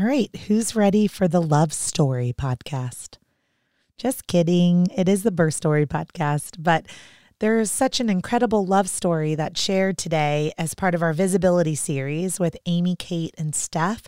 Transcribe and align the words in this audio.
All 0.00 0.06
right, 0.06 0.34
who's 0.46 0.74
ready 0.74 1.06
for 1.06 1.28
the 1.28 1.42
Love 1.42 1.74
Story 1.74 2.32
podcast? 2.34 3.18
Just 3.98 4.26
kidding. 4.26 4.86
It 4.96 5.10
is 5.10 5.24
the 5.24 5.30
Birth 5.30 5.52
Story 5.52 5.84
podcast, 5.84 6.56
but 6.58 6.86
there's 7.38 7.70
such 7.70 8.00
an 8.00 8.08
incredible 8.08 8.64
love 8.64 8.88
story 8.88 9.34
that's 9.34 9.60
shared 9.60 9.98
today 9.98 10.52
as 10.56 10.72
part 10.72 10.94
of 10.94 11.02
our 11.02 11.12
visibility 11.12 11.74
series 11.74 12.40
with 12.40 12.56
Amy, 12.64 12.96
Kate, 12.96 13.34
and 13.36 13.54
Steph. 13.54 14.04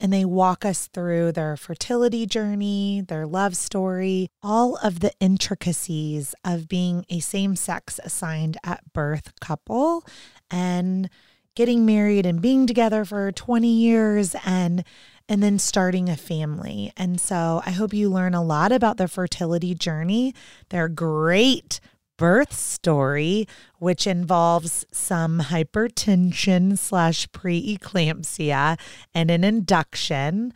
And 0.00 0.12
they 0.12 0.24
walk 0.24 0.64
us 0.64 0.88
through 0.88 1.30
their 1.30 1.56
fertility 1.56 2.26
journey, 2.26 3.04
their 3.06 3.24
love 3.24 3.56
story, 3.56 4.28
all 4.42 4.74
of 4.82 4.98
the 4.98 5.12
intricacies 5.20 6.34
of 6.44 6.66
being 6.66 7.06
a 7.08 7.20
same 7.20 7.54
sex 7.54 8.00
assigned 8.02 8.56
at 8.64 8.92
birth 8.92 9.32
couple 9.40 10.04
and 10.50 11.08
getting 11.54 11.86
married 11.86 12.26
and 12.26 12.42
being 12.42 12.66
together 12.66 13.04
for 13.04 13.32
20 13.32 13.66
years 13.66 14.36
and 14.44 14.84
and 15.28 15.42
then 15.42 15.58
starting 15.58 16.08
a 16.08 16.16
family. 16.16 16.92
And 16.96 17.20
so 17.20 17.62
I 17.66 17.70
hope 17.70 17.92
you 17.92 18.08
learn 18.10 18.34
a 18.34 18.44
lot 18.44 18.72
about 18.72 18.96
the 18.96 19.08
fertility 19.08 19.74
journey. 19.74 20.34
They're 20.68 20.88
great 20.88 21.80
birth 22.16 22.54
story, 22.54 23.46
which 23.78 24.06
involves 24.06 24.86
some 24.90 25.40
hypertension 25.40 26.78
slash 26.78 27.26
preeclampsia 27.28 28.78
and 29.14 29.30
an 29.30 29.44
induction, 29.44 30.52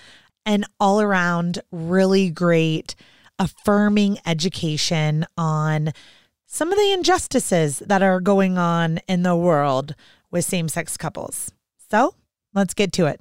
and 0.47 0.65
all 0.79 1.01
around 1.01 1.61
really 1.71 2.31
great 2.31 2.95
affirming 3.39 4.19
education 4.25 5.27
on 5.37 5.93
some 6.47 6.73
of 6.73 6.79
the 6.79 6.93
injustices 6.93 7.79
that 7.81 8.03
are 8.03 8.21
going 8.21 8.59
on 8.59 8.99
in 9.07 9.23
the 9.23 9.37
world 9.37 9.95
with 10.31 10.45
same 10.45 10.69
sex 10.69 10.97
couples. 10.97 11.53
So 11.91 12.15
let's 12.55 12.75
get 12.75 12.93
to 12.95 13.07
it. 13.07 13.21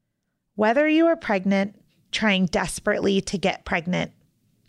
Whether 0.61 0.87
you 0.87 1.07
are 1.07 1.15
pregnant, 1.15 1.73
trying 2.11 2.45
desperately 2.45 3.19
to 3.19 3.37
get 3.39 3.65
pregnant, 3.65 4.11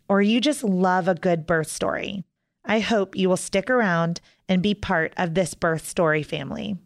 or 0.09 0.23
you 0.23 0.41
just 0.41 0.65
love 0.65 1.07
a 1.07 1.15
good 1.15 1.47
birth 1.47 1.69
story, 1.69 2.25
I 2.65 2.81
hope 2.81 3.15
you 3.15 3.29
will 3.29 3.37
stick 3.37 3.69
around 3.69 4.23
and 4.49 4.63
be 4.63 4.73
part 4.73 5.13
of 5.19 5.35
this 5.35 5.53
birth 5.53 5.87
story 5.87 6.23
family. 6.23 6.79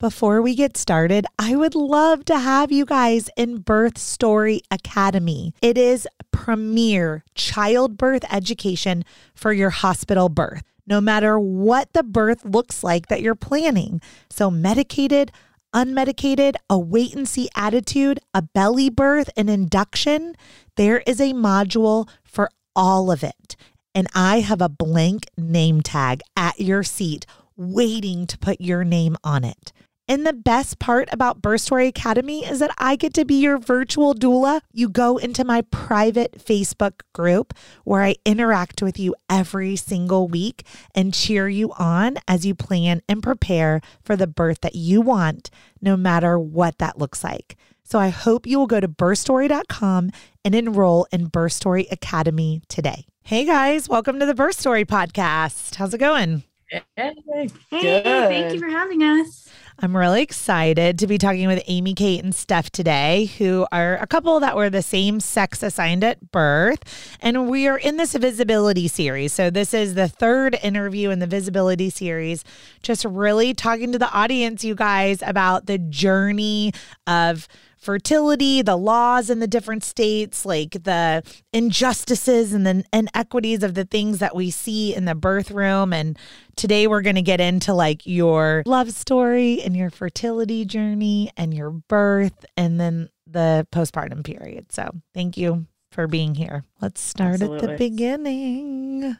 Before 0.00 0.42
we 0.42 0.56
get 0.56 0.76
started, 0.76 1.24
I 1.38 1.54
would 1.54 1.76
love 1.76 2.24
to 2.24 2.36
have 2.36 2.72
you 2.72 2.84
guys 2.84 3.30
in 3.36 3.58
Birth 3.58 3.96
Story 3.96 4.62
Academy. 4.72 5.54
It 5.62 5.78
is 5.78 6.08
premier 6.32 7.22
childbirth 7.36 8.24
education 8.28 9.04
for 9.36 9.52
your 9.52 9.70
hospital 9.70 10.28
birth, 10.28 10.64
no 10.84 11.00
matter 11.00 11.38
what 11.38 11.92
the 11.92 12.02
birth 12.02 12.44
looks 12.44 12.82
like 12.82 13.06
that 13.06 13.22
you're 13.22 13.36
planning. 13.36 14.00
So, 14.28 14.50
medicated, 14.50 15.30
unmedicated, 15.74 16.54
a 16.68 16.78
wait 16.78 17.14
and 17.14 17.28
see 17.28 17.48
attitude, 17.54 18.18
a 18.34 18.42
belly 18.42 18.90
birth, 18.90 19.30
an 19.36 19.48
induction, 19.48 20.34
there 20.76 21.02
is 21.06 21.20
a 21.20 21.32
module 21.32 22.08
for 22.22 22.50
all 22.74 23.10
of 23.10 23.22
it. 23.22 23.56
And 23.94 24.06
I 24.14 24.40
have 24.40 24.60
a 24.60 24.68
blank 24.68 25.26
name 25.36 25.80
tag 25.80 26.20
at 26.36 26.60
your 26.60 26.82
seat 26.82 27.26
waiting 27.56 28.26
to 28.26 28.38
put 28.38 28.60
your 28.60 28.84
name 28.84 29.16
on 29.24 29.44
it. 29.44 29.72
And 30.10 30.26
the 30.26 30.32
best 30.32 30.78
part 30.78 31.10
about 31.12 31.42
Birth 31.42 31.60
Story 31.60 31.86
Academy 31.86 32.42
is 32.42 32.60
that 32.60 32.74
I 32.78 32.96
get 32.96 33.12
to 33.12 33.26
be 33.26 33.34
your 33.34 33.58
virtual 33.58 34.14
doula. 34.14 34.62
You 34.72 34.88
go 34.88 35.18
into 35.18 35.44
my 35.44 35.60
private 35.70 36.38
Facebook 36.38 37.02
group 37.12 37.52
where 37.84 38.02
I 38.02 38.16
interact 38.24 38.80
with 38.80 38.98
you 38.98 39.14
every 39.28 39.76
single 39.76 40.26
week 40.26 40.66
and 40.94 41.12
cheer 41.12 41.46
you 41.46 41.74
on 41.78 42.16
as 42.26 42.46
you 42.46 42.54
plan 42.54 43.02
and 43.06 43.22
prepare 43.22 43.82
for 44.02 44.16
the 44.16 44.26
birth 44.26 44.62
that 44.62 44.74
you 44.74 45.02
want, 45.02 45.50
no 45.82 45.94
matter 45.94 46.38
what 46.38 46.78
that 46.78 46.98
looks 46.98 47.22
like. 47.22 47.58
So 47.84 47.98
I 47.98 48.08
hope 48.08 48.46
you 48.46 48.58
will 48.58 48.66
go 48.66 48.80
to 48.80 48.88
birthstory.com 48.88 50.10
and 50.42 50.54
enroll 50.54 51.06
in 51.12 51.26
Birth 51.26 51.52
Story 51.52 51.86
Academy 51.90 52.62
today. 52.68 53.04
Hey 53.24 53.44
guys, 53.44 53.90
welcome 53.90 54.18
to 54.20 54.26
the 54.26 54.34
Birth 54.34 54.58
Story 54.58 54.86
podcast. 54.86 55.74
How's 55.74 55.92
it 55.92 55.98
going? 55.98 56.44
Hey, 56.70 56.82
hey 56.96 57.48
thank 57.70 58.54
you 58.54 58.58
for 58.58 58.68
having 58.68 59.02
us. 59.02 59.48
I'm 59.80 59.96
really 59.96 60.22
excited 60.22 60.98
to 60.98 61.06
be 61.06 61.18
talking 61.18 61.46
with 61.46 61.62
Amy, 61.68 61.94
Kate, 61.94 62.20
and 62.20 62.34
Steph 62.34 62.68
today, 62.70 63.26
who 63.38 63.64
are 63.70 63.96
a 63.98 64.08
couple 64.08 64.40
that 64.40 64.56
were 64.56 64.68
the 64.68 64.82
same 64.82 65.20
sex 65.20 65.62
assigned 65.62 66.02
at 66.02 66.32
birth. 66.32 66.80
And 67.20 67.48
we 67.48 67.68
are 67.68 67.78
in 67.78 67.96
this 67.96 68.12
visibility 68.16 68.88
series. 68.88 69.32
So, 69.32 69.50
this 69.50 69.72
is 69.72 69.94
the 69.94 70.08
third 70.08 70.58
interview 70.64 71.10
in 71.10 71.20
the 71.20 71.28
visibility 71.28 71.90
series, 71.90 72.42
just 72.82 73.04
really 73.04 73.54
talking 73.54 73.92
to 73.92 74.00
the 74.00 74.10
audience, 74.10 74.64
you 74.64 74.74
guys, 74.74 75.22
about 75.22 75.66
the 75.66 75.78
journey 75.78 76.72
of 77.06 77.46
fertility, 77.78 78.62
the 78.62 78.76
laws 78.76 79.30
in 79.30 79.38
the 79.40 79.46
different 79.46 79.84
states, 79.84 80.44
like 80.44 80.72
the 80.84 81.22
injustices 81.52 82.52
and 82.52 82.66
the 82.66 82.84
inequities 82.92 83.62
of 83.62 83.74
the 83.74 83.84
things 83.84 84.18
that 84.18 84.34
we 84.34 84.50
see 84.50 84.94
in 84.94 85.04
the 85.04 85.14
birth 85.14 85.50
room. 85.50 85.92
And 85.92 86.18
today 86.56 86.86
we're 86.86 87.02
going 87.02 87.16
to 87.16 87.22
get 87.22 87.40
into 87.40 87.72
like 87.72 88.06
your 88.06 88.62
love 88.66 88.90
story 88.92 89.62
and 89.62 89.76
your 89.76 89.90
fertility 89.90 90.64
journey 90.64 91.30
and 91.36 91.54
your 91.54 91.70
birth 91.70 92.44
and 92.56 92.80
then 92.80 93.08
the 93.26 93.66
postpartum 93.72 94.24
period. 94.24 94.72
So 94.72 94.90
thank 95.14 95.36
you 95.36 95.66
for 95.92 96.06
being 96.06 96.34
here. 96.34 96.64
Let's 96.80 97.00
start 97.00 97.34
Absolutely. 97.34 97.58
at 97.58 97.78
the 97.78 97.90
beginning. 97.90 99.16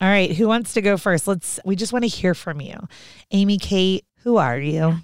All 0.00 0.08
right, 0.08 0.32
who 0.32 0.48
wants 0.48 0.74
to 0.74 0.80
go 0.82 0.96
first? 0.96 1.28
Let's 1.28 1.60
we 1.64 1.76
just 1.76 1.92
want 1.92 2.02
to 2.02 2.08
hear 2.08 2.34
from 2.34 2.60
you. 2.60 2.74
Amy 3.30 3.56
Kate, 3.56 4.04
who 4.24 4.36
are 4.36 4.58
you? 4.58 4.96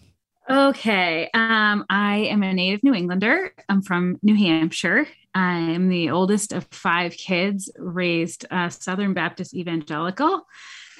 Okay. 0.50 1.28
Um, 1.34 1.84
I 1.90 2.28
am 2.30 2.42
a 2.42 2.52
native 2.52 2.82
New 2.82 2.94
Englander. 2.94 3.52
I'm 3.68 3.82
from 3.82 4.18
New 4.22 4.34
Hampshire. 4.34 5.06
I 5.34 5.58
am 5.58 5.88
the 5.88 6.10
oldest 6.10 6.52
of 6.52 6.66
five 6.70 7.12
kids, 7.12 7.70
raised 7.76 8.46
uh, 8.50 8.70
Southern 8.70 9.14
Baptist 9.14 9.54
evangelical. 9.54 10.46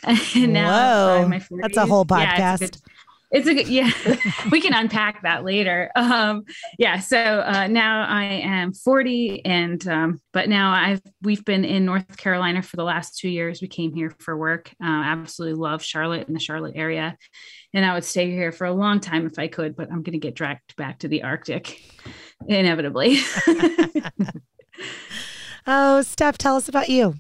And 0.05 0.53
now 0.53 1.29
Whoa, 1.29 1.41
that's 1.61 1.77
a 1.77 1.85
whole 1.85 2.05
podcast. 2.05 2.61
Yeah, 2.61 2.93
it's 3.31 3.47
a 3.47 3.55
good 3.55 3.69
yeah 3.69 3.91
we 4.51 4.61
can 4.61 4.73
unpack 4.73 5.23
that 5.23 5.45
later. 5.45 5.91
Um 5.95 6.45
yeah 6.79 6.99
so 6.99 7.19
uh 7.19 7.67
now 7.67 8.07
i 8.07 8.25
am 8.25 8.73
40 8.73 9.45
and 9.45 9.87
um 9.89 10.21
but 10.33 10.49
now 10.49 10.73
i've 10.73 11.03
we've 11.23 11.45
been 11.45 11.65
in 11.65 11.85
north 11.85 12.17
carolina 12.17 12.63
for 12.63 12.77
the 12.77 12.85
last 12.85 13.19
two 13.19 13.29
years. 13.29 13.61
We 13.61 13.69
came 13.69 13.95
here 13.95 14.15
for 14.19 14.37
work. 14.37 14.71
Uh, 14.83 14.87
absolutely 14.89 15.59
love 15.59 15.83
charlotte 15.83 16.27
and 16.27 16.37
the 16.37 16.41
charlotte 16.41 16.75
area. 16.77 17.17
And 17.75 17.85
i 17.85 17.95
would 17.95 18.05
stay 18.05 18.31
here 18.31 18.53
for 18.53 18.67
a 18.67 18.73
long 18.73 19.01
time 19.01 19.27
if 19.27 19.39
i 19.39 19.49
could 19.49 19.77
but 19.77 19.91
i'm 19.91 20.03
going 20.03 20.13
to 20.13 20.19
get 20.19 20.35
dragged 20.35 20.77
back 20.77 21.01
to 21.01 21.09
the 21.09 21.23
arctic 21.23 21.81
inevitably. 22.47 23.19
Oh 25.71 26.01
steph 26.01 26.39
tell 26.39 26.57
us 26.57 26.71
about 26.71 26.89
you. 26.89 27.17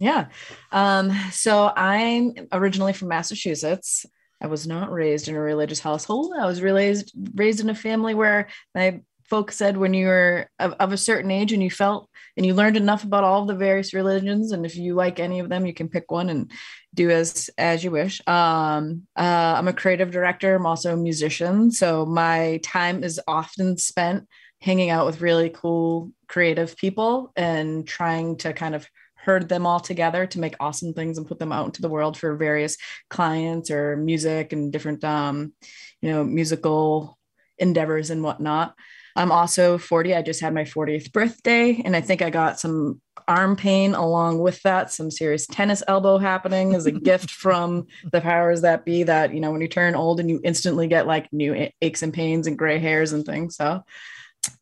Yeah. 0.00 0.26
Um 0.72 1.12
so 1.30 1.70
i'm 1.76 2.32
originally 2.50 2.94
from 2.94 3.08
massachusetts 3.08 4.04
I 4.42 4.48
was 4.48 4.66
not 4.66 4.90
raised 4.90 5.28
in 5.28 5.36
a 5.36 5.40
religious 5.40 5.80
household. 5.80 6.32
I 6.38 6.46
was 6.46 6.60
raised 6.60 7.12
raised 7.34 7.60
in 7.60 7.70
a 7.70 7.74
family 7.74 8.14
where 8.14 8.48
my 8.74 9.00
folks 9.30 9.56
said 9.56 9.76
when 9.76 9.94
you 9.94 10.08
were 10.08 10.50
of, 10.58 10.74
of, 10.74 10.92
a 10.92 10.96
certain 10.96 11.30
age 11.30 11.52
and 11.52 11.62
you 11.62 11.70
felt 11.70 12.10
and 12.36 12.44
you 12.44 12.52
learned 12.52 12.76
enough 12.76 13.02
about 13.02 13.24
all 13.24 13.46
the 13.46 13.54
various 13.54 13.94
religions 13.94 14.52
and 14.52 14.66
if 14.66 14.76
you 14.76 14.94
like 14.94 15.18
any 15.18 15.38
of 15.38 15.48
them 15.48 15.64
you 15.64 15.72
can 15.72 15.88
pick 15.88 16.10
one 16.10 16.28
and 16.28 16.50
do 16.92 17.08
as 17.08 17.48
as 17.56 17.82
you 17.84 17.90
wish. 17.90 18.20
Um 18.26 19.06
uh, 19.16 19.54
i'm 19.56 19.68
a 19.68 19.72
creative 19.72 20.10
director. 20.10 20.56
I'm 20.56 20.66
also 20.66 20.92
a 20.92 20.96
musician. 20.96 21.70
So 21.70 22.04
my 22.04 22.60
time 22.64 23.04
is 23.04 23.20
often 23.28 23.78
spent 23.78 24.26
hanging 24.60 24.90
out 24.90 25.06
with 25.06 25.20
really 25.20 25.50
cool 25.50 26.12
creative 26.28 26.76
people 26.76 27.32
and 27.36 27.86
trying 27.86 28.36
to 28.38 28.52
kind 28.52 28.74
of 28.74 28.88
herd 29.22 29.48
them 29.48 29.66
all 29.66 29.80
together 29.80 30.26
to 30.26 30.40
make 30.40 30.54
awesome 30.60 30.92
things 30.92 31.16
and 31.16 31.26
put 31.26 31.38
them 31.38 31.52
out 31.52 31.66
into 31.66 31.82
the 31.82 31.88
world 31.88 32.16
for 32.16 32.36
various 32.36 32.76
clients 33.08 33.70
or 33.70 33.96
music 33.96 34.52
and 34.52 34.72
different 34.72 35.02
um 35.04 35.52
you 36.00 36.10
know 36.10 36.24
musical 36.24 37.18
endeavors 37.58 38.10
and 38.10 38.22
whatnot 38.22 38.74
I'm 39.14 39.32
also 39.32 39.78
40. 39.78 40.14
I 40.14 40.22
just 40.22 40.40
had 40.40 40.54
my 40.54 40.64
40th 40.64 41.12
birthday, 41.12 41.80
and 41.84 41.94
I 41.94 42.00
think 42.00 42.22
I 42.22 42.30
got 42.30 42.58
some 42.58 43.00
arm 43.28 43.56
pain 43.56 43.94
along 43.94 44.38
with 44.40 44.60
that, 44.62 44.90
some 44.90 45.10
serious 45.10 45.46
tennis 45.46 45.82
elbow 45.86 46.18
happening 46.18 46.74
as 46.74 46.86
a 46.86 46.90
gift 47.10 47.30
from 47.30 47.86
the 48.10 48.20
powers 48.20 48.62
that 48.62 48.84
be. 48.84 49.02
That, 49.02 49.34
you 49.34 49.40
know, 49.40 49.50
when 49.50 49.60
you 49.60 49.68
turn 49.68 49.94
old 49.94 50.20
and 50.20 50.30
you 50.30 50.40
instantly 50.42 50.86
get 50.86 51.06
like 51.06 51.32
new 51.32 51.70
aches 51.80 52.02
and 52.02 52.12
pains 52.12 52.46
and 52.46 52.58
gray 52.58 52.78
hairs 52.78 53.12
and 53.12 53.24
things. 53.24 53.56
So 53.56 53.82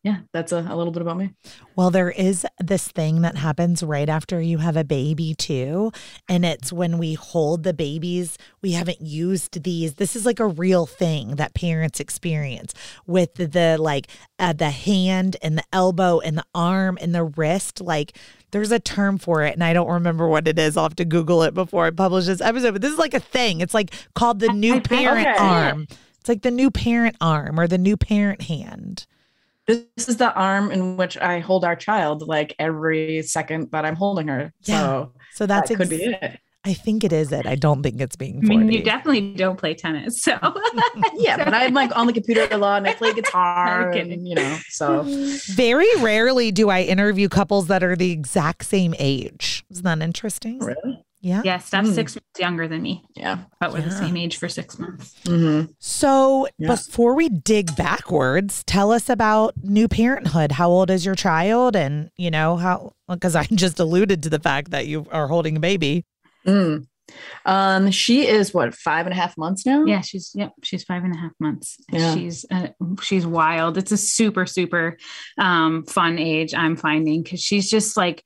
yeah, 0.03 0.21
that's 0.33 0.53
a, 0.53 0.67
a, 0.69 0.77
little 0.77 0.93
bit 0.93 1.03
about 1.03 1.19
me. 1.19 1.35
Well, 1.77 1.91
there 1.91 2.11
is 2.11 2.47
this 2.59 2.89
thing 2.89 3.21
that 3.21 3.37
happens 3.37 3.83
right 3.83 4.09
after 4.09 4.41
you 4.41 4.59
have 4.59 4.77
a 4.77 4.85
baby, 4.85 5.35
too. 5.35 5.93
And 6.27 6.45
it's 6.45 6.73
when 6.73 6.97
we 6.97 7.15
hold 7.15 7.65
the 7.65 7.75
babies, 7.75 8.39
we 8.63 8.73
haven't 8.73 9.03
used 9.03 9.63
these. 9.63 9.95
This 9.95 10.17
is 10.17 10.25
like 10.25 10.41
a 10.41 10.47
real 10.47 10.87
thing 10.87 11.37
that 11.37 11.55
parents 11.55 12.01
experience 12.01 12.73
with 13.07 13.35
the, 13.35 13.47
the 13.47 13.77
like 13.79 14.07
uh, 14.39 14.55
the 14.55 14.71
hand 14.71 15.37
and 15.43 15.59
the 15.59 15.65
elbow 15.71 16.21
and 16.21 16.39
the 16.39 16.47
arm 16.55 16.97
and 17.01 17.15
the 17.15 17.25
wrist. 17.25 17.83
Like, 17.83 18.17
there's 18.53 18.73
a 18.73 18.81
term 18.81 19.19
for 19.19 19.43
it, 19.43 19.53
and 19.55 19.63
I 19.63 19.75
don't 19.75 19.91
remember 19.91 20.29
what 20.29 20.49
it 20.49 20.59
is. 20.59 20.77
I'll 20.77 20.85
have 20.85 20.97
to 20.97 21.05
Google 21.05 21.43
it 21.43 21.53
before 21.53 21.87
I 21.87 21.91
publish 21.91 22.27
this 22.27 22.41
episode. 22.41 22.73
But 22.73 22.83
this 22.83 22.93
is 22.93 22.99
like 22.99 23.15
a 23.15 23.21
thing. 23.21 23.61
It's 23.61 23.75
like 23.75 23.93
called 24.15 24.41
the 24.41 24.53
new 24.53 24.81
parent 24.81 25.29
okay. 25.29 25.39
arm. 25.39 25.87
It's 26.21 26.29
like 26.29 26.43
the 26.43 26.51
new 26.51 26.71
parent 26.71 27.17
arm 27.21 27.59
or 27.59 27.67
the 27.67 27.79
new 27.79 27.97
parent 27.97 28.43
hand 28.43 29.07
this 29.67 30.09
is 30.09 30.17
the 30.17 30.33
arm 30.35 30.71
in 30.71 30.97
which 30.97 31.17
I 31.19 31.41
hold 31.41 31.65
our 31.65 31.77
child 31.77 32.23
like 32.27 32.55
every 32.59 33.23
second 33.23 33.71
that 33.73 33.85
I'm 33.85 33.97
holding 33.97 34.29
her. 34.29 34.53
Yeah. 34.63 34.81
So, 34.81 35.13
so 35.33 35.47
that's 35.47 35.69
that 35.69 35.81
ex- 35.81 35.91
could 35.91 35.99
be 35.99 36.05
it. 36.05 36.41
I 36.63 36.75
think 36.75 37.05
it 37.05 37.13
is 37.13 37.33
it. 37.33 37.47
I 37.47 37.55
don't 37.55 37.83
think 37.83 38.03
it's 38.03 38.17
being 38.17 38.43
40. 38.43 38.55
I 38.55 38.59
mean, 38.59 38.71
you 38.71 38.83
definitely 38.83 39.33
don't 39.33 39.57
play 39.57 39.73
tennis. 39.73 40.21
So 40.21 40.33
yeah, 41.15 41.43
but 41.43 41.55
I'm 41.55 41.73
like 41.73 41.97
on 41.97 42.07
the 42.07 42.13
computer 42.13 42.47
a 42.51 42.59
lot 42.59 42.79
and 42.79 42.87
I 42.87 42.95
play 42.95 43.13
guitar 43.15 43.91
and 43.91 44.29
you 44.29 44.35
know, 44.35 44.59
so 44.69 45.05
very 45.55 45.89
rarely 46.01 46.53
do 46.53 46.69
I 46.69 46.83
interview 46.83 47.31
couples 47.31 47.69
that 47.69 47.83
are 47.83 47.97
the 47.97 48.11
exact 48.11 48.67
same 48.67 48.95
age. 48.99 49.65
Isn't 49.71 49.85
that 49.85 50.03
interesting? 50.03 50.59
Really? 50.59 51.03
Yeah. 51.21 51.43
Yeah. 51.45 51.59
Steph's 51.59 51.91
mm. 51.91 51.95
six 51.95 52.17
months 52.17 52.41
younger 52.41 52.67
than 52.67 52.83
me. 52.83 53.05
Yeah. 53.15 53.41
But 53.61 53.73
we're 53.73 53.81
yeah. 53.81 53.87
the 53.87 53.91
same 53.97 54.17
age 54.17 54.39
for 54.39 54.49
six 54.49 54.79
months. 54.79 55.15
Mm-hmm. 55.25 55.73
So 55.79 56.49
yes. 56.59 56.87
before 56.87 57.15
we 57.15 57.29
dig 57.29 57.77
backwards, 57.77 58.65
tell 58.65 58.91
us 58.91 59.09
about 59.09 59.55
new 59.63 59.87
parenthood. 59.87 60.53
How 60.53 60.71
old 60.71 60.91
is 60.91 61.05
your 61.05 61.15
child? 61.15 61.77
And, 61.77 62.11
you 62.17 62.31
know, 62.31 62.57
how, 62.57 62.95
because 63.09 63.37
I 63.37 63.45
just 63.45 63.79
alluded 63.79 64.23
to 64.23 64.31
the 64.31 64.39
fact 64.39 64.71
that 64.71 64.87
you 64.87 65.07
are 65.11 65.29
holding 65.29 65.57
a 65.57 65.61
baby. 65.61 66.07
Mm. 66.47 66.87
Um, 67.45 67.91
she 67.91 68.27
is 68.27 68.55
what 68.55 68.75
five 68.75 69.07
and 69.07 69.13
a 69.13 69.17
half 69.17 69.37
months 69.37 69.67
now. 69.67 69.85
Yeah, 69.85 70.01
she's 70.01 70.31
yep, 70.35 70.53
she's 70.63 70.85
five 70.85 71.03
and 71.03 71.13
a 71.15 71.19
half 71.19 71.33
months. 71.41 71.77
Yeah. 71.91 72.15
She's 72.15 72.47
uh, 72.51 72.69
she's 73.03 73.27
wild. 73.27 73.77
It's 73.77 73.91
a 73.91 73.97
super 73.97 74.47
super 74.47 74.97
um, 75.37 75.85
fun 75.85 76.19
age. 76.21 76.55
I'm 76.55 76.77
finding 76.77 77.25
because 77.25 77.43
she's 77.43 77.69
just 77.69 77.97
like 77.97 78.25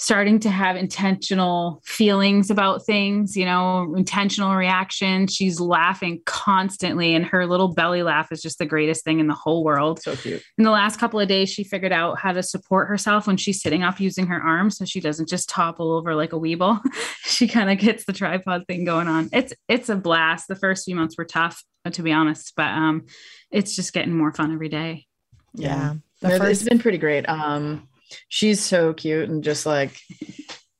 starting 0.00 0.40
to 0.40 0.48
have 0.48 0.76
intentional 0.76 1.82
feelings 1.84 2.50
about 2.50 2.86
things, 2.86 3.36
you 3.36 3.44
know, 3.44 3.94
intentional 3.94 4.56
reaction. 4.56 5.26
She's 5.26 5.60
laughing 5.60 6.22
constantly, 6.24 7.14
and 7.14 7.26
her 7.26 7.46
little 7.46 7.74
belly 7.74 8.02
laugh 8.02 8.32
is 8.32 8.40
just 8.40 8.58
the 8.58 8.64
greatest 8.64 9.04
thing 9.04 9.20
in 9.20 9.26
the 9.26 9.34
whole 9.34 9.62
world. 9.62 10.00
So 10.00 10.16
cute. 10.16 10.42
In 10.56 10.64
the 10.64 10.70
last 10.70 10.98
couple 10.98 11.20
of 11.20 11.28
days, 11.28 11.50
she 11.50 11.64
figured 11.64 11.92
out 11.92 12.18
how 12.18 12.32
to 12.32 12.42
support 12.42 12.88
herself 12.88 13.26
when 13.26 13.36
she's 13.36 13.60
sitting 13.60 13.82
up 13.82 14.00
using 14.00 14.26
her 14.28 14.40
arms 14.40 14.78
so 14.78 14.86
she 14.86 15.00
doesn't 15.00 15.28
just 15.28 15.50
topple 15.50 15.92
over 15.92 16.14
like 16.14 16.32
a 16.32 16.40
weeble. 16.40 16.80
she 17.24 17.46
kind 17.46 17.70
of 17.70 17.76
gets 17.76 18.06
the 18.06 18.14
tripod 18.14 18.66
thing 18.66 18.84
going 18.84 19.06
on. 19.06 19.28
It's 19.34 19.52
it's 19.68 19.90
a 19.90 19.96
blast. 19.96 20.48
The 20.48 20.56
first 20.56 20.86
few 20.86 20.96
months 20.96 21.18
were 21.18 21.26
tough, 21.26 21.62
to 21.92 22.02
be 22.02 22.10
honest, 22.10 22.54
but 22.56 22.68
um 22.68 23.04
it's 23.50 23.76
just 23.76 23.92
getting 23.92 24.16
more 24.16 24.32
fun 24.32 24.50
every 24.50 24.70
day. 24.70 25.04
Yeah. 25.52 25.96
yeah. 26.22 26.38
First- 26.38 26.62
it's 26.62 26.62
been 26.62 26.78
pretty 26.78 26.96
great. 26.96 27.28
Um 27.28 27.86
she's 28.28 28.60
so 28.62 28.92
cute 28.92 29.28
and 29.28 29.44
just 29.44 29.66
like 29.66 30.00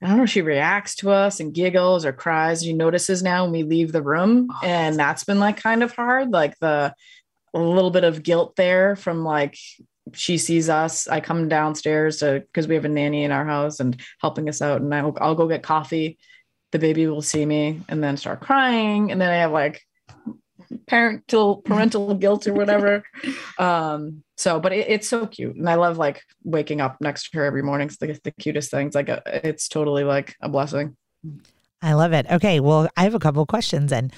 I 0.02 0.08
don't 0.08 0.16
know, 0.16 0.26
she 0.26 0.40
reacts 0.40 0.94
to 0.96 1.10
us 1.10 1.40
and 1.40 1.52
giggles 1.52 2.06
or 2.06 2.12
cries. 2.12 2.64
She 2.64 2.72
notices 2.72 3.22
now 3.22 3.44
when 3.44 3.52
we 3.52 3.64
leave 3.64 3.92
the 3.92 4.02
room. 4.02 4.48
Oh, 4.50 4.60
and 4.62 4.98
that's 4.98 5.24
been 5.24 5.38
like 5.38 5.58
kind 5.58 5.82
of 5.82 5.92
hard, 5.92 6.30
like 6.30 6.58
the 6.58 6.94
a 7.52 7.58
little 7.58 7.90
bit 7.90 8.04
of 8.04 8.22
guilt 8.22 8.56
there 8.56 8.96
from 8.96 9.24
like 9.24 9.58
she 10.14 10.38
sees 10.38 10.68
us. 10.70 11.06
I 11.06 11.20
come 11.20 11.48
downstairs 11.48 12.18
to 12.18 12.40
because 12.46 12.66
we 12.66 12.76
have 12.76 12.86
a 12.86 12.88
nanny 12.88 13.24
in 13.24 13.30
our 13.30 13.44
house 13.44 13.80
and 13.80 14.00
helping 14.20 14.48
us 14.48 14.62
out, 14.62 14.80
and 14.80 14.94
I'll, 14.94 15.16
I'll 15.20 15.34
go 15.34 15.48
get 15.48 15.62
coffee. 15.62 16.18
The 16.72 16.78
baby 16.78 17.06
will 17.06 17.22
see 17.22 17.44
me 17.44 17.82
and 17.88 18.02
then 18.02 18.16
start 18.16 18.40
crying, 18.40 19.12
and 19.12 19.20
then 19.20 19.30
I 19.30 19.36
have 19.36 19.52
like 19.52 19.82
parental 20.86 21.58
parental 21.58 22.14
guilt 22.14 22.46
or 22.46 22.54
whatever. 22.54 23.02
Um, 23.58 24.22
so, 24.36 24.60
but 24.60 24.72
it, 24.72 24.88
it's 24.88 25.08
so 25.08 25.26
cute, 25.26 25.56
and 25.56 25.68
I 25.68 25.74
love 25.74 25.98
like 25.98 26.22
waking 26.44 26.80
up 26.80 26.96
next 27.00 27.30
to 27.30 27.38
her 27.38 27.44
every 27.44 27.62
morning. 27.62 27.88
It's 27.88 27.96
the, 27.96 28.18
the 28.24 28.30
cutest 28.32 28.70
things. 28.70 28.94
Like 28.94 29.08
a, 29.08 29.22
it's 29.26 29.68
totally 29.68 30.04
like 30.04 30.36
a 30.40 30.48
blessing. 30.48 30.96
I 31.82 31.94
love 31.94 32.12
it. 32.12 32.26
Okay, 32.30 32.60
well, 32.60 32.88
I 32.96 33.04
have 33.04 33.14
a 33.14 33.18
couple 33.18 33.44
questions. 33.46 33.92
And 33.92 34.12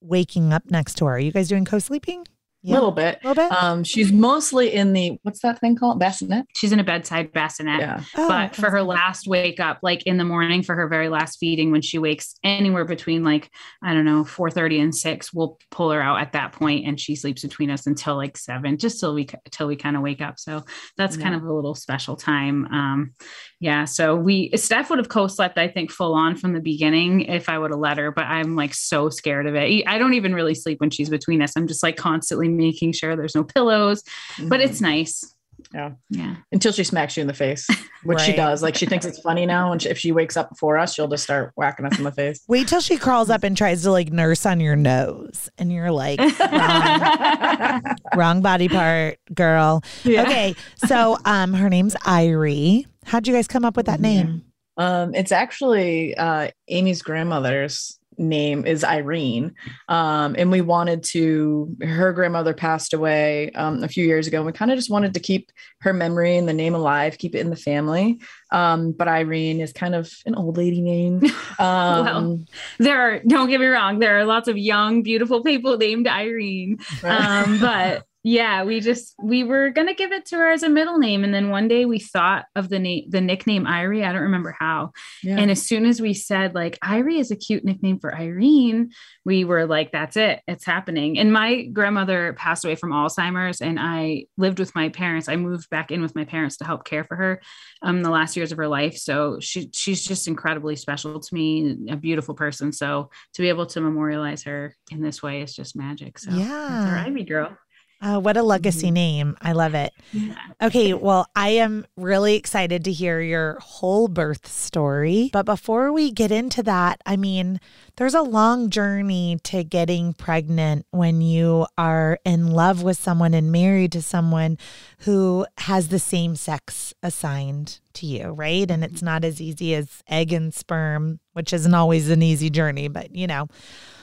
waking 0.00 0.52
up 0.52 0.70
next 0.70 0.94
to 0.94 1.06
her, 1.06 1.16
are 1.16 1.18
you 1.18 1.32
guys 1.32 1.48
doing 1.48 1.64
co-sleeping? 1.64 2.26
A 2.66 2.70
little 2.70 2.90
bit. 2.90 3.20
A 3.22 3.28
little 3.28 3.48
bit. 3.48 3.52
Um, 3.52 3.84
she's 3.84 4.12
mostly 4.12 4.74
in 4.74 4.92
the 4.92 5.16
what's 5.22 5.40
that 5.42 5.60
thing 5.60 5.76
called? 5.76 6.00
Bassinet. 6.00 6.44
She's 6.56 6.72
in 6.72 6.80
a 6.80 6.84
bedside 6.84 7.32
bassinet. 7.32 7.80
Yeah. 7.80 8.02
Oh, 8.16 8.28
but 8.28 8.56
for 8.56 8.68
her 8.68 8.82
last 8.82 9.28
wake 9.28 9.60
up, 9.60 9.78
like 9.82 10.02
in 10.04 10.16
the 10.16 10.24
morning 10.24 10.64
for 10.64 10.74
her 10.74 10.88
very 10.88 11.08
last 11.08 11.38
feeding, 11.38 11.70
when 11.70 11.82
she 11.82 11.98
wakes 11.98 12.34
anywhere 12.42 12.84
between 12.84 13.22
like, 13.22 13.48
I 13.82 13.94
don't 13.94 14.04
know, 14.04 14.24
4 14.24 14.50
30 14.50 14.80
and 14.80 14.94
6, 14.94 15.32
we'll 15.32 15.56
pull 15.70 15.92
her 15.92 16.02
out 16.02 16.20
at 16.20 16.32
that 16.32 16.50
point 16.50 16.84
and 16.84 16.98
she 16.98 17.14
sleeps 17.14 17.42
between 17.42 17.70
us 17.70 17.86
until 17.86 18.16
like 18.16 18.36
seven, 18.36 18.76
just 18.76 18.98
till 18.98 19.14
we 19.14 19.28
till 19.52 19.68
we 19.68 19.76
kind 19.76 19.94
of 19.94 20.02
wake 20.02 20.20
up. 20.20 20.40
So 20.40 20.64
that's 20.96 21.16
yeah. 21.16 21.22
kind 21.22 21.36
of 21.36 21.44
a 21.44 21.52
little 21.52 21.76
special 21.76 22.16
time. 22.16 22.66
Um, 22.66 23.12
yeah. 23.60 23.84
So 23.84 24.16
we 24.16 24.50
Steph 24.56 24.90
would 24.90 24.98
have 24.98 25.08
co-slept, 25.08 25.58
I 25.58 25.68
think, 25.68 25.92
full 25.92 26.14
on 26.14 26.34
from 26.34 26.54
the 26.54 26.60
beginning 26.60 27.20
if 27.22 27.48
I 27.48 27.56
would 27.56 27.70
have 27.70 27.78
let 27.78 27.98
her, 27.98 28.10
but 28.10 28.26
I'm 28.26 28.56
like 28.56 28.74
so 28.74 29.10
scared 29.10 29.46
of 29.46 29.54
it. 29.54 29.84
I 29.86 29.98
don't 29.98 30.14
even 30.14 30.34
really 30.34 30.54
sleep 30.54 30.80
when 30.80 30.90
she's 30.90 31.08
between 31.08 31.40
us. 31.40 31.56
I'm 31.56 31.68
just 31.68 31.84
like 31.84 31.96
constantly 31.96 32.47
making 32.56 32.92
sure 32.92 33.16
there's 33.16 33.34
no 33.34 33.44
pillows, 33.44 34.02
mm-hmm. 34.02 34.48
but 34.48 34.60
it's 34.60 34.80
nice. 34.80 35.34
Yeah. 35.74 35.92
Yeah. 36.08 36.36
Until 36.52 36.72
she 36.72 36.84
smacks 36.84 37.16
you 37.16 37.20
in 37.20 37.26
the 37.26 37.34
face, 37.34 37.66
which 38.04 38.18
right. 38.18 38.24
she 38.24 38.32
does. 38.32 38.62
Like 38.62 38.74
she 38.74 38.86
thinks 38.86 39.04
it's 39.04 39.18
funny 39.20 39.44
now. 39.44 39.72
And 39.72 39.82
she, 39.82 39.88
if 39.88 39.98
she 39.98 40.12
wakes 40.12 40.36
up 40.36 40.50
before 40.50 40.78
us, 40.78 40.94
she'll 40.94 41.08
just 41.08 41.24
start 41.24 41.52
whacking 41.56 41.84
us 41.84 41.98
in 41.98 42.04
the 42.04 42.12
face. 42.12 42.42
Wait 42.48 42.68
till 42.68 42.80
she 42.80 42.96
crawls 42.96 43.28
up 43.28 43.42
and 43.42 43.56
tries 43.56 43.82
to 43.82 43.90
like 43.90 44.12
nurse 44.12 44.46
on 44.46 44.60
your 44.60 44.76
nose. 44.76 45.50
And 45.58 45.72
you're 45.72 45.90
like, 45.90 46.20
wrong, 46.40 47.82
wrong 48.16 48.40
body 48.40 48.68
part, 48.68 49.18
girl. 49.34 49.82
Yeah. 50.04 50.22
Okay. 50.22 50.54
So 50.86 51.18
um 51.24 51.52
her 51.52 51.68
name's 51.68 51.94
Irie. 51.96 52.86
How'd 53.04 53.26
you 53.26 53.34
guys 53.34 53.48
come 53.48 53.64
up 53.64 53.76
with 53.76 53.86
that 53.86 54.00
name? 54.00 54.44
Um, 54.76 55.12
it's 55.14 55.32
actually 55.32 56.16
uh, 56.16 56.50
Amy's 56.68 57.02
grandmother's 57.02 57.98
name 58.18 58.66
is 58.66 58.84
Irene. 58.84 59.54
Um, 59.88 60.34
and 60.38 60.50
we 60.50 60.60
wanted 60.60 61.02
to, 61.04 61.76
her 61.82 62.12
grandmother 62.12 62.54
passed 62.54 62.94
away 62.94 63.50
um, 63.52 63.82
a 63.82 63.88
few 63.88 64.04
years 64.04 64.26
ago. 64.26 64.38
And 64.38 64.46
we 64.46 64.52
kind 64.52 64.70
of 64.70 64.76
just 64.76 64.90
wanted 64.90 65.14
to 65.14 65.20
keep 65.20 65.50
her 65.80 65.92
memory 65.92 66.36
and 66.36 66.48
the 66.48 66.52
name 66.52 66.74
alive, 66.74 67.18
keep 67.18 67.34
it 67.34 67.40
in 67.40 67.50
the 67.50 67.56
family. 67.56 68.20
Um, 68.50 68.92
but 68.92 69.08
Irene 69.08 69.60
is 69.60 69.72
kind 69.72 69.94
of 69.94 70.12
an 70.26 70.34
old 70.34 70.56
lady 70.56 70.80
name. 70.80 71.22
well, 71.58 72.08
um, 72.08 72.46
there 72.78 73.00
are, 73.00 73.20
don't 73.20 73.48
get 73.48 73.60
me 73.60 73.66
wrong, 73.66 73.98
there 73.98 74.18
are 74.18 74.24
lots 74.24 74.48
of 74.48 74.58
young, 74.58 75.02
beautiful 75.02 75.42
people 75.42 75.76
named 75.76 76.06
Irene. 76.06 76.78
Right. 77.02 77.44
Um, 77.44 77.60
but 77.60 78.04
yeah 78.28 78.62
we 78.62 78.78
just 78.78 79.14
we 79.22 79.42
were 79.42 79.70
gonna 79.70 79.94
give 79.94 80.12
it 80.12 80.26
to 80.26 80.36
her 80.36 80.50
as 80.50 80.62
a 80.62 80.68
middle 80.68 80.98
name 80.98 81.24
and 81.24 81.32
then 81.32 81.48
one 81.48 81.66
day 81.66 81.86
we 81.86 81.98
thought 81.98 82.44
of 82.54 82.68
the 82.68 82.78
name 82.78 83.04
the 83.08 83.22
nickname 83.22 83.64
Irie 83.64 84.04
I 84.04 84.12
don't 84.12 84.22
remember 84.22 84.54
how. 84.58 84.92
Yeah. 85.22 85.38
and 85.38 85.50
as 85.50 85.62
soon 85.62 85.86
as 85.86 85.98
we 85.98 86.12
said 86.12 86.54
like 86.54 86.78
Irie 86.80 87.18
is 87.18 87.30
a 87.30 87.36
cute 87.36 87.64
nickname 87.64 87.98
for 87.98 88.14
Irene 88.14 88.90
we 89.24 89.46
were 89.46 89.64
like 89.64 89.92
that's 89.92 90.16
it 90.18 90.42
it's 90.46 90.66
happening. 90.66 91.18
And 91.18 91.32
my 91.32 91.62
grandmother 91.64 92.34
passed 92.34 92.66
away 92.66 92.74
from 92.74 92.90
Alzheimer's 92.90 93.62
and 93.62 93.80
I 93.80 94.26
lived 94.36 94.58
with 94.58 94.74
my 94.74 94.90
parents 94.90 95.30
I 95.30 95.36
moved 95.36 95.70
back 95.70 95.90
in 95.90 96.02
with 96.02 96.14
my 96.14 96.26
parents 96.26 96.58
to 96.58 96.64
help 96.64 96.84
care 96.84 97.04
for 97.04 97.16
her 97.16 97.40
um 97.80 98.02
the 98.02 98.10
last 98.10 98.36
years 98.36 98.52
of 98.52 98.58
her 98.58 98.68
life. 98.68 98.98
So 98.98 99.38
she 99.40 99.70
she's 99.72 100.04
just 100.04 100.28
incredibly 100.28 100.76
special 100.76 101.18
to 101.18 101.34
me 101.34 101.76
a 101.88 101.96
beautiful 101.96 102.34
person. 102.34 102.72
So 102.72 103.08
to 103.34 103.42
be 103.42 103.48
able 103.48 103.66
to 103.66 103.80
memorialize 103.80 104.42
her 104.42 104.76
in 104.90 105.00
this 105.00 105.22
way 105.22 105.40
is 105.40 105.54
just 105.54 105.76
magic. 105.76 106.18
So 106.18 106.30
yeah. 106.32 106.90
our 106.90 106.98
Ivy 106.98 107.24
girl 107.24 107.56
Uh, 108.00 108.20
what 108.20 108.36
a 108.36 108.42
legacy 108.42 108.86
mm-hmm. 108.86 108.94
name. 108.94 109.36
I 109.40 109.52
love 109.52 109.74
it. 109.74 109.92
Yeah. 110.12 110.34
Okay, 110.62 110.94
well, 110.94 111.26
I 111.34 111.48
am 111.50 111.84
really 111.96 112.36
excited 112.36 112.84
to 112.84 112.92
hear 112.92 113.20
your 113.20 113.58
whole 113.60 114.06
birth 114.06 114.46
story. 114.46 115.30
But 115.32 115.46
before 115.46 115.92
we 115.92 116.12
get 116.12 116.30
into 116.30 116.62
that, 116.62 117.00
I 117.04 117.16
mean, 117.16 117.58
there's 117.96 118.14
a 118.14 118.22
long 118.22 118.70
journey 118.70 119.38
to 119.44 119.64
getting 119.64 120.14
pregnant 120.14 120.86
when 120.90 121.20
you 121.20 121.66
are 121.76 122.20
in 122.24 122.52
love 122.52 122.84
with 122.84 122.96
someone 122.96 123.34
and 123.34 123.50
married 123.50 123.90
to 123.92 124.02
someone 124.02 124.58
who 125.00 125.44
has 125.58 125.88
the 125.88 125.98
same 125.98 126.36
sex 126.36 126.94
assigned 127.02 127.80
to 127.94 128.06
you, 128.06 128.28
right? 128.28 128.70
And 128.70 128.84
it's 128.84 129.02
not 129.02 129.24
as 129.24 129.40
easy 129.40 129.74
as 129.74 130.04
egg 130.08 130.32
and 130.32 130.54
sperm, 130.54 131.18
which 131.32 131.52
isn't 131.52 131.74
always 131.74 132.10
an 132.10 132.22
easy 132.22 132.48
journey, 132.48 132.86
but 132.86 133.14
you 133.14 133.26
know. 133.26 133.48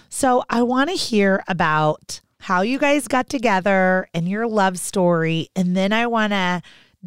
So 0.09 0.43
I 0.49 0.63
want 0.63 0.89
to 0.89 0.95
hear 0.95 1.43
about 1.47 2.21
how 2.45 2.61
you 2.61 2.77
guys 2.77 3.07
got 3.07 3.27
together 3.27 4.07
and 4.13 4.29
your 4.29 4.45
love 4.45 4.77
story. 4.77 5.49
And 5.55 5.75
then 5.75 5.91
I 5.91 6.05
want 6.05 6.31
to 6.31 6.61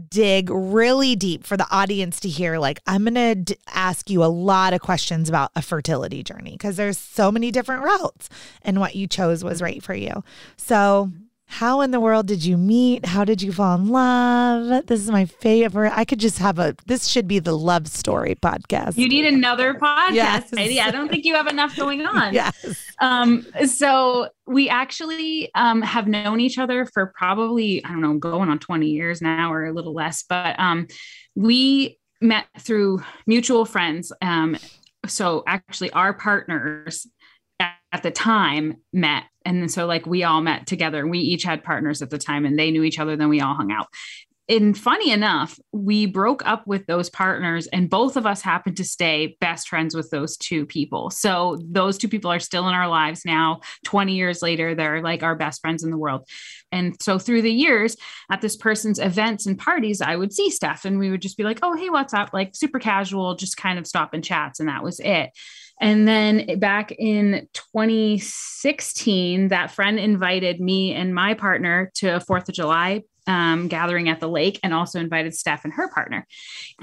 dig 0.09 0.51
really 0.51 1.15
deep 1.15 1.45
for 1.45 1.57
the 1.57 1.67
audience 1.71 2.19
to 2.19 2.29
hear. 2.29 2.59
Like, 2.59 2.81
I'm 2.89 3.05
going 3.05 3.15
to 3.15 3.35
d- 3.37 3.57
ask 3.69 4.11
you 4.11 4.25
a 4.25 4.27
lot 4.27 4.73
of 4.73 4.81
questions 4.81 5.29
about 5.29 5.53
a 5.55 5.63
fertility 5.63 6.25
journey 6.25 6.53
because 6.53 6.77
there's 6.77 6.99
so 6.99 7.31
many 7.31 7.53
different 7.53 7.85
routes, 7.85 8.29
and 8.63 8.81
what 8.81 8.97
you 8.97 9.07
chose 9.07 9.45
was 9.45 9.63
right 9.63 9.81
for 9.81 9.95
you. 9.95 10.25
So, 10.57 11.13
how 11.51 11.81
in 11.81 11.91
the 11.91 11.99
world 11.99 12.27
did 12.27 12.45
you 12.45 12.59
meet? 12.59 13.07
How 13.07 13.25
did 13.25 13.41
you 13.41 13.53
fall 13.53 13.75
in 13.75 13.89
love? 13.89 14.87
This 14.87 15.01
is 15.01 15.11
my 15.11 15.25
favorite. 15.25 15.93
I 15.97 16.05
could 16.05 16.21
just 16.21 16.39
have 16.39 16.59
a, 16.59 16.77
this 16.87 17.07
should 17.07 17.27
be 17.27 17.39
the 17.39 17.57
love 17.57 17.89
story 17.89 18.35
podcast. 18.35 18.99
You 18.99 19.09
need 19.09 19.25
another 19.25 19.73
podcast. 19.75 20.13
Yes. 20.13 20.51
Heidi. 20.55 20.79
I 20.79 20.91
don't 20.91 21.09
think 21.09 21.25
you 21.25 21.35
have 21.35 21.47
enough 21.47 21.75
going 21.75 22.03
on. 22.07 22.35
yes. 22.35 22.93
Um, 23.01 23.47
so 23.67 24.29
we 24.47 24.69
actually 24.69 25.51
um, 25.55 25.81
have 25.81 26.07
known 26.07 26.39
each 26.39 26.59
other 26.59 26.85
for 26.85 27.13
probably, 27.17 27.83
I 27.83 27.89
don't 27.89 28.03
know, 28.03 28.19
going 28.19 28.51
on 28.51 28.59
20 28.59 28.87
years 28.87 29.23
now 29.23 29.51
or 29.51 29.65
a 29.65 29.73
little 29.73 29.95
less, 29.95 30.25
but 30.29 30.55
um, 30.61 30.87
we 31.35 31.99
met 32.21 32.45
through 32.59 33.03
mutual 33.27 33.65
friends. 33.65 34.13
Um, 34.21 34.59
so 35.07 35.45
actually, 35.47 35.91
our 35.93 36.13
partners 36.13 37.07
at 37.59 38.03
the 38.03 38.11
time 38.11 38.77
met 38.93 39.25
and 39.49 39.71
so 39.71 39.87
like 39.87 40.07
we 40.07 40.25
all 40.25 40.41
met 40.41 40.67
together 40.67 41.01
and 41.01 41.11
we 41.11 41.19
each 41.19 41.45
had 41.45 41.65
partners 41.65 42.03
at 42.03 42.11
the 42.11 42.19
time 42.19 42.45
and 42.45 42.59
they 42.59 42.71
knew 42.71 42.83
each 42.83 42.99
other 42.99 43.17
then 43.17 43.29
we 43.29 43.41
all 43.41 43.55
hung 43.55 43.73
out. 43.73 43.89
And 44.51 44.77
funny 44.77 45.11
enough 45.11 45.59
we 45.73 46.07
broke 46.07 46.47
up 46.47 46.67
with 46.67 46.87
those 46.87 47.11
partners 47.11 47.67
and 47.67 47.91
both 47.91 48.17
of 48.17 48.25
us 48.27 48.41
happened 48.41 48.79
to 48.79 48.85
stay 48.85 49.37
best 49.41 49.69
friends 49.69 49.95
with 49.95 50.09
those 50.11 50.39
two 50.39 50.65
people. 50.65 51.11
So 51.11 51.59
those 51.63 51.99
two 51.99 52.09
people 52.09 52.31
are 52.31 52.41
still 52.41 52.67
in 52.67 52.75
our 52.75 52.89
lives 52.89 53.27
now. 53.27 53.61
20 53.85 54.15
years 54.15 54.41
later 54.41 54.75
they're 54.75 55.03
like 55.03 55.23
our 55.23 55.35
best 55.35 55.61
friends 55.61 55.85
in 55.85 55.91
the 55.91 55.99
world. 55.99 56.27
And 56.73 56.97
so 57.03 57.19
through 57.19 57.43
the 57.43 57.53
years 57.53 57.97
at 58.31 58.41
this 58.41 58.57
person's 58.57 58.99
events 58.99 59.47
and 59.47 59.59
parties 59.59 60.01
i 60.01 60.17
would 60.17 60.33
see 60.33 60.51
steph 60.51 60.85
and 60.85 60.99
we 60.99 61.11
would 61.11 61.23
just 61.23 61.37
be 61.37 61.45
like 61.45 61.59
oh 61.63 61.75
hey 61.75 61.91
what's 61.91 62.15
up? 62.15 62.31
Like 62.33 62.55
super 62.55 62.79
casual 62.79 63.35
just 63.35 63.57
kind 63.57 63.79
of 63.79 63.87
stop 63.87 64.15
and 64.15 64.25
chats 64.25 64.61
and 64.61 64.69
that 64.69 64.83
was 64.83 65.01
it 65.01 65.31
and 65.81 66.07
then 66.07 66.59
back 66.59 66.93
in 66.93 67.49
2016, 67.55 69.49
that 69.49 69.71
friend 69.71 69.99
invited 69.99 70.61
me 70.61 70.95
and 70.95 71.15
my 71.15 71.35
partner 71.35 71.91
to 71.97 72.17
a 72.17 72.21
Fourth 72.21 72.49
of 72.49 72.55
July 72.55 73.03
um, 73.27 73.69
gathering 73.69 74.09
at 74.09 74.21
the 74.21 74.29
lake 74.29 74.59
and 74.63 74.73
also 74.75 74.99
invited 74.99 75.35
Steph 75.35 75.65
and 75.65 75.75
her 75.75 75.89
partner. 75.91 76.27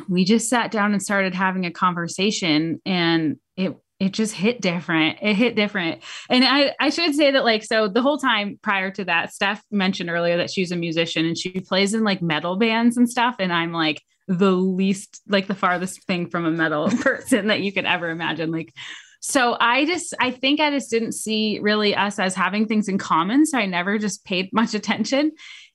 We 0.08 0.24
just 0.24 0.48
sat 0.48 0.72
down 0.72 0.94
and 0.94 1.02
started 1.02 1.34
having 1.34 1.66
a 1.66 1.72
conversation, 1.72 2.82
and 2.86 3.38
it 3.58 3.76
it 4.00 4.12
just 4.12 4.34
hit 4.34 4.60
different. 4.60 5.20
It 5.22 5.36
hit 5.36 5.56
different. 5.56 6.04
And 6.30 6.44
I, 6.44 6.74
I 6.80 6.90
should 6.90 7.16
say 7.16 7.32
that, 7.32 7.46
like, 7.46 7.64
so 7.64 7.88
the 7.88 8.02
whole 8.02 8.18
time 8.18 8.60
prior 8.62 8.92
to 8.92 9.06
that, 9.06 9.34
Steph 9.34 9.64
mentioned 9.72 10.10
earlier 10.10 10.38
that 10.38 10.52
she's 10.52 10.72
a 10.72 10.76
musician 10.76 11.26
and 11.26 11.38
she 11.38 11.62
plays 11.62 11.94
in 11.94 12.04
like 12.04 12.22
metal 12.22 12.58
bands 12.58 12.98
and 12.98 13.10
stuff. 13.10 13.36
And 13.40 13.54
I'm 13.54 13.72
like, 13.72 14.02
the 14.28 14.52
least 14.52 15.22
like 15.28 15.48
the 15.48 15.56
farthest 15.56 16.04
thing 16.04 16.30
from 16.30 16.46
a 16.46 16.52
metal 16.52 16.90
person 17.02 17.48
that 17.48 17.62
you 17.62 17.72
could 17.72 17.86
ever 17.86 18.10
imagine 18.10 18.52
like 18.52 18.74
so 19.22 19.56
i 19.60 19.86
just 19.86 20.14
i 20.20 20.32
think 20.32 20.60
i 20.60 20.70
just 20.72 20.90
didn't 20.90 21.12
see 21.12 21.60
really 21.62 21.96
us 21.96 22.18
as 22.18 22.34
having 22.34 22.68
things 22.68 22.88
in 22.88 22.98
common 22.98 23.46
so 23.46 23.58
i 23.58 23.66
never 23.66 23.98
just 23.98 24.26
paid 24.26 24.50
much 24.52 24.74
attention 24.74 25.32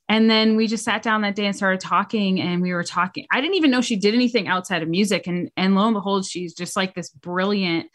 and 0.09 0.29
then 0.29 0.57
we 0.57 0.67
just 0.67 0.83
sat 0.83 1.01
down 1.01 1.21
that 1.21 1.35
day 1.35 1.45
and 1.45 1.55
started 1.55 1.79
talking 1.79 2.41
and 2.41 2.61
we 2.61 2.73
were 2.73 2.83
talking 2.83 3.25
i 3.31 3.39
didn't 3.39 3.55
even 3.55 3.71
know 3.71 3.81
she 3.81 3.95
did 3.95 4.13
anything 4.13 4.47
outside 4.47 4.83
of 4.83 4.89
music 4.89 5.27
and 5.27 5.49
and 5.55 5.75
lo 5.75 5.85
and 5.85 5.93
behold 5.93 6.25
she's 6.25 6.53
just 6.53 6.75
like 6.75 6.93
this 6.93 7.09
brilliant 7.09 7.87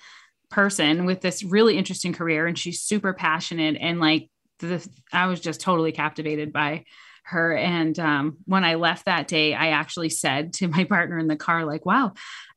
person 0.50 1.06
with 1.06 1.20
this 1.20 1.42
really 1.42 1.76
interesting 1.76 2.12
career 2.12 2.46
and 2.46 2.58
she's 2.58 2.80
super 2.80 3.12
passionate 3.12 3.76
and 3.80 3.98
like 3.98 4.30
the 4.60 4.86
i 5.12 5.26
was 5.26 5.40
just 5.40 5.60
totally 5.60 5.92
captivated 5.92 6.52
by 6.52 6.84
her. 7.26 7.56
And 7.56 7.98
um, 7.98 8.38
when 8.44 8.64
I 8.64 8.76
left 8.76 9.06
that 9.06 9.28
day, 9.28 9.52
I 9.52 9.68
actually 9.68 10.10
said 10.10 10.52
to 10.54 10.68
my 10.68 10.84
partner 10.84 11.18
in 11.18 11.26
the 11.26 11.36
car, 11.36 11.64
like, 11.64 11.84
wow, 11.84 12.12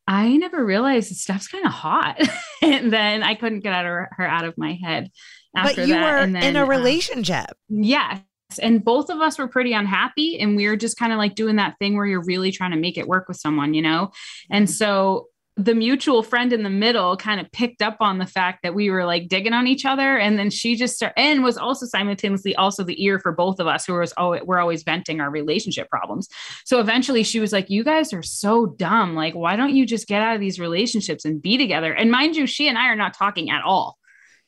I 0.08 0.38
never 0.38 0.64
realized 0.64 1.12
this 1.12 1.22
Steph's 1.22 1.48
kind 1.48 1.66
of 1.66 1.72
hot. 1.72 2.20
and 2.62 2.94
then 2.94 3.24
I 3.24 3.36
couldn't 3.36 3.62
get 3.62 3.74
out 3.74 3.86
of 3.86 3.92
her, 3.92 4.10
her 4.18 4.28
out 4.28 4.46
of 4.46 4.58
my 4.58 4.74
head. 4.82 5.10
but 5.54 5.78
you 5.78 5.88
that. 5.88 6.02
were 6.04 6.32
then, 6.32 6.44
in 6.44 6.56
a 6.56 6.64
um, 6.64 6.70
relationship. 6.70 7.52
Yes. 7.68 8.22
And 8.60 8.84
both 8.84 9.10
of 9.10 9.20
us 9.22 9.38
were 9.38 9.48
pretty 9.48 9.74
unhappy. 9.74 10.40
And 10.40 10.56
we 10.56 10.68
were 10.68 10.78
just 10.78 10.98
kind 10.98 11.12
of 11.12 11.18
like 11.18 11.36
doing 11.36 11.58
that 11.58 11.76
thing 11.80 11.96
where 11.96 12.06
you're 12.06 12.24
really 12.24 12.52
trying 12.52 12.72
to 12.72 12.78
make 12.78 12.98
it 12.98 13.08
work 13.08 13.28
with 13.28 13.38
someone, 13.38 13.74
you 13.74 13.82
know? 13.82 14.12
And 14.50 14.70
so 14.70 15.28
the 15.60 15.76
mutual 15.76 16.24
friend 16.24 16.54
in 16.54 16.64
the 16.64 16.70
middle 16.70 17.18
kind 17.18 17.42
of 17.42 17.52
picked 17.52 17.82
up 17.82 17.98
on 18.00 18.18
the 18.18 18.26
fact 18.26 18.64
that 18.64 18.74
we 18.74 18.90
were 18.90 19.04
like 19.04 19.28
digging 19.28 19.52
on 19.52 19.68
each 19.68 19.84
other. 19.84 20.18
And 20.18 20.40
then 20.40 20.50
she 20.50 20.76
just 20.76 21.04
and 21.18 21.44
was 21.44 21.58
also 21.58 21.86
simultaneously 21.86 22.56
also 22.56 22.84
the 22.84 23.04
ear 23.04 23.20
for 23.20 23.34
both 23.34 23.60
of 23.60 23.68
us 23.68 23.86
who 23.86 23.94
was 23.94 24.14
always 24.14 24.42
we're 24.44 24.60
always 24.60 24.84
venting 24.84 25.20
our 25.20 25.30
relationship 25.30 25.90
problems. 25.90 26.30
So 26.64 26.80
eventually 26.80 27.24
she 27.24 27.42
was 27.42 27.52
like 27.52 27.70
you 27.70 27.84
guys 27.84 28.14
are 28.14 28.24
so 28.24 28.68
dumb. 28.68 29.16
Like 29.16 29.36
why 29.36 29.58
don't 29.58 29.76
you 29.76 29.86
just 29.86 30.08
get 30.08 30.22
out 30.22 30.36
of 30.36 30.40
these 30.40 30.62
relationships 30.62 31.26
and 31.26 31.42
be 31.42 31.58
together? 31.58 31.94
And 31.94 32.10
mind 32.10 32.38
you 32.38 32.48
she 32.48 32.70
and 32.70 32.78
i 32.78 32.88
are 32.88 32.96
not 32.96 33.14
talking 33.14 33.50
at 33.50 33.64
all. 33.64 33.98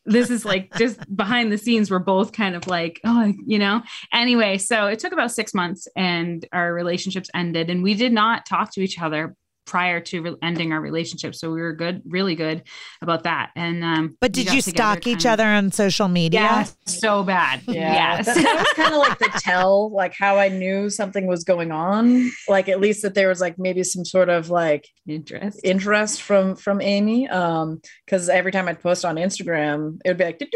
This 0.06 0.30
is 0.30 0.46
like 0.46 0.74
just 0.78 0.98
behind 1.14 1.52
the 1.52 1.58
scenes 1.58 1.92
we're 1.92 2.00
both 2.00 2.32
kind 2.32 2.56
of 2.56 2.68
like 2.68 3.02
oh 3.04 3.34
you 3.46 3.60
know? 3.60 3.82
Anyway 4.14 4.60
so 4.60 4.88
it 4.88 5.00
took 5.00 5.12
about 5.12 5.34
six 5.34 5.54
months 5.54 5.90
and 5.98 6.48
our 6.54 6.74
relationships 6.74 7.30
ended 7.36 7.70
and 7.70 7.84
we 7.84 7.96
did 7.96 8.14
not 8.14 8.46
talk 8.46 8.72
to 8.76 8.82
each 8.82 8.98
other 8.98 9.36
prior 9.72 10.02
to 10.02 10.22
re- 10.22 10.36
ending 10.42 10.74
our 10.74 10.82
relationship. 10.82 11.34
So 11.34 11.50
we 11.50 11.62
were 11.62 11.72
good, 11.72 12.02
really 12.06 12.36
good 12.36 12.64
about 13.02 13.24
that. 13.24 13.52
And 13.56 13.86
um, 13.86 14.18
but 14.20 14.34
did 14.34 14.52
you 14.52 14.60
stalk 14.60 15.08
each 15.08 15.24
of, 15.24 15.32
other 15.32 15.46
on 15.46 15.72
social 15.72 16.10
media? 16.10 16.42
Yeah, 16.42 16.68
so 16.86 17.24
bad. 17.24 17.62
Yeah, 17.70 18.18
yes. 18.18 18.26
that, 18.26 18.36
that 18.36 18.56
was 18.58 18.74
kind 18.76 18.94
of 18.94 19.00
like 19.00 19.18
the 19.18 19.40
tell, 19.42 19.90
like 19.92 20.14
how 20.14 20.38
I 20.38 20.50
knew 20.50 20.90
something 20.90 21.26
was 21.26 21.46
going 21.46 21.72
on. 21.72 22.30
Like 22.50 22.68
at 22.68 22.82
least 22.82 23.04
that 23.04 23.14
there 23.14 23.30
was 23.30 23.40
like 23.40 23.58
maybe 23.58 23.84
some 23.84 24.04
sort 24.04 24.28
of 24.28 24.50
like 24.50 24.90
interest 25.08 25.62
interest 25.64 26.22
from 26.22 26.58
from 26.58 26.82
Amy. 26.82 27.30
Um, 27.30 27.82
because 28.06 28.28
every 28.28 28.52
time 28.52 28.68
I'd 28.68 28.82
post 28.82 29.06
on 29.06 29.16
Instagram, 29.16 30.02
it 30.04 30.10
would 30.10 30.18
be 30.18 30.26
like 30.26 30.40
doot 30.40 30.52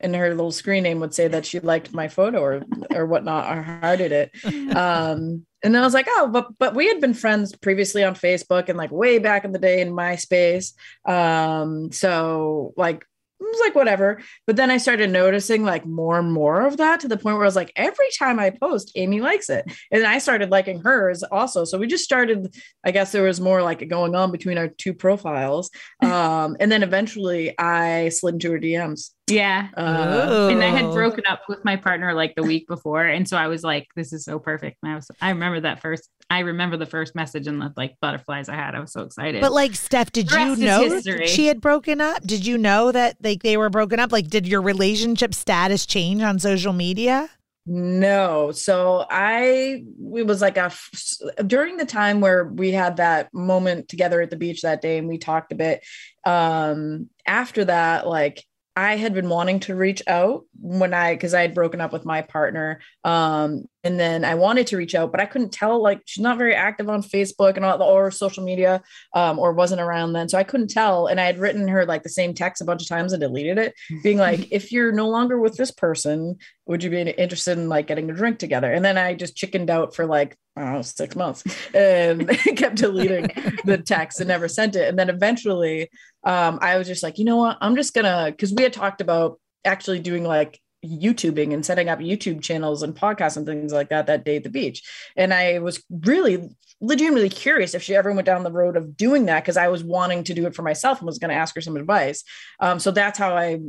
and 0.00 0.14
her 0.16 0.30
little 0.30 0.52
screen 0.52 0.82
name 0.82 1.00
would 1.00 1.14
say 1.14 1.28
that 1.28 1.46
she 1.46 1.60
liked 1.60 1.92
my 1.92 2.08
photo 2.08 2.40
or 2.40 2.62
or 2.90 3.06
whatnot 3.06 3.56
or 3.56 3.62
hearted 3.62 4.12
it. 4.12 4.30
Um, 4.70 5.46
and 5.62 5.74
then 5.74 5.82
I 5.82 5.84
was 5.84 5.94
like, 5.94 6.06
oh, 6.08 6.28
but 6.32 6.58
but 6.58 6.74
we 6.74 6.86
had 6.86 7.00
been 7.00 7.12
friends 7.12 7.54
previously 7.54 8.02
on 8.02 8.14
Facebook 8.14 8.68
and 8.68 8.78
like 8.78 8.90
way 8.90 9.18
back 9.18 9.44
in 9.44 9.52
the 9.52 9.58
day 9.58 9.80
in 9.80 9.90
MySpace. 9.90 10.72
Um, 11.04 11.92
so 11.92 12.72
like 12.76 13.04
it 13.40 13.44
was 13.44 13.60
like 13.60 13.74
whatever. 13.74 14.20
But 14.46 14.56
then 14.56 14.70
I 14.70 14.76
started 14.76 15.10
noticing 15.10 15.64
like 15.64 15.86
more 15.86 16.18
and 16.18 16.32
more 16.32 16.66
of 16.66 16.76
that 16.76 17.00
to 17.00 17.08
the 17.08 17.16
point 17.16 17.36
where 17.36 17.44
I 17.44 17.48
was 17.48 17.56
like, 17.56 17.72
every 17.74 18.08
time 18.18 18.38
I 18.38 18.50
post, 18.50 18.92
Amy 18.96 19.20
likes 19.20 19.48
it. 19.48 19.64
And 19.90 20.04
I 20.04 20.18
started 20.18 20.50
liking 20.50 20.80
hers 20.82 21.22
also. 21.22 21.64
So 21.64 21.78
we 21.78 21.86
just 21.86 22.04
started, 22.04 22.54
I 22.84 22.90
guess 22.90 23.12
there 23.12 23.22
was 23.22 23.40
more 23.40 23.62
like 23.62 23.88
going 23.88 24.14
on 24.14 24.30
between 24.30 24.58
our 24.58 24.68
two 24.68 24.94
profiles. 24.94 25.70
Um, 26.10 26.56
and 26.58 26.72
then 26.72 26.82
eventually 26.82 27.54
I 27.58 28.08
slid 28.08 28.34
into 28.34 28.50
her 28.52 28.58
DMs. 28.58 29.10
Yeah. 29.28 29.68
Uh, 29.76 30.48
and 30.50 30.62
I 30.62 30.68
had 30.68 30.92
broken 30.92 31.24
up 31.28 31.42
with 31.48 31.64
my 31.64 31.76
partner 31.76 32.14
like 32.14 32.34
the 32.34 32.42
week 32.42 32.66
before. 32.66 33.04
And 33.04 33.28
so 33.28 33.36
I 33.36 33.46
was 33.46 33.62
like, 33.62 33.86
this 33.96 34.12
is 34.12 34.24
so 34.24 34.38
perfect. 34.38 34.78
And 34.82 34.92
I 34.92 34.94
was, 34.96 35.10
I 35.20 35.30
remember 35.30 35.60
that 35.60 35.80
first, 35.80 36.08
I 36.30 36.40
remember 36.40 36.76
the 36.76 36.86
first 36.86 37.16
message 37.16 37.48
and 37.48 37.60
the 37.60 37.72
like 37.76 37.96
butterflies 38.00 38.48
I 38.48 38.54
had. 38.54 38.76
I 38.76 38.80
was 38.80 38.92
so 38.92 39.02
excited. 39.02 39.40
But 39.40 39.52
like, 39.52 39.74
Steph, 39.74 40.12
did 40.12 40.30
you 40.30 40.54
know 40.56 41.00
she 41.26 41.48
had 41.48 41.60
broken 41.60 42.00
up? 42.00 42.22
Did 42.22 42.46
you 42.46 42.56
know 42.56 42.92
that 42.92 43.16
like 43.20 43.42
they 43.42 43.56
were 43.56 43.68
broken 43.68 43.98
up? 43.98 44.12
Like, 44.12 44.28
did 44.28 44.46
your 44.46 44.62
relationship 44.62 45.34
status 45.34 45.86
change 45.86 46.22
on 46.22 46.38
social 46.38 46.72
media? 46.72 47.28
No. 47.66 48.52
So 48.52 49.06
I, 49.10 49.84
it 50.14 50.26
was 50.26 50.40
like 50.40 50.56
a, 50.56 50.72
during 51.46 51.76
the 51.76 51.84
time 51.84 52.20
where 52.20 52.44
we 52.44 52.70
had 52.70 52.96
that 52.96 53.34
moment 53.34 53.88
together 53.88 54.20
at 54.20 54.30
the 54.30 54.36
beach 54.36 54.62
that 54.62 54.80
day 54.80 54.98
and 54.98 55.08
we 55.08 55.18
talked 55.18 55.52
a 55.52 55.56
bit. 55.56 55.84
Um, 56.24 57.10
after 57.26 57.64
that, 57.64 58.06
like, 58.06 58.44
I 58.76 58.96
had 58.96 59.14
been 59.14 59.28
wanting 59.28 59.60
to 59.60 59.74
reach 59.74 60.02
out 60.06 60.44
when 60.58 60.94
I 60.94 61.14
because 61.14 61.34
I 61.34 61.42
had 61.42 61.54
broken 61.54 61.80
up 61.80 61.92
with 61.92 62.04
my 62.04 62.22
partner. 62.22 62.80
Um, 63.04 63.64
and 63.82 63.98
then 63.98 64.24
I 64.24 64.34
wanted 64.34 64.66
to 64.68 64.76
reach 64.76 64.94
out, 64.94 65.10
but 65.10 65.20
I 65.20 65.26
couldn't 65.26 65.52
tell. 65.52 65.82
Like 65.82 66.02
she's 66.04 66.22
not 66.22 66.38
very 66.38 66.54
active 66.54 66.88
on 66.88 67.02
Facebook 67.02 67.56
and 67.56 67.64
all 67.64 67.78
the 67.78 67.84
or 67.84 68.10
social 68.10 68.44
media, 68.44 68.82
um, 69.14 69.38
or 69.38 69.52
wasn't 69.52 69.80
around 69.80 70.12
then, 70.12 70.28
so 70.28 70.38
I 70.38 70.44
couldn't 70.44 70.70
tell. 70.70 71.06
And 71.06 71.20
I 71.20 71.24
had 71.24 71.38
written 71.38 71.66
her 71.68 71.86
like 71.86 72.02
the 72.02 72.08
same 72.08 72.34
text 72.34 72.60
a 72.60 72.64
bunch 72.64 72.82
of 72.82 72.88
times 72.88 73.12
and 73.12 73.20
deleted 73.20 73.58
it, 73.58 73.74
being 74.02 74.18
like, 74.18 74.48
"If 74.50 74.72
you're 74.72 74.92
no 74.92 75.08
longer 75.08 75.38
with 75.40 75.56
this 75.56 75.70
person, 75.70 76.36
would 76.66 76.84
you 76.84 76.90
be 76.90 77.00
interested 77.00 77.58
in 77.58 77.68
like 77.68 77.86
getting 77.86 78.10
a 78.10 78.14
drink 78.14 78.38
together?" 78.38 78.70
And 78.72 78.84
then 78.84 78.98
I 78.98 79.14
just 79.14 79.36
chickened 79.36 79.70
out 79.70 79.94
for 79.94 80.06
like 80.06 80.36
I 80.56 80.62
don't 80.62 80.72
know 80.74 80.82
six 80.82 81.16
months 81.16 81.44
and 81.74 82.28
kept 82.56 82.76
deleting 82.76 83.28
the 83.64 83.78
text 83.86 84.20
and 84.20 84.28
never 84.28 84.48
sent 84.48 84.76
it. 84.76 84.88
And 84.88 84.98
then 84.98 85.08
eventually, 85.08 85.88
um, 86.24 86.58
I 86.60 86.76
was 86.76 86.86
just 86.86 87.02
like, 87.02 87.18
you 87.18 87.24
know 87.24 87.36
what, 87.36 87.56
I'm 87.60 87.76
just 87.76 87.94
gonna 87.94 88.26
because 88.30 88.52
we 88.52 88.62
had 88.62 88.72
talked 88.72 89.00
about 89.00 89.40
actually 89.64 90.00
doing 90.00 90.24
like 90.24 90.60
YouTubing 90.84 91.52
and 91.52 91.64
setting 91.64 91.88
up 91.88 91.98
YouTube 91.98 92.42
channels 92.42 92.82
and 92.82 92.94
podcasts 92.94 93.36
and 93.36 93.46
things 93.46 93.72
like 93.72 93.90
that 93.90 94.06
that 94.06 94.24
day 94.24 94.36
at 94.36 94.44
the 94.44 94.50
beach. 94.50 94.82
And 95.16 95.34
I 95.34 95.58
was 95.58 95.82
really 95.90 96.48
legitimately 96.80 97.28
curious 97.28 97.74
if 97.74 97.82
she 97.82 97.94
ever 97.94 98.12
went 98.12 98.26
down 98.26 98.42
the 98.42 98.52
road 98.52 98.76
of 98.76 98.96
doing 98.96 99.26
that 99.26 99.42
because 99.42 99.56
I 99.56 99.68
was 99.68 99.84
wanting 99.84 100.24
to 100.24 100.34
do 100.34 100.46
it 100.46 100.54
for 100.54 100.62
myself 100.62 100.98
and 100.98 101.06
was 101.06 101.18
going 101.18 101.28
to 101.28 101.34
ask 101.34 101.54
her 101.54 101.60
some 101.60 101.76
advice. 101.76 102.24
Um, 102.58 102.80
so 102.80 102.90
that's 102.90 103.18
how 103.18 103.36
I 103.36 103.60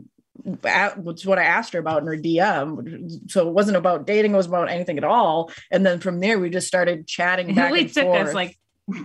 was 0.98 1.26
what 1.26 1.38
I 1.38 1.44
asked 1.44 1.74
her 1.74 1.80
about 1.80 2.02
in 2.02 2.08
her 2.08 2.18
DM. 2.18 3.30
So 3.30 3.48
it 3.48 3.54
wasn't 3.54 3.78
about 3.78 4.08
dating, 4.08 4.34
it 4.34 4.38
was 4.38 4.46
about 4.48 4.70
anything 4.70 4.98
at 4.98 5.04
all. 5.04 5.52
And 5.70 5.86
then 5.86 6.00
from 6.00 6.20
there, 6.20 6.40
we 6.40 6.50
just 6.50 6.68
started 6.68 7.08
chatting. 7.08 7.50
It 7.58 7.58
only 7.58 7.90
took 7.90 8.06
forth. 8.06 8.30
us 8.30 8.34
like 8.34 8.58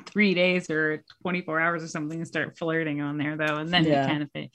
three 0.06 0.34
days 0.34 0.70
or 0.70 1.02
24 1.22 1.60
hours 1.60 1.82
or 1.82 1.88
something 1.88 2.20
to 2.20 2.26
start 2.26 2.56
flirting 2.56 3.00
on 3.00 3.18
there, 3.18 3.36
though. 3.36 3.56
And 3.56 3.70
then 3.70 3.84
yeah. 3.84 4.02
we 4.02 4.12
kind 4.12 4.22
of, 4.22 4.50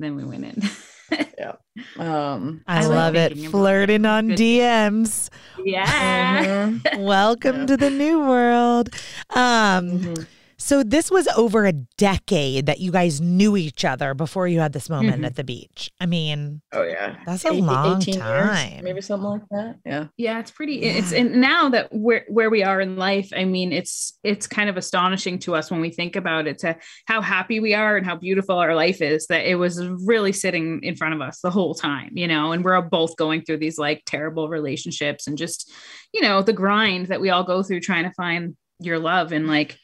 then 0.00 0.16
we 0.16 0.24
went 0.24 0.44
in. 0.44 0.62
yeah. 1.10 1.52
Um, 1.98 2.62
I, 2.66 2.84
I 2.84 2.86
love 2.86 3.16
it. 3.16 3.36
Flirting 3.50 4.06
on 4.06 4.30
DMs. 4.30 5.28
Yeah. 5.62 6.44
Mm-hmm. 6.44 7.02
Welcome 7.02 7.60
yeah. 7.60 7.66
to 7.66 7.76
the 7.76 7.90
new 7.90 8.20
world. 8.20 8.88
Um, 9.28 9.90
mm-hmm. 9.90 10.22
So 10.58 10.82
this 10.82 11.10
was 11.10 11.28
over 11.36 11.66
a 11.66 11.72
decade 11.72 12.66
that 12.66 12.80
you 12.80 12.90
guys 12.90 13.20
knew 13.20 13.56
each 13.56 13.84
other 13.84 14.14
before 14.14 14.48
you 14.48 14.60
had 14.60 14.72
this 14.72 14.88
moment 14.88 15.16
mm-hmm. 15.16 15.24
at 15.26 15.36
the 15.36 15.44
beach. 15.44 15.90
I 16.00 16.06
mean, 16.06 16.62
oh 16.72 16.82
yeah, 16.82 17.16
that's 17.26 17.44
a 17.44 17.52
long 17.52 18.00
time. 18.00 18.70
Years, 18.70 18.82
maybe 18.82 19.00
something 19.02 19.28
like 19.28 19.42
that. 19.50 19.76
Yeah, 19.84 20.06
yeah, 20.16 20.40
it's 20.40 20.50
pretty. 20.50 20.76
Yeah. 20.76 20.92
It's 20.92 21.12
and 21.12 21.40
now 21.40 21.68
that 21.70 21.88
we're 21.92 22.24
where 22.28 22.48
we 22.48 22.62
are 22.62 22.80
in 22.80 22.96
life. 22.96 23.30
I 23.36 23.44
mean, 23.44 23.72
it's 23.72 24.18
it's 24.24 24.46
kind 24.46 24.70
of 24.70 24.78
astonishing 24.78 25.38
to 25.40 25.54
us 25.54 25.70
when 25.70 25.80
we 25.80 25.90
think 25.90 26.16
about 26.16 26.46
it 26.46 26.58
to 26.58 26.76
how 27.06 27.20
happy 27.20 27.60
we 27.60 27.74
are 27.74 27.96
and 27.96 28.06
how 28.06 28.16
beautiful 28.16 28.58
our 28.58 28.74
life 28.74 29.02
is. 29.02 29.26
That 29.26 29.48
it 29.48 29.56
was 29.56 29.86
really 29.86 30.32
sitting 30.32 30.82
in 30.82 30.96
front 30.96 31.14
of 31.14 31.20
us 31.20 31.40
the 31.40 31.50
whole 31.50 31.74
time, 31.74 32.12
you 32.14 32.26
know. 32.26 32.52
And 32.52 32.64
we're 32.64 32.80
both 32.80 33.16
going 33.16 33.42
through 33.42 33.58
these 33.58 33.76
like 33.78 34.02
terrible 34.06 34.48
relationships 34.48 35.26
and 35.26 35.36
just 35.36 35.70
you 36.14 36.22
know 36.22 36.40
the 36.40 36.54
grind 36.54 37.06
that 37.08 37.20
we 37.20 37.28
all 37.28 37.44
go 37.44 37.62
through 37.62 37.80
trying 37.80 38.04
to 38.04 38.12
find 38.14 38.56
your 38.80 38.98
love 38.98 39.32
and 39.32 39.46
like 39.46 39.78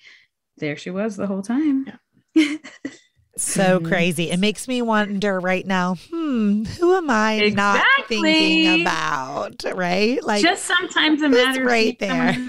there 0.59 0.77
she 0.77 0.91
was 0.91 1.17
the 1.17 1.27
whole 1.27 1.43
time. 1.43 1.87
Yeah. 2.35 2.57
so 3.37 3.79
mm-hmm. 3.79 3.87
crazy. 3.87 4.31
It 4.31 4.39
makes 4.39 4.69
me 4.69 4.83
wonder 4.83 5.41
right 5.41 5.67
now, 5.67 5.97
hmm, 6.11 6.65
who 6.65 6.95
am 6.95 7.11
I 7.11 7.35
exactly. 7.35 7.57
not 7.57 8.09
thinking 8.09 8.83
about? 8.83 9.65
Right? 9.75 10.23
Like 10.23 10.43
just 10.43 10.65
sometimes 10.65 11.23
a 11.23 11.29
matter 11.29 11.65
right 11.65 11.99
there. 11.99 12.37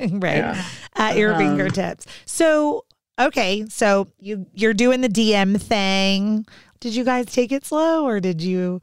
right. 0.00 0.36
Yeah. 0.36 0.64
At 0.96 1.16
your 1.16 1.34
um, 1.34 1.38
fingertips. 1.38 2.06
So 2.26 2.84
okay, 3.20 3.64
so 3.68 4.08
you 4.18 4.46
you're 4.54 4.74
doing 4.74 5.00
the 5.00 5.08
DM 5.08 5.60
thing. 5.60 6.46
Did 6.80 6.94
you 6.94 7.04
guys 7.04 7.26
take 7.26 7.52
it 7.52 7.64
slow 7.64 8.04
or 8.04 8.18
did 8.18 8.42
you 8.42 8.80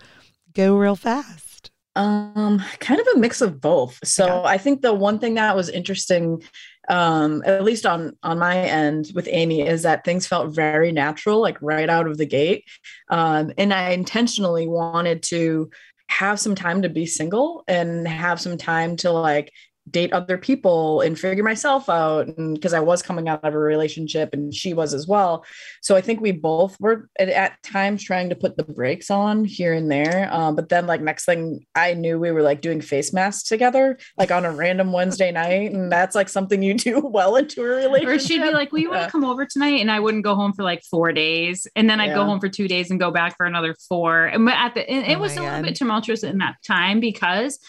go 0.53 0.77
real 0.77 0.95
fast? 0.95 1.71
Um, 1.95 2.63
kind 2.79 3.01
of 3.01 3.07
a 3.15 3.19
mix 3.19 3.41
of 3.41 3.59
both. 3.59 3.99
So 4.05 4.25
yeah. 4.25 4.41
I 4.43 4.57
think 4.57 4.81
the 4.81 4.93
one 4.93 5.19
thing 5.19 5.33
that 5.33 5.55
was 5.55 5.67
interesting 5.67 6.41
um, 6.89 7.43
at 7.45 7.63
least 7.63 7.85
on 7.85 8.17
on 8.23 8.39
my 8.39 8.57
end 8.57 9.11
with 9.13 9.29
Amy, 9.31 9.61
is 9.61 9.83
that 9.83 10.03
things 10.03 10.27
felt 10.27 10.53
very 10.53 10.91
natural, 10.91 11.39
like 11.39 11.61
right 11.61 11.89
out 11.89 12.07
of 12.07 12.17
the 12.17 12.25
gate. 12.25 12.65
Um, 13.09 13.53
and 13.57 13.73
I 13.73 13.91
intentionally 13.91 14.67
wanted 14.67 15.23
to 15.23 15.69
have 16.07 16.39
some 16.39 16.55
time 16.55 16.81
to 16.81 16.89
be 16.89 17.05
single 17.05 17.63
and 17.67 18.07
have 18.07 18.41
some 18.41 18.57
time 18.57 18.95
to 18.97 19.11
like 19.11 19.53
date 19.91 20.13
other 20.13 20.37
people 20.37 21.01
and 21.01 21.19
figure 21.19 21.43
myself 21.43 21.89
out 21.89 22.27
and 22.27 22.55
because 22.55 22.73
I 22.73 22.79
was 22.79 23.01
coming 23.01 23.27
out 23.27 23.43
of 23.43 23.53
a 23.53 23.57
relationship 23.57 24.33
and 24.33 24.53
she 24.53 24.73
was 24.73 24.93
as 24.93 25.07
well. 25.07 25.45
So 25.81 25.95
I 25.95 26.01
think 26.01 26.21
we 26.21 26.31
both 26.31 26.79
were 26.79 27.09
at, 27.19 27.29
at 27.29 27.63
times 27.63 28.03
trying 28.03 28.29
to 28.29 28.35
put 28.35 28.57
the 28.57 28.63
brakes 28.63 29.09
on 29.09 29.45
here 29.45 29.73
and 29.73 29.91
there. 29.91 30.29
Um, 30.31 30.55
but 30.55 30.69
then 30.69 30.87
like 30.87 31.01
next 31.01 31.25
thing 31.25 31.65
I 31.75 31.93
knew 31.93 32.19
we 32.19 32.31
were 32.31 32.41
like 32.41 32.61
doing 32.61 32.81
face 32.81 33.13
masks 33.13 33.43
together 33.43 33.97
like 34.17 34.31
on 34.31 34.45
a 34.45 34.51
random 34.51 34.91
Wednesday 34.91 35.31
night 35.31 35.71
and 35.71 35.91
that's 35.91 36.15
like 36.15 36.29
something 36.29 36.61
you 36.61 36.73
do 36.73 36.99
well 37.03 37.35
into 37.35 37.61
a 37.61 37.65
relationship. 37.65 38.15
Or 38.15 38.19
she'd 38.19 38.41
be 38.41 38.51
like, 38.51 38.71
"Will 38.71 38.79
you 38.79 38.91
want 38.91 39.05
to 39.05 39.11
come 39.11 39.25
over 39.25 39.45
tonight?" 39.45 39.81
and 39.81 39.91
I 39.91 39.99
wouldn't 39.99 40.23
go 40.23 40.35
home 40.35 40.53
for 40.53 40.63
like 40.63 40.83
4 40.83 41.13
days 41.13 41.67
and 41.75 41.89
then 41.89 41.99
I'd 41.99 42.07
yeah. 42.07 42.15
go 42.15 42.25
home 42.25 42.39
for 42.39 42.49
2 42.49 42.67
days 42.67 42.91
and 42.91 42.99
go 42.99 43.11
back 43.11 43.37
for 43.37 43.45
another 43.45 43.75
4. 43.87 44.25
And 44.25 44.49
at 44.49 44.73
the 44.73 44.93
it 44.93 45.15
oh 45.15 45.19
was 45.19 45.33
a 45.33 45.35
God. 45.37 45.43
little 45.45 45.61
bit 45.63 45.75
tumultuous 45.75 46.23
in 46.23 46.37
that 46.39 46.55
time 46.65 46.99
because 46.99 47.59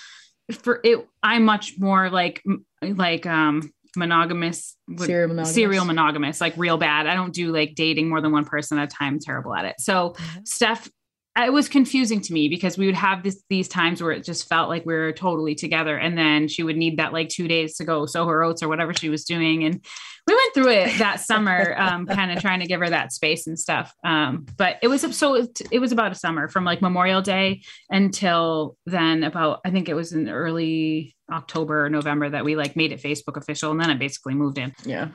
for 0.53 0.81
it 0.85 1.07
i'm 1.23 1.45
much 1.45 1.75
more 1.79 2.11
like 2.11 2.43
like 2.83 3.27
um 3.27 3.71
monogamous 3.97 4.77
serial 4.99 5.29
monogamous. 5.29 5.55
serial 5.55 5.85
monogamous 5.85 6.41
like 6.41 6.57
real 6.57 6.79
bad. 6.79 7.07
I 7.07 7.15
don't 7.15 7.35
do 7.35 7.53
like 7.53 7.75
dating 7.75 8.09
more 8.09 8.21
than 8.21 8.33
one 8.33 8.45
person 8.45 8.79
at 8.79 8.85
a 8.85 8.87
time. 8.87 9.15
I'm 9.15 9.21
terrible 9.21 9.55
at 9.55 9.65
it. 9.65 9.77
So 9.81 10.11
mm-hmm. 10.11 10.41
steph 10.45 10.89
it 11.37 11.53
was 11.53 11.69
confusing 11.69 12.21
to 12.21 12.33
me 12.33 12.49
because 12.49 12.77
we 12.77 12.87
would 12.87 12.95
have 12.95 13.23
this 13.23 13.43
these 13.49 13.69
times 13.69 14.03
where 14.03 14.13
it 14.13 14.25
just 14.25 14.49
felt 14.49 14.69
like 14.69 14.85
we 14.85 14.95
were 14.95 15.13
totally 15.13 15.55
together. 15.55 15.97
And 15.97 16.19
then 16.19 16.49
she 16.49 16.63
would 16.63 16.77
need 16.77 16.99
that 16.99 17.13
like 17.13 17.29
two 17.29 17.49
days 17.49 17.77
to 17.77 17.85
go 17.85 18.05
sow 18.07 18.27
her 18.27 18.43
oats 18.43 18.63
or 18.63 18.69
whatever 18.69 18.93
she 18.93 19.09
was 19.09 19.25
doing. 19.25 19.65
And 19.65 19.85
we 20.31 20.37
went 20.37 20.55
through 20.55 20.73
it 20.73 20.99
that 20.99 21.21
summer 21.21 21.75
um, 21.77 22.07
kind 22.07 22.31
of 22.31 22.41
trying 22.41 22.61
to 22.61 22.67
give 22.67 22.81
her 22.81 22.89
that 22.89 23.13
space 23.13 23.47
and 23.47 23.59
stuff 23.59 23.95
um, 24.05 24.47
but 24.57 24.77
it 24.83 24.89
was 24.89 25.01
so 25.17 25.35
it, 25.35 25.61
it 25.71 25.79
was 25.79 25.93
about 25.93 26.13
a 26.13 26.15
summer 26.15 26.49
from 26.49 26.65
like 26.65 26.81
memorial 26.81 27.23
day 27.23 27.61
until 27.91 28.77
then 28.87 29.25
about 29.25 29.61
i 29.65 29.71
think 29.71 29.89
it 29.89 29.95
was 29.95 30.13
in 30.13 30.29
early 30.29 31.15
october 31.33 31.87
or 31.87 31.91
november 31.91 32.29
that 32.29 32.45
we 32.45 32.57
like 32.57 32.77
made 32.77 32.93
it 32.93 33.03
facebook 33.03 33.37
official 33.37 33.71
and 33.71 33.81
then 33.81 33.91
i 33.91 33.95
basically 33.95 34.35
moved 34.35 34.59
in 34.59 34.73
yeah 34.85 35.09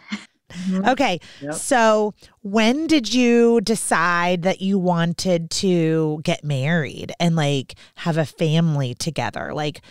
Mm-hmm. 0.51 0.87
Okay. 0.89 1.19
Yep. 1.41 1.53
So, 1.55 2.13
when 2.41 2.87
did 2.87 3.13
you 3.13 3.61
decide 3.61 4.43
that 4.43 4.61
you 4.61 4.77
wanted 4.77 5.49
to 5.49 6.21
get 6.23 6.43
married 6.43 7.11
and 7.19 7.35
like 7.35 7.75
have 7.95 8.17
a 8.17 8.25
family 8.25 8.93
together? 8.93 9.53
Like, 9.53 9.81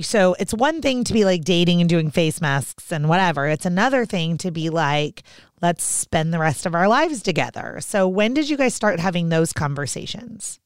so 0.00 0.34
it's 0.38 0.54
one 0.54 0.80
thing 0.80 1.04
to 1.04 1.12
be 1.12 1.24
like 1.24 1.44
dating 1.44 1.80
and 1.80 1.88
doing 1.88 2.10
face 2.10 2.40
masks 2.40 2.90
and 2.90 3.08
whatever. 3.08 3.46
It's 3.46 3.66
another 3.66 4.06
thing 4.06 4.38
to 4.38 4.50
be 4.50 4.70
like, 4.70 5.22
let's 5.60 5.84
spend 5.84 6.32
the 6.32 6.38
rest 6.38 6.64
of 6.64 6.74
our 6.74 6.88
lives 6.88 7.22
together. 7.22 7.78
So, 7.80 8.08
when 8.08 8.32
did 8.32 8.48
you 8.48 8.56
guys 8.56 8.74
start 8.74 9.00
having 9.00 9.28
those 9.28 9.52
conversations? 9.52 10.58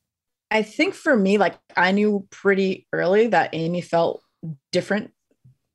I 0.51 0.63
think 0.63 0.95
for 0.95 1.17
me, 1.17 1.39
like, 1.39 1.59
I 1.77 1.91
knew 1.91 2.27
pretty 2.31 2.87
early 2.93 3.27
that 3.29 3.51
Amy 3.53 3.81
felt 3.81 4.23
different 4.71 5.13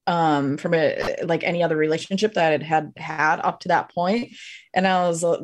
um 0.08 0.58
from 0.58 0.74
a 0.74 0.98
like 1.24 1.44
any 1.44 1.62
other 1.62 1.76
relationship 1.78 2.34
that 2.34 2.54
it 2.54 2.64
had 2.64 2.92
had 2.98 3.40
up 3.42 3.60
to 3.60 3.68
that 3.68 3.94
point 3.94 4.32
and 4.74 4.88
i 4.88 5.08
was 5.08 5.24
uh, 5.24 5.38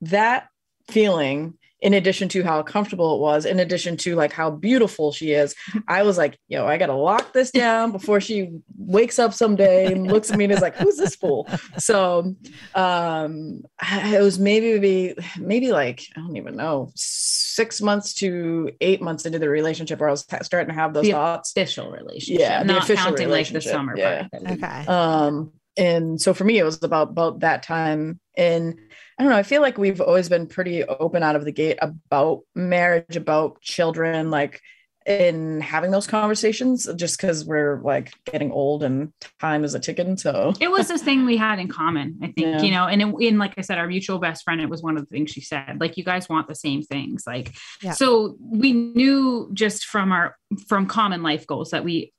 that 0.00 0.46
feeling 0.88 1.54
in 1.82 1.94
addition 1.94 2.28
to 2.30 2.42
how 2.42 2.62
comfortable 2.62 3.16
it 3.16 3.20
was, 3.20 3.44
in 3.44 3.60
addition 3.60 3.96
to 3.98 4.14
like 4.14 4.32
how 4.32 4.50
beautiful 4.50 5.12
she 5.12 5.32
is, 5.32 5.54
I 5.88 6.02
was 6.02 6.16
like, 6.16 6.38
yo, 6.48 6.66
I 6.66 6.78
gotta 6.78 6.94
lock 6.94 7.32
this 7.32 7.50
down 7.50 7.92
before 7.92 8.20
she 8.20 8.50
wakes 8.78 9.18
up 9.18 9.34
someday 9.34 9.92
and 9.92 10.06
looks 10.06 10.30
at 10.30 10.38
me 10.38 10.44
and 10.44 10.52
is 10.52 10.60
like, 10.60 10.76
who's 10.76 10.96
this 10.96 11.16
fool? 11.16 11.48
So 11.78 12.34
um 12.74 13.62
it 13.82 14.22
was 14.22 14.38
maybe 14.38 14.60
maybe 14.60 15.14
maybe 15.38 15.72
like 15.72 16.06
I 16.16 16.20
don't 16.20 16.36
even 16.36 16.56
know 16.56 16.90
six 16.94 17.80
months 17.80 18.14
to 18.14 18.72
eight 18.80 19.00
months 19.00 19.26
into 19.26 19.38
the 19.38 19.48
relationship 19.48 20.00
where 20.00 20.08
I 20.08 20.12
was 20.12 20.26
starting 20.42 20.68
to 20.68 20.80
have 20.80 20.94
those 20.94 21.04
the 21.04 21.12
thoughts. 21.12 21.52
Official 21.52 21.90
relationship, 21.90 22.40
yeah, 22.40 22.62
not 22.62 22.84
official 22.84 23.06
counting 23.06 23.28
like 23.28 23.48
the 23.48 23.60
summer 23.60 23.96
yeah. 23.96 24.28
part. 24.28 24.52
Okay. 24.52 24.86
Um, 24.86 25.52
and 25.76 26.20
so 26.20 26.34
for 26.34 26.44
me, 26.44 26.58
it 26.58 26.64
was 26.64 26.82
about 26.82 27.10
about 27.10 27.40
that 27.40 27.62
time 27.62 28.20
and 28.36 28.78
I 29.20 29.22
don't 29.22 29.32
know. 29.32 29.36
I 29.36 29.42
feel 29.42 29.60
like 29.60 29.76
we've 29.76 30.00
always 30.00 30.30
been 30.30 30.46
pretty 30.46 30.82
open 30.82 31.22
out 31.22 31.36
of 31.36 31.44
the 31.44 31.52
gate 31.52 31.76
about 31.82 32.40
marriage, 32.54 33.16
about 33.16 33.60
children, 33.60 34.30
like 34.30 34.62
in 35.04 35.60
having 35.60 35.90
those 35.90 36.06
conversations 36.06 36.88
just 36.96 37.20
because 37.20 37.44
we're 37.44 37.82
like 37.82 38.14
getting 38.24 38.50
old 38.50 38.82
and 38.82 39.12
time 39.38 39.62
is 39.62 39.74
a 39.74 39.78
ticking. 39.78 40.16
So 40.16 40.54
it 40.58 40.70
was 40.70 40.88
this 40.88 41.02
thing 41.02 41.26
we 41.26 41.36
had 41.36 41.58
in 41.58 41.68
common, 41.68 42.18
I 42.22 42.28
think, 42.28 42.38
yeah. 42.38 42.62
you 42.62 42.70
know, 42.70 42.86
and 42.86 43.02
in, 43.02 43.14
in, 43.20 43.36
like 43.36 43.52
I 43.58 43.60
said, 43.60 43.76
our 43.76 43.86
mutual 43.86 44.20
best 44.20 44.42
friend, 44.42 44.58
it 44.58 44.70
was 44.70 44.82
one 44.82 44.96
of 44.96 45.02
the 45.02 45.10
things 45.14 45.30
she 45.32 45.42
said, 45.42 45.76
like, 45.80 45.98
you 45.98 46.04
guys 46.04 46.26
want 46.26 46.48
the 46.48 46.54
same 46.54 46.80
things. 46.80 47.24
Like, 47.26 47.54
yeah. 47.82 47.92
so 47.92 48.38
we 48.40 48.72
knew 48.72 49.50
just 49.52 49.84
from 49.84 50.12
our, 50.12 50.34
from 50.66 50.86
common 50.86 51.22
life 51.22 51.46
goals 51.46 51.72
that 51.72 51.84
we, 51.84 52.14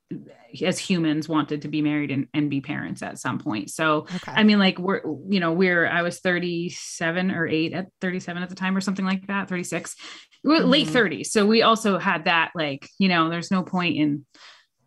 as 0.60 0.78
humans 0.78 1.28
wanted 1.28 1.62
to 1.62 1.68
be 1.68 1.80
married 1.82 2.10
and, 2.10 2.26
and 2.34 2.50
be 2.50 2.60
parents 2.60 3.02
at 3.02 3.18
some 3.18 3.38
point. 3.38 3.70
So, 3.70 4.06
Okay. 4.16 4.32
I 4.32 4.42
mean, 4.42 4.58
like 4.58 4.78
we're, 4.78 5.00
you 5.28 5.40
know, 5.40 5.52
we're, 5.52 5.86
I 5.86 6.02
was 6.02 6.20
37 6.20 7.30
or 7.30 7.46
eight 7.46 7.72
at 7.72 7.86
37 8.00 8.42
at 8.42 8.48
the 8.48 8.54
time 8.54 8.76
or 8.76 8.80
something 8.80 9.04
like 9.04 9.26
that, 9.28 9.48
36, 9.48 9.94
we're 10.44 10.60
late 10.60 10.88
Mhm. 10.88 10.92
30s. 10.92 11.26
So 11.30 11.46
we 11.46 11.62
also 11.62 11.98
had 11.98 12.24
that, 12.24 12.50
like, 12.54 12.88
you 12.98 13.08
know, 13.08 13.30
there's 13.30 13.50
no 13.50 13.62
point 13.62 13.96
in 13.96 14.26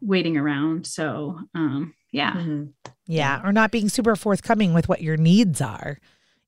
waiting 0.02 0.38
around. 0.38 0.86
So, 0.86 1.40
um, 1.56 1.94
yeah. 2.12 2.34
Mhm. 2.34 2.74
Yeah, 3.08 3.42
or 3.44 3.52
not 3.54 3.72
being 3.72 3.88
super 3.90 4.16
forthcoming 4.16 4.74
with 4.74 4.90
what 4.90 5.02
your 5.02 5.18
needs 5.18 5.62
are, 5.62 5.98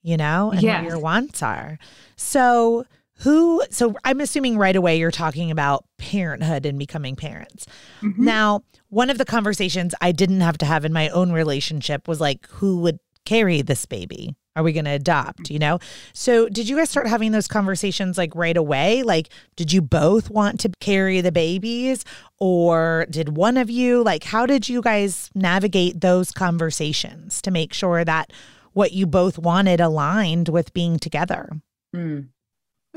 you 0.03 0.17
know, 0.17 0.51
and 0.51 0.61
Yes. 0.61 0.83
what 0.83 0.89
your 0.89 0.99
wants 0.99 1.41
are. 1.41 1.79
So, 2.15 2.85
who, 3.19 3.63
so 3.69 3.95
I'm 4.03 4.21
assuming 4.21 4.57
right 4.57 4.75
away 4.75 4.97
you're 4.97 5.11
talking 5.11 5.51
about 5.51 5.85
parenthood 5.97 6.65
and 6.65 6.77
becoming 6.77 7.15
parents. 7.15 7.65
Mhm. 8.01 8.17
Now, 8.19 8.63
one 8.89 9.09
of 9.09 9.17
the 9.17 9.25
conversations 9.25 9.93
I 10.01 10.11
didn't 10.11 10.41
have 10.41 10.57
to 10.59 10.65
have 10.65 10.85
in 10.85 10.93
my 10.93 11.09
own 11.09 11.31
relationship 11.31 12.07
was 12.07 12.21
like, 12.21 12.47
who 12.47 12.77
would 12.81 12.99
carry 13.25 13.61
this 13.61 13.85
baby? 13.85 14.35
Are 14.55 14.63
we 14.63 14.73
going 14.73 14.85
to 14.85 14.91
adopt? 14.91 15.51
You 15.51 15.59
know? 15.59 15.77
So, 16.13 16.49
did 16.49 16.67
you 16.67 16.77
guys 16.77 16.89
start 16.89 17.07
having 17.07 17.31
those 17.31 17.47
conversations 17.47 18.17
like 18.17 18.33
right 18.33 18.57
away? 18.57 19.03
Like, 19.03 19.29
did 19.55 19.71
you 19.71 19.81
both 19.83 20.31
want 20.31 20.59
to 20.61 20.71
carry 20.79 21.21
the 21.21 21.31
babies 21.31 22.03
or 22.39 23.05
did 23.09 23.37
one 23.37 23.57
of 23.57 23.69
you? 23.69 24.03
Like, 24.03 24.23
how 24.23 24.47
did 24.47 24.67
you 24.67 24.81
guys 24.81 25.29
navigate 25.35 26.01
those 26.01 26.31
conversations 26.31 27.39
to 27.43 27.51
make 27.51 27.71
sure 27.73 28.03
that 28.03 28.31
what 28.73 28.93
you 28.93 29.05
both 29.05 29.37
wanted 29.37 29.79
aligned 29.79 30.49
with 30.49 30.73
being 30.73 30.97
together? 30.97 31.49
Mm. 31.95 32.29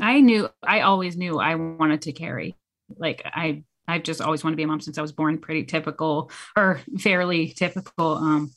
I 0.01 0.21
knew 0.21 0.49
I 0.63 0.81
always 0.81 1.17
knew 1.17 1.39
I 1.39 1.55
wanted 1.55 2.03
to 2.03 2.13
carry. 2.13 2.57
Like 2.97 3.23
I 3.25 3.65
I've 3.87 4.03
just 4.03 4.21
always 4.21 4.45
wanted 4.45 4.55
to 4.55 4.57
be 4.59 4.63
a 4.63 4.67
mom 4.67 4.81
since 4.81 4.99
I 4.99 5.03
was 5.03 5.13
born 5.13 5.39
pretty 5.39 5.65
typical 5.65 6.31
or 6.57 6.81
fairly 6.99 7.49
typical 7.49 8.13
um 8.13 8.53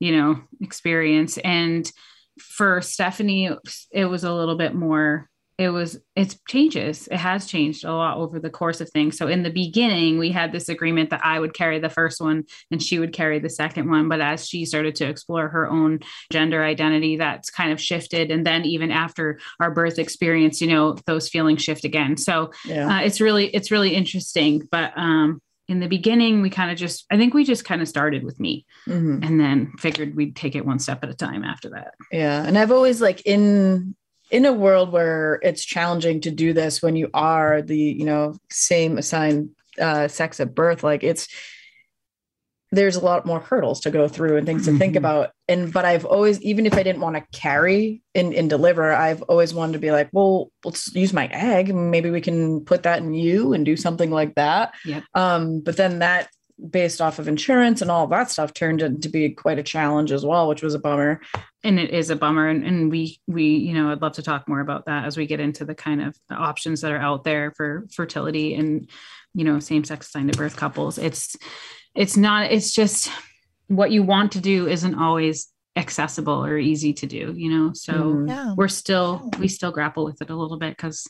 you 0.00 0.12
know 0.12 0.40
experience 0.60 1.38
and 1.38 1.90
for 2.38 2.80
Stephanie 2.80 3.50
it 3.90 4.04
was 4.04 4.24
a 4.24 4.32
little 4.32 4.56
bit 4.56 4.74
more 4.74 5.28
it 5.58 5.70
was 5.70 5.98
it's 6.14 6.38
changes. 6.48 7.08
It 7.08 7.16
has 7.16 7.46
changed 7.46 7.84
a 7.84 7.92
lot 7.92 8.16
over 8.16 8.38
the 8.38 8.48
course 8.48 8.80
of 8.80 8.88
things. 8.90 9.18
So 9.18 9.26
in 9.26 9.42
the 9.42 9.50
beginning 9.50 10.16
we 10.18 10.30
had 10.30 10.52
this 10.52 10.68
agreement 10.68 11.10
that 11.10 11.20
i 11.24 11.38
would 11.40 11.52
carry 11.52 11.80
the 11.80 11.90
first 11.90 12.20
one 12.20 12.44
and 12.70 12.80
she 12.80 13.00
would 13.00 13.12
carry 13.12 13.40
the 13.40 13.50
second 13.50 13.90
one. 13.90 14.08
But 14.08 14.20
as 14.20 14.46
she 14.48 14.64
started 14.64 14.94
to 14.96 15.08
explore 15.08 15.48
her 15.48 15.68
own 15.68 15.98
gender 16.30 16.62
identity 16.62 17.16
that's 17.16 17.50
kind 17.50 17.72
of 17.72 17.80
shifted. 17.80 18.30
And 18.30 18.46
then 18.46 18.64
even 18.64 18.92
after 18.92 19.40
our 19.58 19.72
birth 19.72 19.98
experience 19.98 20.60
you 20.60 20.68
know 20.68 20.96
those 21.06 21.28
feelings 21.28 21.62
shift 21.62 21.84
again. 21.84 22.16
So 22.16 22.52
Yeah. 22.64 22.88
uh, 22.98 23.00
it's 23.00 23.20
really 23.20 23.46
it's 23.48 23.72
really 23.72 23.94
interesting. 23.96 24.68
But 24.70 24.92
um 24.96 25.42
in 25.66 25.80
the 25.80 25.88
beginning 25.88 26.40
we 26.40 26.48
kind 26.48 26.70
of 26.70 26.78
just 26.78 27.04
i 27.10 27.16
think 27.18 27.34
we 27.34 27.44
just 27.44 27.62
kind 27.64 27.82
of 27.82 27.88
started 27.88 28.22
with 28.24 28.38
me 28.40 28.64
Mhm. 28.86 29.22
and 29.26 29.38
then 29.40 29.72
figured 29.78 30.14
we'd 30.16 30.34
take 30.36 30.54
it 30.54 30.64
one 30.64 30.78
step 30.78 31.02
at 31.02 31.10
a 31.10 31.14
time 31.14 31.42
after 31.44 31.68
that. 31.70 31.94
Yeah. 32.12 32.42
And 32.46 32.56
I've 32.56 32.70
always 32.72 33.00
like 33.02 33.20
in 33.26 33.94
in 34.30 34.44
a 34.46 34.52
world 34.52 34.92
where 34.92 35.40
it's 35.42 35.64
challenging 35.64 36.20
to 36.22 36.30
do 36.30 36.52
this 36.52 36.82
when 36.82 36.96
you 36.96 37.08
are 37.14 37.62
the, 37.62 37.78
you 37.78 38.04
know, 38.04 38.34
same 38.50 38.98
assigned 38.98 39.50
uh 39.80 40.08
sex 40.08 40.40
at 40.40 40.54
birth, 40.54 40.82
like 40.82 41.02
it's 41.04 41.28
there's 42.70 42.96
a 42.96 43.00
lot 43.04 43.24
more 43.24 43.40
hurdles 43.40 43.80
to 43.80 43.90
go 43.90 44.06
through 44.08 44.36
and 44.36 44.46
things 44.46 44.66
to 44.66 44.76
think 44.76 44.92
Mhm. 44.92 44.98
about. 44.98 45.30
And 45.48 45.72
but 45.72 45.86
I've 45.86 46.04
always, 46.04 46.38
even 46.42 46.66
if 46.66 46.74
I 46.74 46.82
didn't 46.82 47.00
want 47.00 47.16
to 47.16 47.24
carry 47.32 48.02
and, 48.14 48.34
and 48.34 48.50
deliver, 48.50 48.92
I've 48.92 49.22
always 49.22 49.54
wanted 49.54 49.72
to 49.72 49.78
be 49.78 49.90
like, 49.90 50.10
well, 50.12 50.50
let's 50.66 50.94
use 50.94 51.14
my 51.14 51.28
egg. 51.28 51.74
Maybe 51.74 52.10
we 52.10 52.20
can 52.20 52.60
put 52.66 52.82
that 52.82 52.98
in 52.98 53.14
you 53.14 53.54
and 53.54 53.64
do 53.64 53.74
something 53.74 54.10
like 54.10 54.34
that. 54.34 54.74
Yep. 54.84 55.02
Um, 55.14 55.60
but 55.60 55.78
then 55.78 56.00
that 56.00 56.28
based 56.70 57.00
off 57.00 57.18
of 57.18 57.28
insurance 57.28 57.80
and 57.82 57.90
all 57.90 58.04
of 58.04 58.10
that 58.10 58.30
stuff 58.30 58.52
turned 58.52 58.82
into 58.82 59.08
be 59.08 59.30
quite 59.30 59.58
a 59.58 59.62
challenge 59.62 60.10
as 60.10 60.24
well, 60.26 60.48
which 60.48 60.62
was 60.62 60.74
a 60.74 60.78
bummer. 60.78 61.20
and 61.64 61.78
it 61.78 61.90
is 61.90 62.10
a 62.10 62.16
bummer 62.16 62.48
and, 62.48 62.64
and 62.64 62.90
we 62.90 63.20
we 63.26 63.44
you 63.44 63.72
know 63.74 63.90
i'd 63.90 64.00
love 64.00 64.12
to 64.12 64.22
talk 64.22 64.48
more 64.48 64.60
about 64.60 64.86
that 64.86 65.04
as 65.04 65.16
we 65.16 65.26
get 65.26 65.40
into 65.40 65.64
the 65.64 65.74
kind 65.74 66.00
of 66.00 66.16
options 66.30 66.80
that 66.82 66.92
are 66.92 66.98
out 67.00 67.24
there 67.24 67.52
for 67.56 67.84
fertility 67.92 68.54
and 68.54 68.88
you 69.34 69.44
know 69.44 69.58
same-sex 69.58 70.06
assigned 70.06 70.32
to 70.32 70.38
birth 70.38 70.56
couples 70.56 70.98
it's 70.98 71.36
it's 71.96 72.16
not 72.16 72.50
it's 72.52 72.72
just 72.72 73.10
what 73.66 73.90
you 73.90 74.02
want 74.04 74.32
to 74.32 74.40
do 74.40 74.68
isn't 74.68 74.94
always 74.94 75.48
accessible 75.76 76.44
or 76.44 76.58
easy 76.58 76.92
to 76.92 77.06
do 77.06 77.34
you 77.36 77.50
know 77.50 77.72
so 77.72 77.92
Mhm. 77.92 78.28
Yeah. 78.28 78.54
we're 78.56 78.68
still 78.68 79.28
we 79.40 79.48
still 79.48 79.72
grapple 79.72 80.04
with 80.04 80.20
it 80.22 80.30
a 80.30 80.36
little 80.36 80.58
bit 80.58 80.76
because 80.76 81.06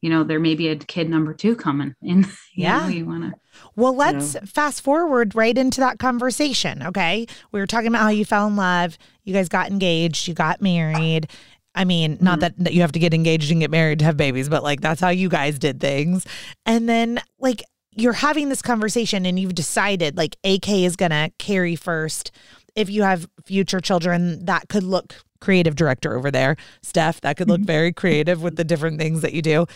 you 0.00 0.10
know 0.10 0.24
there 0.24 0.40
may 0.40 0.54
be 0.54 0.68
a 0.68 0.76
kid 0.76 1.08
number 1.08 1.32
two 1.32 1.56
coming 1.56 1.94
and 2.02 2.26
Yeah. 2.54 2.86
yeah 2.86 2.88
you 2.88 3.06
want 3.06 3.32
to 3.32 3.40
Well, 3.76 3.94
let's 3.94 4.36
fast 4.44 4.82
forward 4.82 5.34
right 5.34 5.56
into 5.56 5.80
that 5.80 5.98
conversation. 5.98 6.82
Okay. 6.82 7.26
We 7.50 7.60
were 7.60 7.66
talking 7.66 7.88
about 7.88 8.02
how 8.02 8.08
you 8.08 8.24
fell 8.24 8.46
in 8.46 8.56
love, 8.56 8.98
you 9.24 9.32
guys 9.32 9.48
got 9.48 9.70
engaged, 9.70 10.28
you 10.28 10.34
got 10.34 10.60
married. 10.60 11.30
I 11.74 11.84
mean, 11.84 12.18
not 12.20 12.34
mm-hmm. 12.34 12.40
that, 12.40 12.58
that 12.58 12.74
you 12.74 12.82
have 12.82 12.92
to 12.92 12.98
get 12.98 13.14
engaged 13.14 13.50
and 13.50 13.60
get 13.60 13.70
married 13.70 14.00
to 14.00 14.04
have 14.04 14.16
babies, 14.16 14.48
but 14.48 14.62
like 14.62 14.80
that's 14.80 15.00
how 15.00 15.08
you 15.08 15.28
guys 15.28 15.58
did 15.58 15.80
things. 15.80 16.26
And 16.66 16.88
then, 16.88 17.20
like, 17.38 17.62
you're 17.94 18.12
having 18.12 18.48
this 18.48 18.62
conversation 18.62 19.26
and 19.26 19.38
you've 19.38 19.54
decided, 19.54 20.16
like, 20.16 20.36
AK 20.44 20.68
is 20.68 20.96
going 20.96 21.10
to 21.10 21.30
carry 21.38 21.76
first. 21.76 22.30
If 22.74 22.88
you 22.90 23.02
have 23.02 23.28
future 23.44 23.80
children, 23.80 24.44
that 24.46 24.68
could 24.68 24.82
look 24.82 25.14
creative 25.42 25.76
director 25.76 26.16
over 26.16 26.30
there, 26.30 26.56
Steph, 26.80 27.20
that 27.20 27.36
could 27.36 27.48
look 27.48 27.60
mm-hmm. 27.60 27.66
very 27.66 27.92
creative 27.92 28.42
with 28.42 28.56
the 28.56 28.64
different 28.64 28.98
things 28.98 29.20
that 29.20 29.34
you 29.34 29.42
do. 29.42 29.66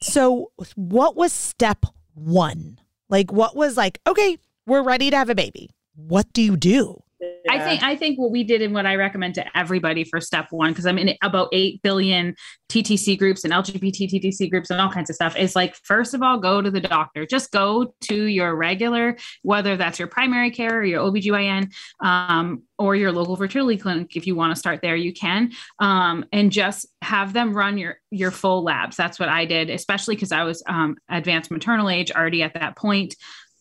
So, 0.00 0.50
what 0.74 1.14
was 1.14 1.32
step 1.32 1.84
one? 2.14 2.80
Like, 3.08 3.30
what 3.30 3.54
was 3.54 3.76
like, 3.76 4.00
okay, 4.06 4.38
we're 4.66 4.82
ready 4.82 5.10
to 5.10 5.16
have 5.16 5.30
a 5.30 5.34
baby. 5.34 5.70
What 5.94 6.32
do 6.32 6.42
you 6.42 6.56
do? 6.56 7.02
I 7.48 7.58
think 7.58 7.82
I 7.82 7.96
think 7.96 8.18
what 8.18 8.30
we 8.30 8.44
did 8.44 8.62
and 8.62 8.72
what 8.72 8.86
I 8.86 8.96
recommend 8.96 9.34
to 9.34 9.58
everybody 9.58 10.04
for 10.04 10.20
step 10.20 10.46
one, 10.50 10.70
because 10.70 10.86
I'm 10.86 10.98
in 10.98 11.16
about 11.22 11.48
eight 11.52 11.82
billion 11.82 12.34
TTC 12.70 13.18
groups 13.18 13.44
and 13.44 13.52
LGBT 13.52 14.10
TTC 14.10 14.50
groups 14.50 14.70
and 14.70 14.80
all 14.80 14.90
kinds 14.90 15.10
of 15.10 15.16
stuff, 15.16 15.36
is 15.36 15.54
like 15.54 15.76
first 15.84 16.14
of 16.14 16.22
all, 16.22 16.38
go 16.38 16.62
to 16.62 16.70
the 16.70 16.80
doctor. 16.80 17.26
Just 17.26 17.50
go 17.50 17.94
to 18.02 18.24
your 18.24 18.56
regular, 18.56 19.16
whether 19.42 19.76
that's 19.76 19.98
your 19.98 20.08
primary 20.08 20.50
care 20.50 20.78
or 20.78 20.84
your 20.84 21.00
OBGYN 21.02 21.72
um, 22.00 22.62
or 22.78 22.96
your 22.96 23.12
local 23.12 23.36
fertility 23.36 23.76
clinic. 23.76 24.16
If 24.16 24.26
you 24.26 24.34
want 24.34 24.54
to 24.54 24.58
start 24.58 24.80
there, 24.82 24.96
you 24.96 25.12
can. 25.12 25.52
Um, 25.78 26.24
and 26.32 26.50
just 26.50 26.86
have 27.02 27.32
them 27.32 27.54
run 27.54 27.76
your 27.76 27.98
your 28.10 28.30
full 28.30 28.62
labs. 28.62 28.96
That's 28.96 29.18
what 29.18 29.28
I 29.28 29.44
did, 29.44 29.68
especially 29.68 30.14
because 30.14 30.32
I 30.32 30.44
was 30.44 30.62
um, 30.66 30.96
advanced 31.08 31.50
maternal 31.50 31.90
age 31.90 32.10
already 32.10 32.42
at 32.42 32.54
that 32.54 32.76
point. 32.76 33.14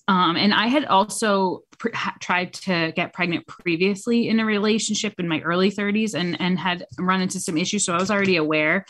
Um, 0.09 0.37
and 0.37 0.55
I 0.55 0.67
had 0.67 0.85
also 0.85 1.65
tried 2.19 2.53
to 2.53 2.91
get 2.95 3.13
pregnant 3.13 3.45
previously 3.45 4.27
in 4.27 4.39
a 4.39 4.45
relationship 4.45 5.13
in 5.19 5.27
my 5.27 5.39
early 5.41 5.71
30s 5.71 6.15
and, 6.15 6.35
and 6.41 6.57
had 6.57 6.83
run 6.97 7.21
into 7.21 7.39
some 7.39 7.59
issues. 7.59 7.85
So 7.85 7.93
I 7.93 7.99
was 7.99 8.09
already 8.09 8.37
aware 8.37 8.85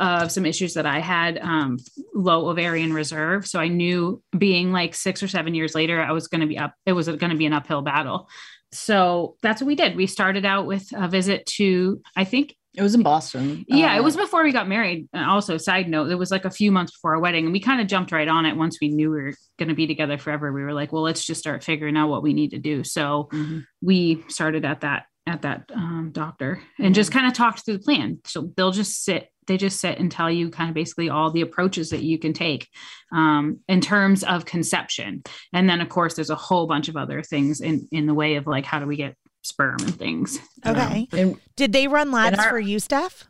of 0.00 0.32
some 0.32 0.44
issues 0.44 0.74
that 0.74 0.84
I 0.84 0.98
had 0.98 1.38
um, 1.38 1.78
low 2.12 2.48
ovarian 2.48 2.92
reserve. 2.92 3.46
So 3.46 3.60
I 3.60 3.68
knew 3.68 4.20
being 4.36 4.72
like 4.72 4.96
six 4.96 5.22
or 5.22 5.28
seven 5.28 5.54
years 5.54 5.76
later, 5.76 6.02
I 6.02 6.10
was 6.10 6.26
going 6.26 6.40
to 6.40 6.48
be 6.48 6.58
up, 6.58 6.74
it 6.86 6.92
was 6.92 7.06
going 7.06 7.30
to 7.30 7.36
be 7.36 7.46
an 7.46 7.52
uphill 7.52 7.82
battle. 7.82 8.28
So 8.72 9.36
that's 9.42 9.62
what 9.62 9.68
we 9.68 9.76
did. 9.76 9.94
We 9.94 10.08
started 10.08 10.44
out 10.44 10.66
with 10.66 10.88
a 10.92 11.06
visit 11.06 11.46
to, 11.58 12.02
I 12.16 12.24
think 12.24 12.56
It 12.76 12.82
was 12.82 12.94
in 12.94 13.02
Boston. 13.02 13.64
yeah, 13.68 13.94
Uh, 13.94 13.98
it 13.98 14.04
was 14.04 14.16
before 14.16 14.42
we 14.42 14.50
got 14.52 14.68
married. 14.68 15.08
And 15.12 15.24
also, 15.24 15.56
side 15.58 15.88
note, 15.88 16.10
it 16.10 16.16
was 16.16 16.30
like 16.30 16.44
a 16.44 16.50
few 16.50 16.72
months 16.72 16.92
before 16.92 17.14
our 17.14 17.20
wedding, 17.20 17.44
and 17.44 17.52
we 17.52 17.60
kind 17.60 17.80
of 17.80 17.86
jumped 17.86 18.10
right 18.12 18.26
on 18.28 18.46
it 18.46 18.56
once 18.56 18.78
we 18.80 18.88
knew 18.88 19.10
we 19.10 19.22
were 19.22 19.34
going 19.58 19.68
to 19.68 19.74
be 19.76 19.86
together 19.86 20.18
forever. 20.18 20.52
We 20.52 20.62
were 20.62 20.72
like, 20.74 20.92
well, 20.92 21.02
let's 21.02 21.24
just 21.24 21.40
start 21.40 21.62
figuring 21.62 21.96
out 21.96 22.08
what 22.08 22.22
we 22.22 22.32
need 22.32 22.50
to 22.50 22.58
do. 22.58 22.82
So 22.84 23.28
Mhm. 23.32 23.64
we 23.80 24.24
started 24.28 24.64
at 24.64 24.80
that 24.80 25.04
at 25.26 25.40
that 25.40 25.70
um, 25.74 26.10
doctor 26.12 26.60
and 26.78 26.94
just 26.94 27.10
kind 27.10 27.26
of 27.26 27.32
talked 27.32 27.64
through 27.64 27.78
the 27.78 27.82
plan. 27.82 28.18
So 28.26 28.52
they'll 28.58 28.72
just 28.72 29.04
sit. 29.04 29.30
They 29.46 29.56
just 29.56 29.80
sit 29.80 29.98
and 29.98 30.10
tell 30.10 30.30
you 30.30 30.50
kind 30.50 30.68
of 30.68 30.74
basically 30.74 31.08
all 31.10 31.30
the 31.30 31.40
approaches 31.42 31.90
that 31.90 32.02
you 32.02 32.18
can 32.18 32.32
take 32.34 32.68
um, 33.12 33.60
in 33.68 33.80
terms 33.80 34.22
of 34.24 34.44
conception, 34.46 35.22
and 35.52 35.68
then 35.68 35.80
of 35.80 35.88
course 35.88 36.14
there's 36.14 36.30
a 36.30 36.34
whole 36.34 36.66
bunch 36.66 36.88
of 36.88 36.96
other 36.96 37.22
things 37.22 37.60
in 37.60 37.86
in 37.92 38.06
the 38.06 38.14
way 38.14 38.34
of 38.36 38.46
like 38.46 38.64
how 38.66 38.78
do 38.80 38.86
we 38.86 38.96
get 38.96 39.16
sperm 39.44 39.76
and 39.80 39.96
things. 39.96 40.38
you 40.64 40.72
know? 40.72 40.80
Okay. 40.80 41.08
And, 41.12 41.40
Did 41.56 41.72
they 41.72 41.86
run 41.86 42.10
labs 42.10 42.38
our- 42.38 42.50
for 42.50 42.58
you, 42.58 42.80
Steph? 42.80 43.28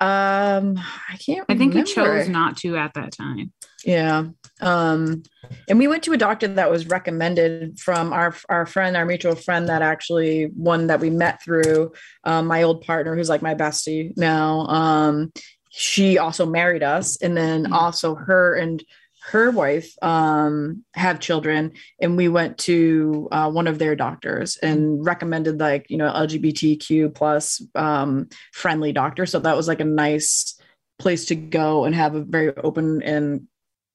um, 0.00 0.78
I 1.08 1.16
can't. 1.24 1.44
I 1.48 1.54
think 1.56 1.74
we 1.74 1.82
remember. 1.82 1.84
chose 2.24 2.28
not 2.28 2.56
to 2.58 2.76
at 2.76 2.94
that 2.94 3.12
time. 3.12 3.52
Yeah. 3.84 4.24
Um, 4.60 5.22
and 5.68 5.78
we 5.78 5.86
went 5.86 6.02
to 6.04 6.12
a 6.12 6.16
doctor 6.16 6.48
that 6.48 6.70
was 6.70 6.86
recommended 6.88 7.78
from 7.78 8.12
our 8.12 8.34
our 8.48 8.66
friend, 8.66 8.96
our 8.96 9.04
mutual 9.04 9.36
friend 9.36 9.68
that 9.68 9.80
actually 9.82 10.46
one 10.54 10.88
that 10.88 10.98
we 11.00 11.10
met 11.10 11.40
through 11.42 11.92
um, 12.24 12.46
my 12.46 12.62
old 12.64 12.82
partner, 12.82 13.14
who's 13.14 13.28
like 13.28 13.42
my 13.42 13.54
bestie 13.54 14.16
now. 14.16 14.66
Um, 14.66 15.32
she 15.70 16.18
also 16.18 16.46
married 16.46 16.82
us, 16.82 17.16
and 17.22 17.36
then 17.36 17.66
Mhm. 17.66 17.72
also 17.72 18.14
her 18.16 18.54
and 18.56 18.82
her 19.30 19.50
wife 19.50 19.92
um, 20.02 20.84
have 20.94 21.20
children, 21.20 21.72
and 22.00 22.16
we 22.16 22.28
went 22.28 22.58
to 22.58 23.28
uh, 23.30 23.50
one 23.50 23.66
of 23.66 23.78
their 23.78 23.94
doctors 23.94 24.56
and 24.56 25.04
recommended 25.04 25.60
like 25.60 25.86
you 25.88 25.96
know 25.96 26.12
LGBTQ 26.12 27.14
plus 27.14 27.62
um, 27.74 28.28
friendly 28.52 28.92
doctor. 28.92 29.26
So 29.26 29.38
that 29.40 29.56
was 29.56 29.68
like 29.68 29.80
a 29.80 29.84
nice 29.84 30.60
place 30.98 31.26
to 31.26 31.34
go 31.34 31.84
and 31.84 31.94
have 31.94 32.14
a 32.14 32.22
very 32.22 32.54
open 32.56 33.02
and 33.02 33.46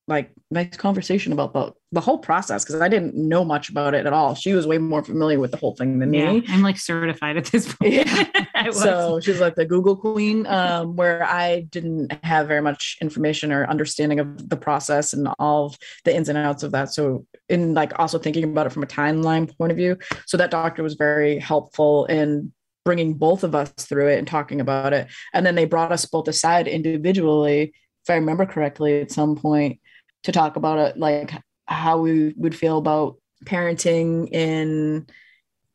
like 0.07 0.31
nice 0.49 0.77
conversation 0.77 1.33
about 1.33 1.53
the, 1.53 1.73
the 1.93 2.01
whole 2.01 2.17
process 2.17 2.65
because 2.65 2.81
I 2.81 2.89
didn't 2.89 3.15
know 3.15 3.45
much 3.45 3.69
about 3.69 3.95
it 3.95 4.05
at 4.05 4.11
all. 4.11 4.35
She 4.35 4.53
was 4.53 4.67
way 4.67 4.77
more 4.77 5.03
familiar 5.03 5.39
with 5.39 5.51
the 5.51 5.57
whole 5.57 5.73
thing 5.75 5.99
than 5.99 6.13
Yeah, 6.13 6.33
me. 6.33 6.43
I'm 6.49 6.61
like 6.61 6.77
certified 6.77 7.37
at 7.37 7.45
this 7.45 7.73
point. 7.73 7.93
Yeah. 7.93 8.25
So 8.71 9.19
she's 9.19 9.39
like 9.39 9.55
the 9.55 9.65
Google 9.65 9.95
queen, 9.95 10.45
um, 10.47 10.95
where 10.95 11.23
I 11.23 11.67
didn't 11.69 12.11
have 12.23 12.47
very 12.47 12.61
much 12.61 12.97
information 13.01 13.51
or 13.51 13.65
understanding 13.69 14.19
of 14.19 14.49
the 14.49 14.57
process 14.57 15.13
and 15.13 15.29
all 15.37 15.67
of 15.67 15.77
the 16.05 16.13
ins 16.13 16.27
and 16.27 16.37
outs 16.37 16.63
of 16.63 16.71
that. 16.71 16.91
So, 16.91 17.25
in 17.47 17.75
like 17.75 17.97
also 17.99 18.17
thinking 18.17 18.43
about 18.43 18.65
it 18.65 18.71
from 18.71 18.83
a 18.83 18.87
timeline 18.87 19.55
point 19.57 19.71
of 19.71 19.77
view, 19.77 19.97
so 20.25 20.37
that 20.37 20.51
doctor 20.51 20.81
was 20.81 20.95
very 20.95 21.37
helpful 21.37 22.07
in 22.07 22.51
bringing 22.83 23.13
both 23.13 23.43
of 23.43 23.53
us 23.53 23.71
through 23.79 24.07
it 24.07 24.17
and 24.17 24.27
talking 24.27 24.59
about 24.59 24.91
it. 24.91 25.07
And 25.33 25.45
then 25.45 25.55
they 25.55 25.65
brought 25.65 25.91
us 25.91 26.05
both 26.05 26.27
aside 26.27 26.67
individually, 26.67 27.73
if 28.03 28.09
I 28.09 28.15
remember 28.15 28.45
correctly, 28.45 29.01
at 29.01 29.11
some 29.11 29.35
point 29.35 29.79
to 30.23 30.31
talk 30.31 30.55
about 30.55 30.79
it, 30.79 30.97
like 30.97 31.31
how 31.67 31.99
we 31.99 32.33
would 32.37 32.55
feel 32.55 32.77
about 32.77 33.17
parenting 33.45 34.31
in 34.31 35.07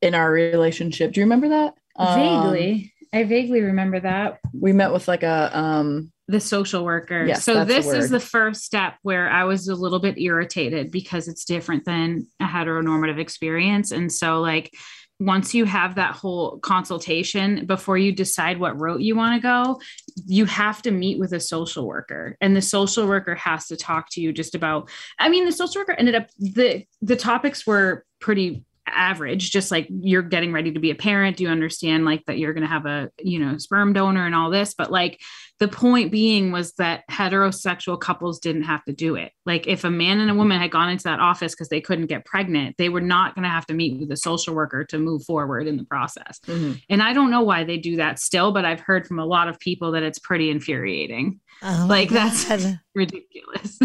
in 0.01 0.15
our 0.15 0.31
relationship. 0.31 1.13
Do 1.13 1.21
you 1.21 1.25
remember 1.25 1.51
that? 1.51 1.75
Um, 1.97 2.19
vaguely, 2.19 2.93
I 3.13 3.25
vaguely 3.25 3.61
remember 3.61 4.01
that 4.01 4.41
we 4.53 4.73
met 4.73 4.93
with 4.93 5.09
like 5.09 5.23
a 5.23 5.57
um 5.57 6.13
the 6.29 6.41
social 6.41 6.85
worker. 6.85 7.27
Yes, 7.27 7.45
so 7.45 7.61
the 7.61 7.65
this 7.65 7.87
is 7.87 8.11
the 8.11 8.21
first 8.21 8.63
step 8.65 8.95
where 9.03 9.29
I 9.29 9.45
was 9.45 9.69
a 9.69 9.75
little 9.75 9.99
bit 9.99 10.19
irritated 10.19 10.91
because 10.91 11.29
it's 11.29 11.45
different 11.45 11.85
than 11.85 12.27
a 12.41 12.47
heteronormative 12.47 13.19
experience. 13.19 13.91
And 13.91 14.11
so 14.11 14.41
like 14.41 14.73
once 15.21 15.55
you 15.55 15.65
have 15.65 15.95
that 15.97 16.15
whole 16.15 16.59
consultation 16.59 17.67
before 17.67 17.97
you 17.97 18.13
decide 18.13 18.59
what 18.59 18.81
route 18.81 19.03
you 19.03 19.15
want 19.15 19.35
to 19.35 19.41
go, 19.41 19.81
you 20.27 20.45
have 20.47 20.83
to 20.83 20.91
meet 20.91 21.19
with 21.19 21.33
a 21.33 21.41
social 21.41 21.87
worker. 21.87 22.37
And 22.41 22.57
the 22.57 22.63
social 22.63 23.07
worker 23.07 23.35
has 23.35 23.67
to 23.69 23.77
talk 23.77 24.11
to 24.11 24.21
you 24.21 24.33
just 24.33 24.55
about 24.55 24.91
I 25.19 25.29
mean 25.29 25.45
the 25.45 25.53
social 25.53 25.81
worker 25.81 25.95
ended 25.99 26.15
up 26.15 26.29
the 26.39 26.85
the 27.01 27.17
topics 27.17 27.67
were 27.67 28.05
pretty 28.21 28.65
average 28.95 29.51
just 29.51 29.71
like 29.71 29.87
you're 29.91 30.23
getting 30.23 30.53
ready 30.53 30.73
to 30.73 30.81
be 30.81 30.91
a 30.91 30.95
parent 30.95 31.37
do 31.37 31.45
you 31.45 31.51
understand 31.51 32.05
like 32.05 32.25
that 32.27 32.39
you're 32.39 32.53
going 32.53 32.63
to 32.63 32.69
have 32.69 32.87
a 32.87 33.11
you 33.21 33.39
know 33.39 33.57
sperm 33.59 33.93
donor 33.93 34.25
and 34.27 34.35
all 34.35 34.51
this 34.51 34.75
but 34.75 34.91
like 34.91 35.21
the 35.59 35.69
point 35.69 36.11
being 36.11 36.51
was 36.51 36.73
that 36.75 37.05
heterosexual 37.09 38.01
couples 38.01 38.41
didn't 38.41 38.65
have 38.65 38.85
to 38.85 38.93
do 38.93 39.15
it. 39.15 39.31
Like 39.47 39.69
if 39.69 39.85
a 39.85 39.91
man 39.91 40.19
and 40.19 40.29
a 40.29 40.35
woman 40.35 40.61
had 40.61 40.73
gone 40.73 40.89
into 40.91 41.05
that 41.05 41.21
office 41.21 41.53
because 41.55 41.69
they 41.69 41.81
couldn't 41.81 42.07
get 42.07 42.25
pregnant 42.25 42.77
they 42.79 42.89
were 42.89 43.01
not 43.01 43.37
going 43.37 43.45
to 43.45 43.49
have 43.49 43.67
to 43.67 43.75
meet 43.75 44.01
with 44.01 44.11
a 44.11 44.17
social 44.17 44.55
worker 44.57 44.85
to 44.87 44.99
move 44.99 45.25
forward 45.25 45.69
in 45.69 45.77
the 45.77 45.85
process. 45.85 46.41
Mhm. 46.47 46.83
and 46.89 47.01
i 47.03 47.13
don't 47.13 47.31
know 47.31 47.43
why 47.43 47.63
they 47.63 47.77
do 47.79 47.97
that 47.97 48.19
still 48.19 48.51
but 48.53 48.65
i've 48.65 48.81
heard 48.81 49.07
from 49.07 49.19
a 49.21 49.25
lot 49.27 49.47
of 49.49 49.59
people 49.61 49.93
that 49.93 50.03
it's 50.03 50.19
pretty 50.19 50.51
infuriating. 50.51 51.39
Oh 51.63 51.87
Like, 51.89 52.09
that's- 52.11 52.75
ridiculous. 52.95 53.79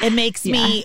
It 0.00 0.12
makes 0.12 0.44
me 0.56 0.84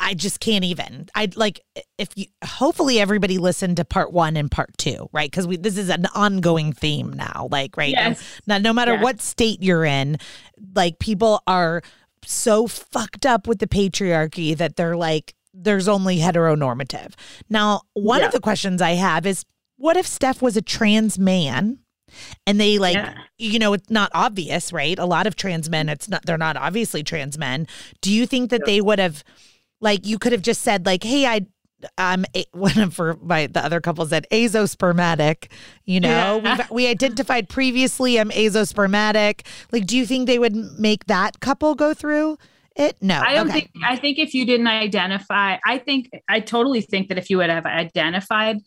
I 0.00 0.14
just 0.14 0.40
can't 0.40 0.64
even. 0.64 1.08
I'd 1.14 1.36
like 1.36 1.60
if 1.98 2.08
you 2.16 2.26
hopefully 2.44 3.00
everybody 3.00 3.38
listened 3.38 3.76
to 3.76 3.84
part 3.84 4.12
1 4.12 4.36
and 4.36 4.50
part 4.50 4.76
2, 4.78 5.10
right? 5.12 5.30
Cuz 5.30 5.46
we 5.46 5.56
this 5.56 5.76
is 5.76 5.88
an 5.90 6.06
ongoing 6.14 6.72
theme 6.72 7.12
now, 7.12 7.48
like 7.50 7.76
right 7.76 7.94
now. 7.94 8.08
yes 8.10 8.22
Now 8.46 8.58
no 8.58 8.72
matter 8.72 8.94
Yeah. 8.94 9.02
what 9.02 9.20
state 9.20 9.62
you're 9.62 9.84
in, 9.84 10.16
like 10.74 10.98
people 10.98 11.42
are 11.46 11.82
so 12.24 12.66
fucked 12.66 13.26
up 13.26 13.46
with 13.46 13.58
the 13.58 13.66
patriarchy 13.66 14.56
that 14.56 14.76
they're 14.76 14.96
like 14.96 15.34
there's 15.54 15.88
only 15.88 16.18
heteronormative. 16.18 17.14
Now, 17.50 17.82
one 17.94 18.20
Yeah. 18.20 18.26
of 18.26 18.32
the 18.32 18.40
questions 18.40 18.80
I 18.80 18.92
have 18.92 19.26
is 19.26 19.44
what 19.76 19.96
if 19.96 20.06
Steph 20.06 20.40
was 20.40 20.56
a 20.56 20.62
trans 20.62 21.18
man? 21.18 21.78
And 22.46 22.58
they 22.60 22.78
like 22.78 22.94
Yeah. 22.94 23.14
you 23.38 23.58
know, 23.58 23.72
it's 23.74 23.90
not 23.90 24.10
obvious, 24.14 24.72
right? 24.72 24.98
A 24.98 25.04
lot 25.04 25.26
of 25.26 25.36
trans 25.36 25.68
men, 25.68 25.88
it's 25.88 26.08
not, 26.08 26.24
they're 26.26 26.38
not 26.38 26.56
obviously 26.56 27.02
trans 27.02 27.36
men. 27.38 27.66
Do 28.00 28.10
you 28.12 28.26
think 28.26 28.50
that 28.50 28.64
they 28.66 28.80
would 28.80 28.98
have, 28.98 29.22
like, 29.80 30.06
you 30.06 30.18
could 30.18 30.32
have 30.32 30.42
just 30.42 30.62
said, 30.62 30.86
like, 30.86 31.02
hey, 31.04 31.26
I, 31.26 31.46
I'm 31.96 32.24
a- 32.34 32.46
one 32.52 32.78
of 32.78 32.94
for 32.94 33.16
my 33.22 33.46
the 33.46 33.64
other 33.64 33.80
couple 33.80 34.04
said 34.06 34.26
azospermatic. 34.32 35.48
You 35.84 36.00
know, 36.00 36.40
Yeah. 36.42 36.56
We've, 36.58 36.70
we 36.70 36.86
identified 36.88 37.48
previously 37.48 38.18
I'm 38.18 38.30
azospermatic. 38.30 39.46
Like, 39.72 39.86
do 39.86 39.96
you 39.96 40.06
think 40.06 40.26
they 40.26 40.38
would 40.38 40.54
make 40.78 41.06
that 41.06 41.40
couple 41.40 41.74
go 41.74 41.94
through 41.94 42.38
it? 42.76 42.96
No, 43.00 43.20
I 43.20 43.34
don't 43.34 43.48
Okay. 43.48 43.60
think 43.60 43.70
I 43.84 43.96
think 43.96 44.18
if 44.18 44.34
you 44.34 44.44
didn't 44.44 44.66
identify, 44.68 45.56
I 45.66 45.78
think 45.78 46.10
I 46.28 46.40
totally 46.40 46.80
think 46.80 47.08
that 47.08 47.18
if 47.18 47.30
you 47.30 47.38
would 47.38 47.50
have 47.50 47.66
identified 47.66 48.58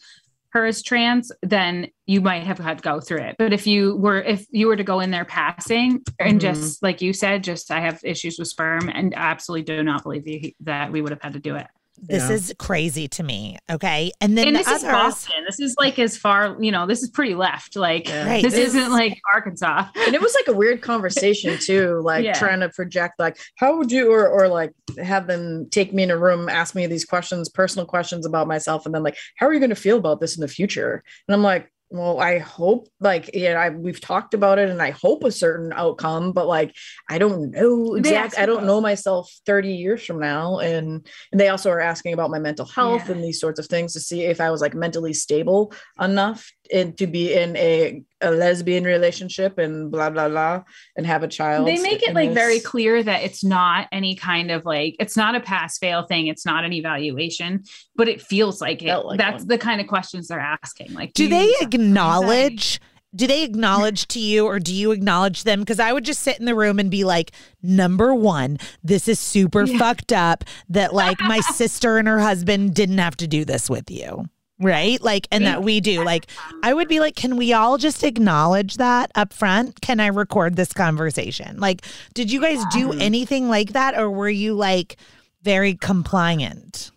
her 0.53 0.65
as 0.65 0.81
trans, 0.83 1.31
then 1.41 1.87
you 2.07 2.21
might 2.21 2.43
have 2.43 2.57
had 2.59 2.77
to 2.79 2.83
go 2.83 2.99
through 2.99 3.21
it. 3.21 3.35
But 3.37 3.53
if 3.53 3.65
you 3.65 3.95
were 3.97 4.21
if 4.21 4.45
you 4.51 4.67
were 4.67 4.75
to 4.75 4.83
go 4.83 4.99
in 4.99 5.11
there 5.11 5.25
passing 5.25 6.01
and 6.19 6.37
Mhm. 6.37 6.41
just 6.41 6.83
like 6.83 7.01
you 7.01 7.13
said, 7.13 7.43
just 7.43 7.71
I 7.71 7.79
have 7.79 7.99
issues 8.03 8.37
with 8.37 8.47
sperm 8.49 8.89
and 8.89 9.13
absolutely 9.15 9.63
do 9.63 9.81
not 9.83 10.03
believe 10.03 10.27
you, 10.27 10.51
that 10.61 10.91
we 10.91 11.01
would 11.01 11.11
have 11.11 11.21
had 11.21 11.33
to 11.33 11.39
do 11.39 11.55
it. 11.55 11.67
This 12.01 12.29
Yeah. 12.29 12.35
is 12.35 12.53
crazy 12.57 13.07
to 13.09 13.23
me. 13.23 13.57
Okay, 13.69 14.11
and 14.19 14.35
then 14.37 14.47
and 14.47 14.55
the 14.55 14.59
this 14.59 14.67
others, 14.67 14.83
is 14.83 14.89
Boston. 14.89 15.45
This 15.45 15.59
is 15.59 15.75
like 15.77 15.99
as 15.99 16.17
far, 16.17 16.57
you 16.59 16.71
know, 16.71 16.87
this 16.87 17.03
is 17.03 17.09
pretty 17.09 17.35
left. 17.35 17.75
Like 17.75 18.07
Yeah. 18.07 18.27
Right. 18.27 18.43
this 18.43 18.53
This- 18.55 18.69
isn't 18.69 18.91
like 18.91 19.19
Arkansas. 19.33 19.85
and 19.95 20.15
it 20.15 20.21
was 20.21 20.33
like 20.35 20.47
a 20.47 20.57
weird 20.57 20.81
conversation 20.81 21.57
too 21.61 22.01
like 22.03 22.25
Yeah. 22.25 22.33
trying 22.33 22.59
to 22.61 22.69
project 22.69 23.19
like 23.19 23.37
how 23.55 23.77
would 23.77 23.91
you 23.91 24.11
or 24.11 24.27
or 24.27 24.47
like 24.47 24.71
have 25.03 25.27
them 25.27 25.67
take 25.69 25.93
me 25.93 26.03
in 26.03 26.11
a 26.11 26.17
room 26.17 26.49
ask 26.49 26.73
me 26.75 26.87
these 26.87 27.05
questions 27.05 27.49
personal 27.49 27.85
questions 27.85 28.25
about 28.25 28.47
myself 28.47 28.85
and 28.85 28.93
then 28.95 29.03
like 29.03 29.17
how 29.37 29.45
are 29.47 29.53
you 29.53 29.59
going 29.59 29.69
to 29.69 29.75
feel 29.75 29.97
about 29.97 30.19
this 30.19 30.35
in 30.35 30.41
the 30.41 30.47
future 30.47 31.03
and 31.27 31.35
i'm 31.35 31.43
like 31.43 31.71
well 31.91 32.19
i 32.19 32.39
hope 32.39 32.87
like 32.99 33.29
yeah 33.33 33.59
I, 33.59 33.69
we've 33.69 33.99
talked 33.99 34.33
about 34.33 34.59
it 34.59 34.69
and 34.69 34.81
i 34.81 34.91
hope 34.91 35.23
a 35.23 35.31
certain 35.31 35.73
outcome 35.73 36.31
but 36.31 36.47
like 36.47 36.73
i 37.09 37.17
don't 37.17 37.51
know 37.51 37.95
exactly 37.95 38.41
i 38.41 38.45
don't 38.45 38.65
know 38.65 38.79
myself 38.79 39.29
30 39.45 39.73
years 39.73 40.03
from 40.05 40.19
now 40.19 40.59
and 40.59 41.05
and 41.31 41.39
they 41.41 41.49
also 41.49 41.69
are 41.69 41.81
asking 41.81 42.13
about 42.13 42.31
my 42.31 42.39
mental 42.39 42.65
health 42.65 43.03
Yeah. 43.07 43.13
and 43.15 43.23
these 43.23 43.39
sorts 43.39 43.59
of 43.59 43.67
things 43.67 43.93
to 43.93 43.99
see 43.99 44.23
if 44.23 44.39
i 44.39 44.49
was 44.49 44.61
like 44.61 44.73
mentally 44.73 45.13
stable 45.13 45.73
enough 45.99 46.49
and 46.73 46.97
to 46.97 47.07
be 47.07 47.33
in 47.33 47.55
a, 47.57 48.01
a 48.21 48.31
lesbian 48.31 48.83
relationship 48.83 49.57
and 49.57 49.91
blah 49.91 50.09
blah 50.09 50.29
blah 50.29 50.63
and 50.95 51.05
have 51.05 51.23
a 51.23 51.27
child 51.27 51.67
They 51.67 51.79
make 51.81 52.01
it 52.01 52.09
in 52.09 52.15
like 52.15 52.31
very 52.31 52.59
clear 52.59 53.03
that 53.03 53.23
it's 53.23 53.43
not 53.43 53.87
any 53.91 54.15
kind 54.15 54.51
of 54.51 54.65
like 54.65 54.95
it's 54.99 55.17
not 55.17 55.35
a 55.35 55.39
pass 55.39 55.77
fail 55.77 56.03
thing. 56.05 56.27
It's 56.27 56.45
not 56.45 56.63
an 56.63 56.73
evaluation, 56.73 57.63
but 57.95 58.07
it 58.07 58.21
feels 58.21 58.61
like 58.61 58.81
it. 58.83 58.95
Like 58.97 59.17
That's 59.17 59.41
one. 59.41 59.47
the 59.47 59.57
kind 59.57 59.81
of 59.81 59.87
questions 59.87 60.27
they're 60.27 60.39
asking. 60.39 60.93
Like, 60.93 61.13
do 61.13 61.23
you 61.23 61.29
they 61.29 61.53
acknowledge 61.61 62.79
do 63.13 63.27
they 63.27 63.43
acknowledge 63.43 64.07
to 64.07 64.19
you 64.21 64.45
or 64.45 64.57
do 64.57 64.73
you 64.73 64.91
acknowledge 64.93 65.43
them 65.43 65.59
because 65.59 65.81
i 65.81 65.91
would 65.91 66.05
just 66.05 66.21
sit 66.21 66.39
in 66.39 66.45
the 66.45 66.55
room 66.55 66.79
and 66.79 66.89
be 66.89 67.03
like 67.03 67.31
number 67.61 68.15
one 68.15 68.57
this 68.83 69.09
is 69.09 69.19
super 69.19 69.63
Yeah. 69.65 69.77
fucked 69.77 70.13
up 70.13 70.45
that 70.69 70.93
like 70.93 71.19
my 71.19 71.39
sister 71.53 71.97
and 71.97 72.07
her 72.07 72.19
husband 72.19 72.73
didn't 72.73 72.99
have 72.99 73.17
to 73.17 73.27
do 73.27 73.43
this 73.43 73.69
with 73.69 73.91
you 73.91 74.29
right? 74.61 75.01
Like 75.01 75.27
and 75.31 75.45
that 75.45 75.63
we 75.63 75.79
do. 75.79 76.03
Like 76.03 76.27
i 76.63 76.73
would 76.73 76.87
be 76.87 76.99
like 76.99 77.15
can 77.15 77.37
we 77.37 77.53
all 77.53 77.77
just 77.77 78.03
acknowledge 78.03 78.77
that 78.77 79.11
up 79.15 79.33
front? 79.33 79.81
Can 79.81 79.99
i 79.99 80.07
record 80.07 80.55
this 80.55 80.73
conversation? 80.73 81.59
Like 81.59 81.85
did 82.13 82.31
you 82.31 82.41
guys 82.41 82.63
do 82.71 82.93
anything 82.93 83.49
like 83.49 83.73
that 83.73 83.97
or 83.97 84.09
were 84.09 84.29
you 84.29 84.53
like 84.53 84.97
very 85.43 85.75
compliant 85.75 86.91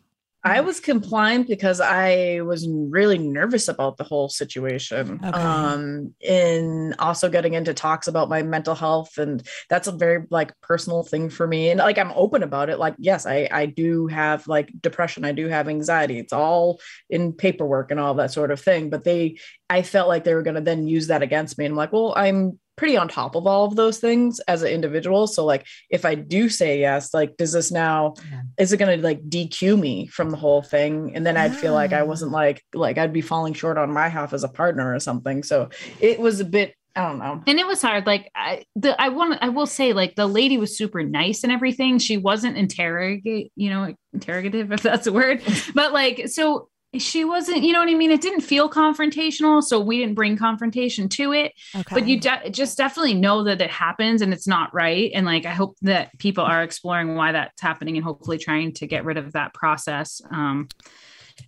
I 0.46 0.60
was 0.60 0.78
compliant 0.78 1.48
because 1.48 1.80
I 1.80 2.42
was 2.42 2.68
really 2.68 3.16
nervous 3.16 3.66
about 3.66 3.96
the 3.96 4.04
whole 4.04 4.28
situation. 4.28 5.18
Okay. 5.24 5.40
Um, 5.40 6.14
and 6.26 6.94
also 6.98 7.30
getting 7.30 7.54
into 7.54 7.72
talks 7.72 8.08
about 8.08 8.28
my 8.28 8.42
mental 8.42 8.74
health. 8.74 9.16
And 9.16 9.42
that's 9.70 9.88
a 9.88 9.92
very 9.92 10.26
like 10.30 10.52
personal 10.60 11.02
thing 11.02 11.30
for 11.30 11.46
me. 11.46 11.70
And 11.70 11.78
like 11.78 11.96
I'm 11.96 12.12
open 12.14 12.42
about 12.42 12.68
it. 12.68 12.78
Like, 12.78 12.94
yes, 12.98 13.24
I, 13.24 13.48
I 13.50 13.64
do 13.64 14.06
have 14.08 14.46
like 14.46 14.70
depression, 14.82 15.24
I 15.24 15.32
do 15.32 15.48
have 15.48 15.66
anxiety. 15.66 16.18
It's 16.18 16.34
all 16.34 16.78
in 17.08 17.32
paperwork 17.32 17.90
and 17.90 17.98
all 17.98 18.14
that 18.16 18.30
sort 18.30 18.50
of 18.50 18.60
thing. 18.60 18.90
But 18.90 19.04
they 19.04 19.38
I 19.70 19.80
felt 19.80 20.08
like 20.08 20.24
they 20.24 20.34
were 20.34 20.42
gonna 20.42 20.60
then 20.60 20.86
use 20.86 21.06
that 21.06 21.22
against 21.22 21.56
me. 21.56 21.64
And 21.64 21.72
I'm 21.72 21.76
like, 21.76 21.92
well, 21.92 22.12
I'm 22.14 22.58
pretty 22.76 22.96
on 22.96 23.08
top 23.08 23.34
of 23.36 23.46
all 23.46 23.64
of 23.66 23.76
those 23.76 23.98
things 23.98 24.40
as 24.40 24.62
an 24.62 24.68
individual. 24.68 25.26
So 25.26 25.44
like 25.44 25.66
if 25.90 26.04
I 26.04 26.14
do 26.14 26.48
say 26.48 26.80
yes, 26.80 27.14
like 27.14 27.36
does 27.36 27.52
this 27.52 27.70
now 27.70 28.14
Yeah. 28.30 28.42
is 28.58 28.72
it 28.72 28.78
gonna 28.78 28.96
like 28.96 29.22
DQ 29.28 29.78
me 29.78 30.06
from 30.08 30.30
the 30.30 30.36
whole 30.36 30.62
thing? 30.62 31.14
And 31.14 31.24
then 31.26 31.36
I'd 31.36 31.54
feel 31.56 31.72
like 31.72 31.92
I 31.92 32.02
wasn't 32.02 32.32
like 32.32 32.62
like 32.74 32.98
I'd 32.98 33.12
be 33.12 33.20
falling 33.20 33.54
short 33.54 33.78
on 33.78 33.92
my 33.92 34.08
half 34.08 34.32
as 34.32 34.44
a 34.44 34.48
partner 34.48 34.94
or 34.94 34.98
something. 35.00 35.42
So 35.42 35.68
it 36.00 36.18
was 36.18 36.40
a 36.40 36.44
bit, 36.44 36.74
I 36.96 37.08
don't 37.08 37.18
know. 37.18 37.42
and 37.46 37.58
it 37.58 37.66
was 37.66 37.82
hard. 37.82 38.06
Like 38.06 38.30
I, 38.36 38.64
the, 38.76 39.00
I 39.00 39.08
want, 39.08 39.38
I 39.42 39.48
will 39.48 39.66
say, 39.66 39.92
like 39.92 40.14
the 40.14 40.26
lady 40.26 40.58
was 40.58 40.76
super 40.78 41.02
nice 41.02 41.42
and 41.42 41.52
everything. 41.52 41.98
She 41.98 42.16
wasn't 42.16 42.56
interrogate, 42.56 43.52
you 43.56 43.70
know, 43.70 43.94
interrogative 44.12 44.70
if 44.72 44.82
that's 44.82 45.06
a 45.08 45.12
word, 45.12 45.42
but 45.74 45.92
like 45.92 46.28
so. 46.28 46.68
She 46.98 47.24
wasn't, 47.24 47.62
you 47.62 47.72
know 47.72 47.80
what 47.80 47.88
I 47.88 47.94
mean? 47.94 48.10
It 48.10 48.20
didn't 48.20 48.42
feel 48.42 48.68
confrontational. 48.70 49.62
So 49.62 49.80
we 49.80 49.98
didn't 49.98 50.14
bring 50.14 50.36
confrontation 50.36 51.08
to 51.10 51.32
it. 51.32 51.52
okay 51.74 51.94
but 51.94 52.06
you 52.08 52.20
de- 52.20 52.50
just 52.50 52.76
definitely 52.78 53.14
know 53.14 53.44
that 53.44 53.60
it 53.60 53.70
happens 53.70 54.22
and 54.22 54.32
it's 54.32 54.46
not 54.46 54.72
right 54.74 55.10
and 55.14 55.26
like 55.26 55.46
i 55.46 55.50
hope 55.50 55.76
that 55.82 56.16
people 56.18 56.44
are 56.44 56.62
exploring 56.62 57.14
why 57.14 57.32
that's 57.32 57.60
happening 57.60 57.96
and 57.96 58.04
hopefully 58.04 58.38
trying 58.38 58.72
to 58.72 58.86
get 58.86 59.04
rid 59.04 59.16
of 59.16 59.32
that 59.32 59.52
process 59.54 60.20
um 60.30 60.68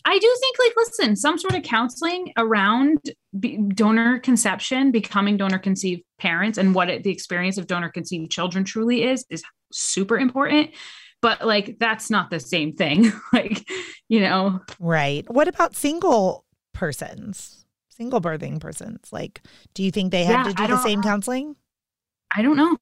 i 0.04 0.18
do 0.18 0.37
think 0.40 0.56
like 0.59 0.72
listen 0.76 1.16
some 1.16 1.38
sort 1.38 1.54
of 1.54 1.62
counseling 1.62 2.32
around 2.37 2.98
be- 3.38 3.56
donor 3.56 4.18
conception 4.20 4.90
becoming 4.90 5.37
donor 5.37 5.59
conceived 5.59 6.02
parents 6.18 6.59
and 6.59 6.74
what 6.74 6.88
it, 6.88 7.02
the 7.04 7.11
experience 7.11 7.59
of 7.59 7.66
donor 7.66 7.90
conceived 7.90 8.30
children 8.30 8.64
truly 8.64 9.02
is 9.02 9.24
is 9.30 9.42
super 9.72 10.18
important 10.18 10.70
but 11.22 11.44
like 11.46 11.79
that's 11.79 12.11
not 12.11 12.31
the 12.31 12.40
same 12.40 12.72
thing. 12.74 13.12
like, 13.33 13.68
you 14.09 14.20
know. 14.20 14.61
Right. 14.79 15.24
What 15.33 15.48
about 15.48 15.74
single 15.76 16.44
persons? 16.74 17.64
Single 17.88 18.20
birthing 18.20 18.61
persons. 18.61 19.09
Like, 19.12 19.40
do 19.74 19.83
you 19.83 19.90
think 19.90 20.12
they 20.12 20.24
have 20.24 20.46
Yeah, 20.46 20.52
to 20.52 20.62
do 20.62 20.66
the 20.68 20.83
same 20.83 21.02
counseling? 21.02 21.57
I 22.35 22.42
don't 22.42 22.57
know. 22.57 22.76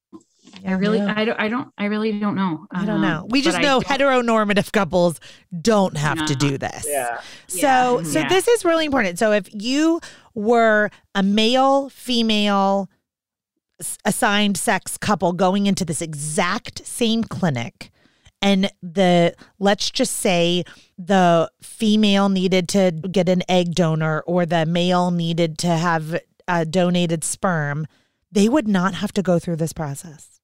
I 0.67 0.73
really, 0.73 0.99
Yeah. 0.99 1.15
I 1.17 1.25
don't, 1.25 1.41
I 1.41 1.49
don't, 1.49 1.69
I 1.79 1.85
really 1.87 2.19
don't 2.19 2.35
know. 2.35 2.67
I 2.71 2.85
don't 2.85 2.97
Um, 2.97 3.01
know. 3.03 3.27
We 3.31 3.41
but 3.41 3.45
just 3.45 3.59
know 3.63 3.81
don't- 3.81 3.87
heteronormative 3.87 4.73
couples 4.73 5.21
don't 5.63 5.97
have 5.97 6.27
to 6.27 6.35
do 6.35 6.59
this. 6.59 6.85
Yeah. 6.89 7.21
So, 7.47 7.59
Yeah. 8.01 8.03
so 8.03 8.19
Yeah. 8.21 8.29
this 8.29 8.49
is 8.49 8.65
really 8.65 8.85
important. 8.85 9.19
So, 9.19 9.33
if 9.33 9.49
you 9.53 10.01
were 10.35 10.91
a 11.15 11.23
male, 11.23 11.89
female, 11.89 12.91
assigned 14.05 14.57
sex 14.57 14.97
couple 14.99 15.33
going 15.33 15.67
into 15.67 15.85
this 15.85 16.01
exact 16.03 16.87
same 16.87 17.25
clinic, 17.25 17.91
and 18.45 18.71
the 18.83 19.35
let's 19.59 19.91
just 19.91 20.17
say 20.17 20.65
the 20.99 21.51
female 21.63 22.29
needed 22.29 22.69
to 22.69 22.93
get 23.11 23.29
an 23.29 23.43
egg 23.49 23.75
donor 23.75 24.21
or 24.27 24.45
the 24.45 24.67
male 24.67 25.11
needed 25.11 25.57
to 25.59 25.69
have 25.69 26.21
a 26.47 26.67
donated 26.67 27.25
sperm, 27.25 27.87
they 28.31 28.49
would 28.49 28.69
not 28.69 28.95
have 28.95 29.13
to 29.15 29.23
go 29.23 29.39
through 29.39 29.57
this 29.57 29.73
process 29.73 30.41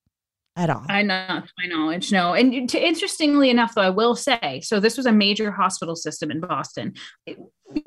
at 0.57 0.71
all. 0.71 0.87
I 0.89 1.03
know, 1.03 1.27
to 1.27 1.53
my 1.59 1.67
knowledge, 1.67 2.11
no. 2.11 2.33
And 2.33 2.69
to, 2.71 2.85
interestingly 2.85 3.51
enough, 3.51 3.75
though, 3.75 3.83
I 3.83 3.91
will 3.91 4.17
say, 4.17 4.61
so 4.65 4.81
this 4.81 4.97
was 4.97 5.05
a 5.05 5.13
major 5.13 5.51
hospital 5.51 5.95
system 5.95 6.31
in 6.31 6.41
Boston. 6.41 6.95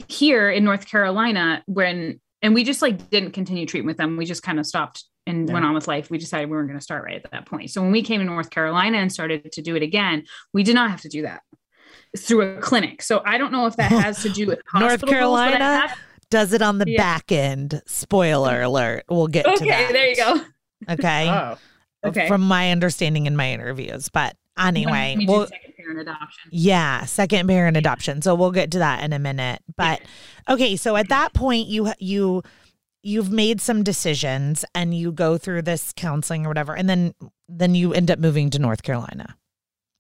Here 0.08 0.50
in 0.52 0.64
North 0.64 0.86
Carolina, 0.88 1.64
when 1.66 2.22
and 2.44 2.54
we 2.54 2.64
just 2.64 2.84
like 2.84 3.10
didn't 3.10 3.32
continue 3.32 3.66
treatment 3.66 3.88
with 3.88 3.98
them, 3.98 4.16
we 4.16 4.26
just 4.26 4.44
kind 4.44 4.60
of 4.60 4.68
stopped 4.68 5.06
and 5.28 5.48
Yeah. 5.48 5.54
went 5.54 5.66
on 5.66 5.74
with 5.74 5.88
life. 5.88 6.10
We 6.10 6.18
decided 6.18 6.50
we 6.50 6.56
weren't 6.56 6.68
going 6.68 6.80
to 6.80 6.84
start 6.84 7.04
right 7.06 7.22
at 7.24 7.32
that 7.32 7.46
point. 7.46 7.72
So 7.72 7.82
when 7.82 7.92
we 7.92 8.02
came 8.02 8.20
to 8.20 8.26
North 8.26 8.50
Carolina 8.50 8.98
and 8.98 9.12
started 9.12 9.52
to 9.52 9.62
do 9.62 9.76
it 9.76 9.84
again, 9.84 10.24
we 10.54 10.64
did 10.64 10.76
not 10.76 10.90
have 10.92 11.02
to 11.02 11.10
do 11.10 11.22
that 11.24 11.42
through 12.18 12.58
a 12.58 12.62
clinic. 12.62 13.02
So 13.02 13.22
I 13.26 13.38
don't 13.38 13.52
know 13.52 13.66
if 13.66 13.76
that 13.78 13.92
has 13.92 14.22
to 14.24 14.30
do 14.30 14.48
with 14.48 14.60
North 14.74 14.92
hospital 15.02 15.14
rules, 15.16 15.36
but 15.38 15.48
I 15.48 15.52
Carolina? 15.58 15.88
have- 15.88 15.98
Does 16.30 16.52
it 16.54 16.62
on 16.62 16.78
the 16.80 16.86
Yeah. 16.90 16.98
back 16.98 17.32
end. 17.32 17.82
Spoiler 17.86 18.62
alert. 18.64 19.04
We'll 19.10 19.28
get 19.28 19.44
to 19.46 19.52
that. 19.52 19.62
Okay, 19.62 19.92
there 19.94 20.08
you 20.10 20.16
go. 20.16 20.42
Okay. 20.90 21.30
Oh. 21.30 21.58
Okay. 22.06 22.28
From 22.28 22.42
my 22.42 22.72
understanding 22.72 23.28
in 23.28 23.36
my 23.36 23.52
interviews. 23.52 24.10
But 24.10 24.36
anyway, 24.60 25.16
We 25.18 25.26
do 25.26 25.32
well, 25.32 25.48
second 25.48 25.74
parent 25.78 26.00
adoption. 26.02 26.50
yeah, 26.52 27.06
second 27.06 27.48
parent 27.48 27.78
adoption. 27.78 28.22
So 28.22 28.36
we'll 28.36 28.52
get 28.52 28.72
to 28.72 28.80
that 28.80 29.04
in 29.04 29.14
a 29.14 29.20
minute. 29.20 29.62
But 29.78 30.02
okay, 30.50 30.76
so 30.76 30.96
at 30.98 31.08
that 31.10 31.34
point 31.34 31.68
you 31.68 31.94
you 32.00 32.42
you've 33.04 33.32
made 33.32 33.60
some 33.62 33.84
decisions 33.84 34.64
and 34.74 34.96
you 34.98 35.12
go 35.12 35.38
through 35.38 35.62
this 35.62 35.94
counseling 35.96 36.46
or 36.46 36.50
whatever 36.50 36.74
and 36.74 36.90
then 36.90 37.14
then 37.50 37.76
you 37.76 37.94
end 37.94 38.10
up 38.10 38.18
moving 38.18 38.50
to 38.50 38.58
North 38.60 38.82
Carolina. 38.84 39.36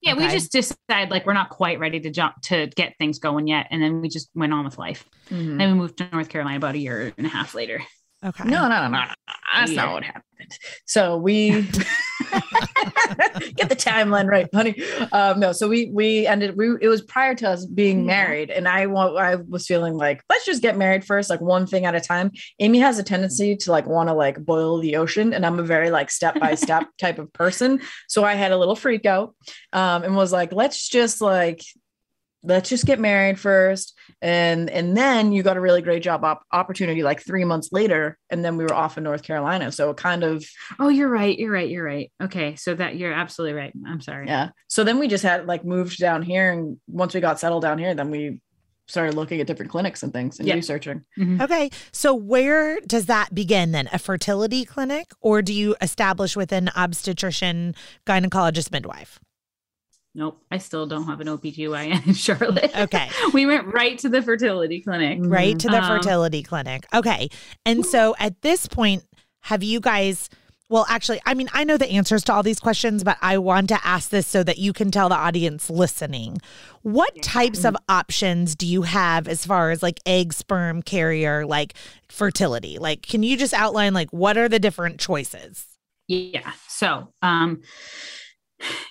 Yeah, 0.02 0.16
we 0.16 0.28
just 0.28 0.52
decided 0.52 1.12
like 1.12 1.26
we're 1.26 1.34
not 1.34 1.50
quite 1.50 1.80
ready 1.80 2.00
to 2.02 2.10
jump 2.10 2.36
to 2.44 2.68
get 2.76 2.94
things 2.98 3.20
going 3.20 3.48
yet, 3.48 3.68
and 3.72 3.82
then 3.82 4.02
we 4.02 4.10
just 4.10 4.30
went 4.36 4.52
on 4.52 4.66
with 4.66 4.78
life. 4.78 5.06
Mhm. 5.30 5.62
And 5.62 5.72
we 5.74 5.78
moved 5.78 5.98
to 6.00 6.10
North 6.12 6.28
Carolina 6.28 6.58
about 6.58 6.76
a 6.76 6.78
year 6.78 7.14
and 7.18 7.26
a 7.26 7.30
half 7.30 7.56
later. 7.56 7.82
Okay. 8.26 8.44
No, 8.46 8.64
no, 8.68 8.82
no, 8.82 8.88
no, 8.90 9.00
no. 9.06 9.14
That's 9.54 9.72
Yeah. 9.72 9.84
not 9.86 9.94
what 9.94 10.04
happened. 10.04 10.52
So 10.86 11.16
we 11.18 11.66
get 13.56 13.70
the 13.70 13.76
timeline 13.76 14.28
right, 14.28 14.48
honey. 14.54 14.82
Um, 15.12 15.40
no, 15.40 15.52
so 15.52 15.68
we 15.68 15.86
we 15.92 16.26
ended. 16.28 16.58
We 16.58 16.76
it 16.82 16.88
was 16.88 17.02
prior 17.02 17.36
to 17.36 17.50
us 17.50 17.66
being 17.66 18.00
Yeah. 18.00 18.06
married, 18.06 18.50
and 18.50 18.68
I 18.68 18.88
want 18.88 19.18
I 19.18 19.36
was 19.36 19.66
feeling 19.68 19.96
like 19.96 20.24
let's 20.30 20.46
just 20.46 20.62
get 20.62 20.78
married 20.78 21.04
first, 21.06 21.30
like 21.30 21.42
one 21.42 21.66
thing 21.68 21.86
at 21.86 21.96
a 21.96 22.02
time. 22.02 22.32
Amy 22.60 22.80
has 22.80 23.00
a 23.00 23.04
tendency 23.04 23.56
to 23.58 23.72
like 23.72 23.86
want 23.86 24.10
to 24.10 24.14
like 24.14 24.44
boil 24.44 24.80
the 24.80 24.96
ocean, 24.96 25.34
and 25.34 25.46
I'm 25.46 25.60
a 25.60 25.64
very 25.64 25.92
like 25.92 26.10
step 26.12 26.40
by 26.40 26.56
step 26.56 26.88
type 27.00 27.20
of 27.20 27.32
person. 27.34 27.82
So 28.08 28.24
I 28.24 28.34
had 28.34 28.52
a 28.52 28.58
little 28.58 28.76
freak 28.76 29.06
out, 29.06 29.36
um, 29.72 30.04
and 30.04 30.16
was 30.16 30.32
like, 30.32 30.52
let's 30.54 30.90
just 30.90 31.22
like 31.22 31.62
let's 32.44 32.70
just 32.70 32.86
get 32.86 33.00
married 33.00 33.40
first 33.40 33.98
and 34.24 34.70
and 34.70 34.96
then 34.96 35.32
you 35.34 35.44
got 35.44 35.58
a 35.58 35.62
really 35.62 35.82
great 35.82 36.02
job 36.02 36.24
op- 36.24 36.44
opportunity 36.54 37.04
like 37.04 37.22
three 37.22 37.44
months 37.44 37.70
later 37.74 38.18
and 38.30 38.44
then 38.44 38.56
we 38.58 38.64
were 38.64 38.74
off 38.74 38.98
in 38.98 39.04
north 39.04 39.22
carolina 39.22 39.72
so 39.72 39.90
it 39.90 39.98
kind 39.98 40.24
of 40.24 40.44
Oh, 40.80 40.88
you're 40.90 41.10
right. 41.10 41.38
You're 41.38 41.52
right. 41.52 41.70
You're 41.70 41.84
right. 41.84 42.12
Okay, 42.22 42.56
so 42.56 42.74
that 42.76 42.96
you're 42.96 43.12
absolutely 43.14 43.54
right. 43.60 43.74
I'm 43.86 44.02
sorry. 44.02 44.28
yeah 44.28 44.50
so 44.68 44.84
then 44.84 44.98
we 44.98 45.08
just 45.08 45.24
had 45.24 45.46
like 45.46 45.66
moved 45.66 46.00
down 46.00 46.22
here 46.22 46.52
and 46.52 46.78
once 46.88 47.14
we 47.14 47.20
got 47.22 47.40
settled 47.40 47.62
down 47.64 47.78
here 47.78 47.94
then 47.94 48.10
we 48.10 48.40
started 48.88 49.14
looking 49.16 49.40
at 49.42 49.48
different 49.48 49.72
clinics 49.72 50.04
and 50.04 50.12
things 50.14 50.40
and 50.40 50.48
Yeah. 50.48 50.56
researching 50.56 51.04
Mhm. 51.18 51.42
Okay. 51.42 51.70
So 51.92 52.14
where 52.14 52.80
does 52.82 53.06
that 53.08 53.34
begin 53.34 53.72
then? 53.72 53.88
A 53.94 54.00
fertility 54.00 54.66
clinic 54.66 55.12
or 55.22 55.42
do 55.42 55.54
you 55.54 55.76
establish 55.82 56.36
with 56.36 56.52
an 56.52 56.70
obstetrician, 56.76 57.76
gynecologist, 58.06 58.72
midwife? 58.72 59.20
Nope, 60.16 60.44
I 60.52 60.60
still 60.60 60.86
don't 60.86 61.08
have 61.08 61.22
an 61.22 61.28
OBGYN 61.28 62.06
in 62.08 62.14
Charlotte. 62.14 62.72
Okay. 62.78 63.10
we 63.34 63.46
went 63.46 63.74
right 63.74 63.98
to 64.00 64.10
the 64.10 64.22
fertility 64.22 64.82
clinic. 64.82 65.20
right 65.22 65.58
to 65.58 65.68
the 65.68 65.84
Um, 65.84 65.98
fertility 65.98 66.44
clinic. 66.44 66.86
Okay. 66.94 67.30
And 67.66 67.86
so 67.86 68.16
at 68.20 68.42
this 68.42 68.68
point, 68.68 69.04
have 69.42 69.64
you 69.64 69.80
guys 69.80 70.30
well, 70.70 70.88
actually, 70.90 71.22
I 71.28 71.36
mean, 71.36 71.50
I 71.54 71.66
know 71.66 71.78
the 71.78 71.92
answers 71.92 72.24
to 72.24 72.34
all 72.34 72.42
these 72.42 72.60
questions, 72.60 73.04
but 73.04 73.18
I 73.22 73.38
want 73.38 73.68
to 73.70 73.80
ask 73.86 74.10
this 74.10 74.26
so 74.26 74.42
that 74.42 74.58
you 74.58 74.74
can 74.74 74.90
tell 74.90 75.08
the 75.08 75.14
audience 75.16 75.70
listening. 75.70 76.40
What 76.82 77.22
types 77.22 77.64
of 77.64 77.76
options 77.90 78.56
do 78.56 78.66
you 78.66 78.82
have 78.82 79.28
as 79.28 79.46
far 79.46 79.70
as 79.70 79.84
like 79.84 80.00
egg, 80.08 80.34
sperm, 80.34 80.82
carrier, 80.82 81.46
like 81.46 81.76
fertility? 82.10 82.80
Like, 82.80 83.04
can 83.04 83.22
you 83.22 83.38
just 83.38 83.54
outline 83.54 83.94
like 83.94 84.10
what 84.12 84.36
are 84.36 84.50
the 84.50 84.58
different 84.58 85.00
choices? 85.00 85.68
Yeah. 86.08 86.54
So, 86.68 87.10
um, 87.22 87.62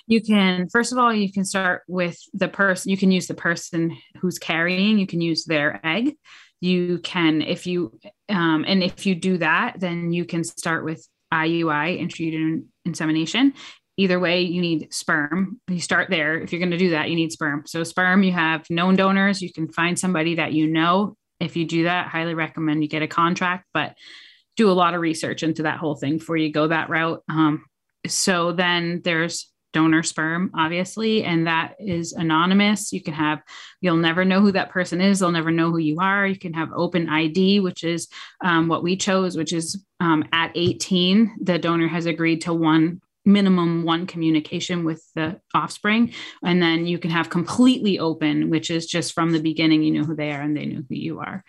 you 0.07 0.21
can 0.21 0.67
first 0.69 0.91
of 0.91 0.97
all 0.97 1.13
you 1.13 1.31
can 1.31 1.45
start 1.45 1.83
with 1.87 2.17
the 2.33 2.47
person. 2.47 2.91
You 2.91 2.97
can 2.97 3.11
use 3.11 3.27
the 3.27 3.33
person 3.33 3.97
who's 4.19 4.39
carrying. 4.39 4.99
You 4.99 5.07
can 5.07 5.21
use 5.21 5.45
their 5.45 5.79
egg. 5.85 6.15
You 6.61 6.99
can 6.99 7.41
if 7.41 7.67
you 7.67 7.99
um, 8.29 8.65
and 8.67 8.83
if 8.83 9.05
you 9.05 9.15
do 9.15 9.37
that, 9.37 9.79
then 9.79 10.13
you 10.13 10.25
can 10.25 10.43
start 10.43 10.85
with 10.85 11.07
IUI, 11.33 11.99
intrauterine 12.01 12.65
insemination. 12.85 13.53
Either 13.97 14.19
way, 14.19 14.41
you 14.41 14.61
need 14.61 14.91
sperm. 14.91 15.59
You 15.67 15.79
start 15.79 16.09
there. 16.09 16.39
If 16.39 16.51
you're 16.51 16.59
going 16.59 16.71
to 16.71 16.77
do 16.77 16.91
that, 16.91 17.09
you 17.09 17.15
need 17.15 17.31
sperm. 17.31 17.63
So 17.67 17.83
sperm, 17.83 18.23
you 18.23 18.31
have 18.31 18.67
known 18.69 18.95
donors. 18.95 19.41
You 19.41 19.53
can 19.53 19.71
find 19.71 19.99
somebody 19.99 20.35
that 20.35 20.53
you 20.53 20.67
know. 20.67 21.15
If 21.39 21.55
you 21.55 21.65
do 21.65 21.83
that, 21.83 22.07
highly 22.07 22.33
recommend 22.33 22.81
you 22.81 22.89
get 22.89 23.03
a 23.03 23.07
contract, 23.07 23.65
but 23.73 23.95
do 24.55 24.69
a 24.69 24.73
lot 24.73 24.93
of 24.93 25.01
research 25.01 25.43
into 25.43 25.63
that 25.63 25.77
whole 25.77 25.95
thing 25.95 26.17
before 26.17 26.37
you 26.37 26.51
go 26.51 26.67
that 26.67 26.89
route. 26.89 27.23
Um, 27.29 27.65
so 28.07 28.51
then 28.51 29.01
there's 29.03 29.51
donor 29.73 30.03
sperm, 30.03 30.51
obviously, 30.55 31.23
and 31.23 31.47
that 31.47 31.75
is 31.79 32.13
anonymous. 32.13 32.93
You 32.93 33.01
can 33.01 33.13
have, 33.13 33.41
you'll 33.81 33.97
never 33.97 34.23
know 34.23 34.39
who 34.39 34.51
that 34.53 34.69
person 34.69 35.01
is. 35.01 35.19
They'll 35.19 35.31
never 35.31 35.51
know 35.51 35.71
who 35.71 35.79
you 35.79 35.99
are. 35.99 36.25
You 36.25 36.39
can 36.39 36.53
have 36.53 36.69
open 36.73 37.09
ID, 37.09 37.59
which 37.59 37.83
is 37.83 38.07
um, 38.43 38.67
what 38.67 38.83
we 38.83 38.95
chose, 38.95 39.35
which 39.35 39.51
is 39.51 39.83
um, 39.99 40.23
at 40.31 40.51
18, 40.55 41.37
the 41.41 41.59
donor 41.59 41.87
has 41.87 42.05
agreed 42.05 42.41
to 42.41 42.53
one 42.53 43.01
minimum 43.25 43.83
one 43.83 44.05
communication 44.05 44.83
with 44.83 45.03
the 45.15 45.39
offspring. 45.53 46.13
And 46.43 46.61
then 46.61 46.85
you 46.85 46.99
can 46.99 47.11
have 47.11 47.29
completely 47.29 47.99
open, 47.99 48.49
which 48.49 48.69
is 48.69 48.85
just 48.85 49.13
from 49.13 49.31
the 49.31 49.39
beginning, 49.39 49.83
you 49.83 49.91
know 49.91 50.03
who 50.03 50.15
they 50.15 50.31
are 50.31 50.41
and 50.41 50.55
they 50.55 50.65
know 50.65 50.83
who 50.87 50.95
you 50.95 51.19
are. 51.19 51.43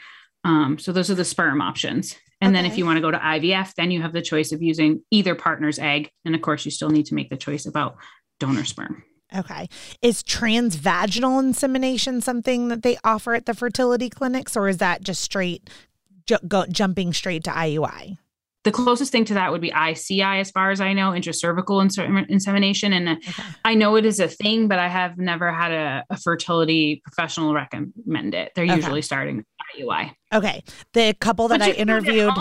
Um, 0.45 0.79
so 0.79 0.93
those 0.93 1.11
are 1.11 1.15
the 1.15 1.25
sperm 1.25 1.61
options. 1.61 2.17
And 2.41 2.55
then 2.55 2.67
if 2.67 2.77
you 2.77 2.85
want 2.85 2.99
to 2.99 3.01
go 3.01 3.11
to 3.11 3.17
IVF, 3.17 3.73
then 3.75 3.91
you 3.91 4.03
have 4.03 4.13
the 4.13 4.21
choice 4.21 4.53
of 4.53 4.61
using 4.61 5.03
either 5.11 5.35
partner's 5.35 5.79
egg. 5.79 6.11
And 6.27 6.35
of 6.35 6.43
course, 6.43 6.67
you 6.67 6.71
still 6.71 6.91
need 6.91 7.07
to 7.07 7.15
make 7.15 7.31
the 7.31 7.39
choice 7.39 7.65
about 7.65 7.97
donor 8.39 8.65
sperm. 8.65 9.03
Okay. 9.35 9.67
Is 10.03 10.23
transvaginal 10.23 11.41
insemination 11.43 12.21
something 12.21 12.69
that 12.69 12.83
they 12.83 12.99
offer 13.03 13.35
at 13.35 13.47
the 13.47 13.55
fertility 13.55 14.11
clinics, 14.11 14.57
or 14.57 14.69
is 14.69 14.77
that 14.79 15.03
just 15.03 15.23
straight 15.23 15.71
ju- 16.27 16.37
go, 16.47 16.67
jumping 16.67 17.15
straight 17.15 17.45
to 17.45 17.51
IUI? 17.51 18.19
The 18.65 18.73
closest 18.73 19.13
thing 19.13 19.25
to 19.27 19.35
that 19.35 19.53
would 19.53 19.61
be 19.61 19.73
ICI, 19.73 20.23
as 20.23 20.51
far 20.51 20.71
as 20.71 20.81
I 20.81 20.93
know, 20.95 21.11
intracervical 21.11 21.83
inse- 21.85 22.29
insemination. 22.29 22.93
And 22.95 23.09
uh, 23.11 23.17
Okay. 23.29 23.43
I 23.65 23.75
know 23.75 23.97
it 23.97 24.07
is 24.07 24.21
a 24.21 24.29
thing, 24.29 24.69
but 24.69 24.79
I 24.79 24.89
have 24.89 25.19
never 25.19 25.53
had 25.53 25.71
a, 25.73 26.05
a 26.11 26.19
fertility 26.19 27.03
professional 27.05 27.53
recommend 27.53 28.35
it. 28.35 28.53
They're 28.55 28.65
Okay. 28.65 28.77
usually 28.77 29.03
starting 29.03 29.45
IUI. 29.79 30.15
Okay. 30.33 30.63
The 30.93 31.15
couple 31.21 31.49
that 31.49 31.63
I 31.63 31.69
you 31.69 31.75
can 31.75 31.87
do 31.87 31.93
it 31.95 31.97
at 31.97 32.07
interviewed, 32.07 32.35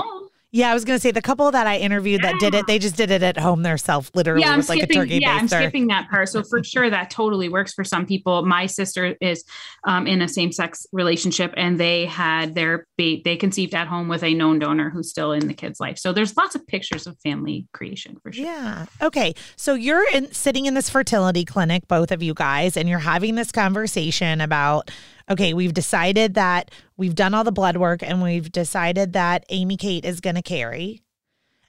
yeah, 0.54 0.70
I 0.70 0.76
was 0.76 0.86
going 0.86 0.96
to 0.96 1.02
say 1.02 1.10
the 1.10 1.20
couple 1.20 1.50
that 1.50 1.66
I 1.66 1.78
interviewed 1.78 2.22
that 2.22 2.40
did 2.40 2.54
it, 2.54 2.68
they 2.68 2.78
just 2.78 2.96
did 2.96 3.10
it 3.10 3.24
at 3.24 3.38
home 3.38 3.64
themselves, 3.64 4.12
literally 4.14 4.42
yeah, 4.42 4.52
I'm 4.52 4.58
with 4.58 4.70
like 4.70 4.82
skipping. 4.82 4.98
a 4.98 5.02
turkey 5.02 5.18
yeah, 5.20 5.32
I'm 5.32 5.48
skipping 5.48 5.88
that 5.88 6.12
part. 6.12 6.30
So 6.30 6.44
for 6.44 6.64
sure, 6.64 6.92
that 6.92 7.10
totally 7.10 7.50
works 7.50 7.74
for 7.74 7.84
some 7.84 8.06
people. 8.06 8.46
My 8.46 8.68
sister 8.68 9.16
is 9.20 9.44
um, 9.84 10.06
in 10.06 10.22
a 10.22 10.28
same-sex 10.28 10.86
relationship, 10.92 11.56
and 11.58 11.80
they 11.80 12.06
had 12.06 12.54
their 12.54 12.86
ba- 13.00 13.18
they 13.26 13.36
conceived 13.36 13.74
at 13.74 13.88
home 13.88 14.08
with 14.08 14.22
a 14.22 14.36
known 14.36 14.60
donor 14.60 14.92
who's 14.92 15.10
still 15.10 15.32
in 15.32 15.48
the 15.48 15.56
kid's 15.56 15.80
life. 15.80 15.98
So 15.98 16.14
there's 16.14 16.38
lots 16.38 16.54
of 16.54 16.68
pictures 16.68 17.08
of 17.08 17.18
family 17.22 17.68
creation 17.74 18.18
for 18.22 18.32
sure. 18.32 18.46
Yeah. 18.46 18.86
Okay. 19.02 19.34
So 19.56 19.74
you're 19.74 20.08
in, 20.14 20.32
sitting 20.34 20.68
in 20.68 20.76
this 20.76 20.88
fertility 20.88 21.46
clinic, 21.46 21.88
both 21.88 22.12
of 22.12 22.22
you 22.22 22.36
guys, 22.36 22.78
and 22.78 22.88
you're 22.88 23.00
having 23.00 23.34
this 23.34 23.52
conversation 23.52 24.40
about 24.40 24.92
okay, 25.30 25.54
we've 25.54 25.74
decided 25.74 26.34
that 26.36 26.72
we've 26.98 27.16
done 27.16 27.34
all 27.34 27.44
the 27.44 27.52
blood 27.52 27.78
work 27.78 28.02
and 28.04 28.22
we've 28.22 28.52
decided 28.52 29.14
that 29.14 29.46
Amy 29.50 29.78
Kate 29.78 30.06
is 30.06 30.20
going 30.20 30.36
to 30.36 30.42
carry 30.42 31.02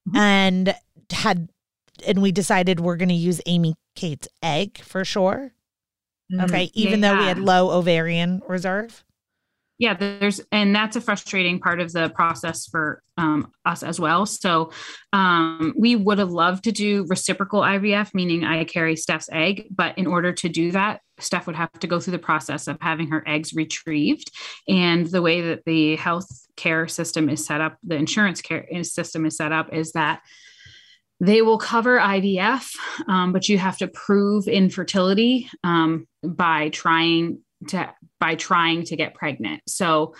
Mhm. 0.08 0.16
and 0.18 0.74
had 1.12 1.48
and 2.06 2.20
we 2.20 2.32
decided 2.32 2.80
we're 2.80 2.96
going 2.96 3.08
to 3.08 3.14
use 3.14 3.40
Amy 3.46 3.74
Kate's 3.94 4.26
egg 4.42 4.78
for 4.78 5.04
sure. 5.04 5.52
Mhm. 6.32 6.44
Okay. 6.44 6.70
Even 6.74 7.00
though 7.00 7.16
we 7.16 7.24
had 7.24 7.38
low 7.38 7.70
ovarian 7.70 8.42
reserve. 8.48 9.04
Yeah 9.78 9.94
there's 9.94 10.40
and 10.52 10.74
that's 10.74 10.96
a 10.96 11.00
frustrating 11.00 11.60
part 11.60 11.80
of 11.80 11.92
the 11.92 12.08
process 12.10 12.66
for 12.66 13.02
um, 13.16 13.52
us 13.64 13.84
as 13.84 14.00
well. 14.00 14.26
So 14.26 14.72
um, 15.12 15.72
we 15.78 15.94
would 15.94 16.18
have 16.18 16.32
loved 16.32 16.64
to 16.64 16.72
do 16.72 17.06
reciprocal 17.08 17.60
ivf 17.60 18.12
meaning 18.14 18.44
i 18.44 18.64
carry 18.64 18.96
steph's 18.96 19.28
egg 19.32 19.66
but 19.70 19.96
in 19.96 20.06
order 20.06 20.32
to 20.32 20.48
do 20.48 20.72
that 20.72 21.00
steph 21.18 21.46
would 21.46 21.56
have 21.56 21.72
to 21.72 21.86
go 21.86 22.00
through 22.00 22.12
the 22.12 22.18
process 22.18 22.66
of 22.66 22.78
having 22.80 23.08
her 23.08 23.22
eggs 23.26 23.54
retrieved. 23.54 24.30
And 24.68 25.06
the 25.06 25.22
way 25.22 25.40
that 25.42 25.64
the 25.64 25.96
health 25.96 26.28
care 26.56 26.88
system 26.88 27.28
is 27.28 27.44
set 27.44 27.60
up 27.60 27.76
the 27.82 27.96
insurance 27.96 28.40
care 28.40 28.66
system 28.82 29.26
is 29.26 29.36
set 29.36 29.52
up 29.52 29.72
is 29.72 29.92
that 29.92 30.22
they 31.20 31.42
will 31.42 31.58
cover 31.58 31.98
IVF, 31.98 32.74
um, 33.08 33.32
but 33.32 33.48
you 33.48 33.56
have 33.56 33.78
to 33.78 33.88
prove 33.88 34.48
infertility 34.48 35.48
um, 35.62 36.06
by 36.22 36.70
trying 36.70 37.38
to 37.68 37.92
by 38.20 38.34
trying 38.34 38.84
to 38.84 38.96
get 38.96 39.14
pregnant. 39.14 39.62
So 39.66 40.14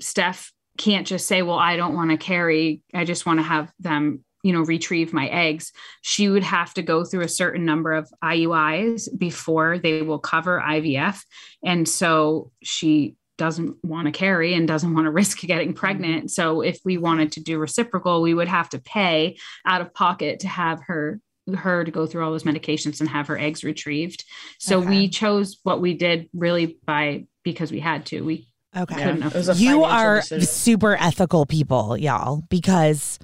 Steph 0.00 0.52
can't 0.78 1.06
just 1.06 1.26
say, 1.26 1.42
"Well, 1.42 1.58
I 1.58 1.76
don't 1.76 1.94
want 1.94 2.10
to 2.10 2.16
carry. 2.16 2.82
I 2.94 3.04
just 3.04 3.26
want 3.26 3.38
to 3.38 3.44
have 3.44 3.72
them." 3.78 4.24
you 4.42 4.52
know 4.52 4.62
retrieve 4.62 5.12
my 5.12 5.28
eggs 5.28 5.72
she 6.00 6.28
would 6.28 6.42
have 6.42 6.72
to 6.74 6.82
go 6.82 7.04
through 7.04 7.22
a 7.22 7.28
certain 7.28 7.64
number 7.64 7.92
of 7.92 8.10
iuis 8.24 9.06
before 9.18 9.78
they 9.78 10.02
will 10.02 10.18
cover 10.18 10.62
ivf 10.66 11.22
and 11.62 11.88
so 11.88 12.50
she 12.62 13.16
doesn't 13.36 13.76
want 13.82 14.06
to 14.06 14.12
carry 14.12 14.52
and 14.54 14.68
doesn't 14.68 14.94
want 14.94 15.06
to 15.06 15.10
risk 15.10 15.40
getting 15.40 15.72
pregnant 15.72 16.30
so 16.30 16.60
if 16.60 16.78
we 16.84 16.98
wanted 16.98 17.32
to 17.32 17.40
do 17.40 17.58
reciprocal 17.58 18.22
we 18.22 18.34
would 18.34 18.48
have 18.48 18.68
to 18.68 18.78
pay 18.78 19.36
out 19.66 19.80
of 19.80 19.94
pocket 19.94 20.40
to 20.40 20.48
have 20.48 20.80
her 20.86 21.20
her 21.56 21.84
to 21.84 21.90
go 21.90 22.06
through 22.06 22.24
all 22.24 22.30
those 22.30 22.44
medications 22.44 23.00
and 23.00 23.08
have 23.08 23.26
her 23.26 23.38
eggs 23.38 23.64
retrieved 23.64 24.24
so 24.58 24.78
Okay. 24.78 24.88
we 24.88 25.08
chose 25.08 25.58
what 25.62 25.80
we 25.80 25.94
did 25.94 26.28
really 26.34 26.78
by 26.86 27.26
because 27.42 27.72
we 27.72 27.80
had 27.80 28.06
to 28.06 28.22
we 28.24 28.46
Okay. 28.76 29.02
couldn't 29.02 29.22
It 29.24 29.34
was 29.34 29.60
you 29.60 29.82
are 29.82 30.20
decision. 30.20 30.46
super 30.46 30.94
ethical 30.94 31.44
people, 31.44 31.96
y'all, 31.96 32.42
because 32.48 33.18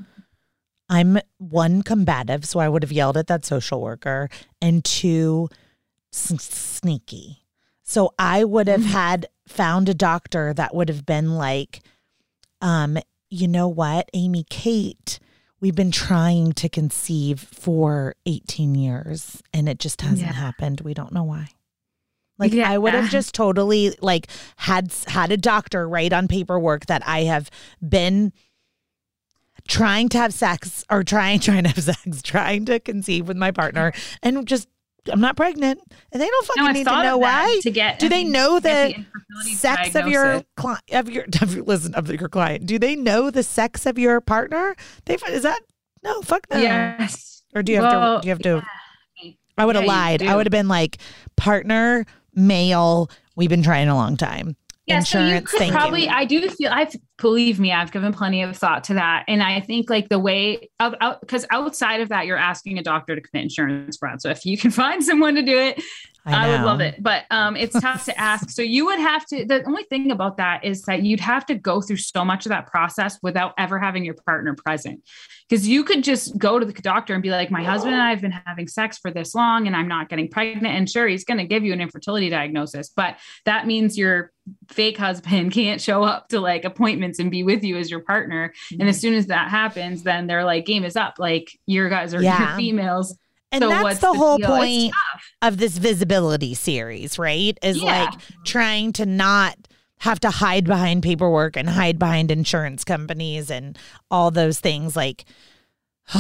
I'm 0.88 1.18
one 1.38 1.82
combative, 1.82 2.44
so 2.44 2.58
I 2.58 2.68
would 2.68 2.82
have 2.82 2.90
yelled 2.90 3.16
at 3.16 3.28
that 3.28 3.44
social 3.44 3.80
worker, 3.80 4.28
and 4.60 4.84
two 4.84 5.48
s- 6.12 6.34
sneaky. 6.42 7.44
So 7.84 8.12
I 8.18 8.42
would 8.42 8.66
have 8.66 8.84
had 8.86 9.26
found 9.46 9.88
a 9.88 9.94
doctor 9.94 10.52
that 10.54 10.74
would 10.74 10.88
have 10.88 11.06
been 11.06 11.36
like, 11.36 11.80
um, 12.60 12.98
you 13.30 13.46
know 13.46 13.68
what, 13.68 14.08
Amy 14.14 14.44
Kate, 14.50 15.20
we've 15.61 15.74
been 15.74 15.90
trying 15.90 16.52
to 16.52 16.68
conceive 16.68 17.40
for 17.40 18.14
18 18.26 18.74
years 18.74 19.42
and 19.52 19.68
it 19.68 19.78
just 19.78 20.00
hasn't 20.02 20.20
Yeah. 20.20 20.32
happened. 20.32 20.82
We 20.82 20.94
don't 20.94 21.12
know 21.12 21.24
why. 21.24 21.48
Like 22.38 22.52
I 22.52 22.76
would 22.76 22.92
have 22.92 23.09
just 23.11 23.34
totally 23.34 23.96
like 24.02 24.26
had 24.57 24.92
had 25.07 25.32
a 25.32 25.38
doctor 25.38 25.88
write 25.88 26.12
on 26.12 26.28
paperwork 26.28 26.84
that 26.86 27.02
I 27.09 27.20
have 27.22 27.50
been 27.86 28.32
trying 29.66 30.09
to 30.11 30.18
have 30.18 30.34
sex 30.34 30.84
or 30.90 31.02
trying 31.02 31.40
trying 31.40 31.64
to 31.64 31.70
have 31.70 31.82
sex, 31.82 32.20
trying 32.22 32.66
to 32.66 32.78
conceive 32.78 33.26
with 33.26 33.38
my 33.38 33.50
partner 33.50 33.92
and 34.22 34.46
just 34.46 34.68
I'm 35.11 35.20
not 35.20 35.36
pregnant 35.36 35.80
and 36.12 36.20
they 36.22 36.26
don't 36.26 36.46
fucking 36.46 36.64
no, 36.64 36.72
need 36.72 36.84
to 36.86 37.02
know 37.02 37.18
why. 37.18 37.61
to 37.62 37.70
get 37.70 37.98
Do 37.98 38.09
they 38.09 38.24
know 38.24 38.61
the 38.61 38.94
infertility 38.94 39.54
sex 39.54 39.94
of 39.94 40.09
your 40.09 40.42
client 40.57 40.82
of 40.92 41.09
your 41.11 41.24
of 41.42 41.54
your 41.54 41.64
listen 41.64 41.94
of 41.94 42.11
your 42.11 42.28
client? 42.28 42.66
Do 42.66 42.78
they 42.78 42.96
know 42.96 43.30
the 43.30 43.42
sex 43.42 43.86
of 43.86 43.98
your 43.98 44.20
partner? 44.20 44.74
They 45.04 45.14
is 45.28 45.42
that 45.42 45.61
no 46.02 46.22
fuck 46.22 46.46
no. 46.50 46.59
yes 46.59 47.42
Or 47.54 47.62
do 47.62 47.72
you 47.72 47.80
have 47.80 47.92
Well, 47.92 48.16
to 48.16 48.22
do 48.22 48.28
you 48.28 48.30
have 48.32 48.42
to 48.42 48.62
yeah. 49.22 49.32
I 49.59 49.64
would 49.64 49.74
have 49.76 49.84
Yeah, 49.84 49.90
lied. 49.92 50.22
I 50.22 50.36
would 50.36 50.46
have 50.46 50.52
been 50.52 50.68
like 50.68 50.98
partner 51.36 52.04
male. 52.34 53.11
We've 53.36 53.48
been 53.50 53.62
trying 53.62 53.88
a 53.88 53.94
long 53.94 54.16
time. 54.16 54.57
Yeah, 54.87 55.01
so 55.01 55.18
you 55.18 55.24
Insurance, 55.24 55.51
could 55.51 55.72
probably. 55.72 56.09
I 56.09 56.24
do 56.24 56.49
feel. 56.49 56.70
I 56.70 56.89
believe 57.18 57.59
me. 57.59 57.72
I've 57.72 57.91
given 57.91 58.12
plenty 58.12 58.43
of 58.43 58.57
thought 58.57 58.84
to 58.84 58.95
that, 58.95 59.24
and 59.26 59.43
I 59.43 59.61
think 59.61 59.91
like 59.91 60.09
the 60.09 60.20
way 60.20 60.70
of 60.78 60.95
out 61.01 61.20
because 61.20 61.45
outside 61.51 62.01
of 62.01 62.11
that, 62.11 62.26
you're 62.26 62.37
asking 62.37 62.78
a 62.78 62.84
doctor 62.84 63.16
to 63.16 63.20
commit 63.20 63.45
insurance 63.45 63.97
fraud. 63.97 64.22
So 64.22 64.30
if 64.30 64.47
you 64.47 64.57
can 64.57 64.70
find 64.82 65.03
someone 65.03 65.34
to 65.34 65.43
do 65.43 65.59
it, 65.59 65.82
I, 66.24 66.49
would 66.51 66.64
love 66.64 66.80
it. 66.80 67.03
But 67.03 67.24
um, 67.32 67.57
it's 67.57 67.78
tough 67.80 68.05
to 68.05 68.16
ask. 68.18 68.51
So 68.51 68.62
you 68.62 68.87
would 68.87 69.01
have 69.01 69.26
to. 69.26 69.45
The 69.45 69.64
only 69.66 69.82
thing 69.84 70.12
about 70.12 70.37
that 70.37 70.64
is 70.64 70.82
that 70.82 71.03
you'd 71.03 71.18
have 71.18 71.47
to 71.47 71.57
go 71.57 71.80
through 71.80 71.97
so 71.97 72.24
much 72.24 72.47
of 72.47 72.51
that 72.51 72.68
process 72.68 73.18
without 73.22 73.55
ever 73.59 73.80
having 73.80 74.05
your 74.05 74.14
partner 74.24 74.55
present. 74.55 75.03
Because 75.49 75.66
you 75.66 75.82
could 75.82 76.05
just 76.05 76.39
go 76.39 76.59
to 76.59 76.66
the 76.66 76.72
doctor 76.72 77.14
and 77.14 77.24
be 77.24 77.30
like, 77.30 77.51
"My 77.51 77.64
husband 77.64 77.95
and 77.95 78.03
I 78.03 78.11
have 78.11 78.20
been 78.20 78.30
having 78.32 78.68
sex 78.68 78.99
for 78.99 79.11
this 79.11 79.34
long, 79.34 79.66
and 79.66 79.74
I'm 79.74 79.89
not 79.89 80.09
getting 80.09 80.28
pregnant." 80.28 80.66
And 80.66 80.89
sure, 80.89 81.09
he's 81.09 81.24
going 81.24 81.39
to 81.39 81.45
give 81.47 81.64
you 81.64 81.72
an 81.72 81.80
infertility 81.80 82.30
diagnosis, 82.30 82.89
but 82.95 83.16
that 83.45 83.66
means 83.66 83.99
your 83.99 84.32
fake 84.68 84.97
husband 84.97 85.53
can't 85.53 85.80
show 85.80 86.03
up 86.03 86.28
to 86.28 86.40
like 86.40 86.64
appointments 86.64 87.18
and 87.18 87.30
be 87.30 87.42
with 87.42 87.64
you 87.64 87.76
as 87.76 87.90
your 87.90 88.01
partner. 88.01 88.53
And 88.70 88.80
mm-hmm. 88.80 88.88
as 88.88 89.01
soon 89.01 89.14
as 89.14 89.26
that 89.26 89.51
happens, 89.51 90.03
then 90.03 90.26
they're 90.26 90.44
like, 90.44 90.66
"Game 90.66 90.84
is 90.84 90.97
up." 90.97 91.14
Like 91.18 91.51
your 91.66 91.88
guys 91.88 92.14
are 92.14 92.22
Yeah. 92.22 92.49
your 92.49 92.57
females. 92.57 93.16
And 93.53 93.62
so 93.62 93.68
that's 93.68 93.82
what's 93.84 94.01
the 94.01 94.12
whole 94.12 94.38
deal? 94.38 94.49
Point 94.49 94.92
of 95.40 95.57
this 95.59 95.78
visibility 95.78 96.55
series, 96.55 97.18
right? 97.18 97.57
Is 97.62 97.82
Yeah. 97.82 98.05
like 98.05 98.20
trying 98.44 98.92
to 98.94 99.07
not 99.07 99.57
have 100.01 100.20
to 100.20 100.30
hide 100.30 100.64
behind 100.64 101.03
paperwork 101.03 101.57
and 101.57 101.70
hide 101.70 101.99
behind 101.99 102.30
insurance 102.30 102.84
companies 102.84 103.51
and 103.51 103.78
all 104.11 104.30
those 104.30 104.61
things. 104.61 104.94
Like, 104.94 105.24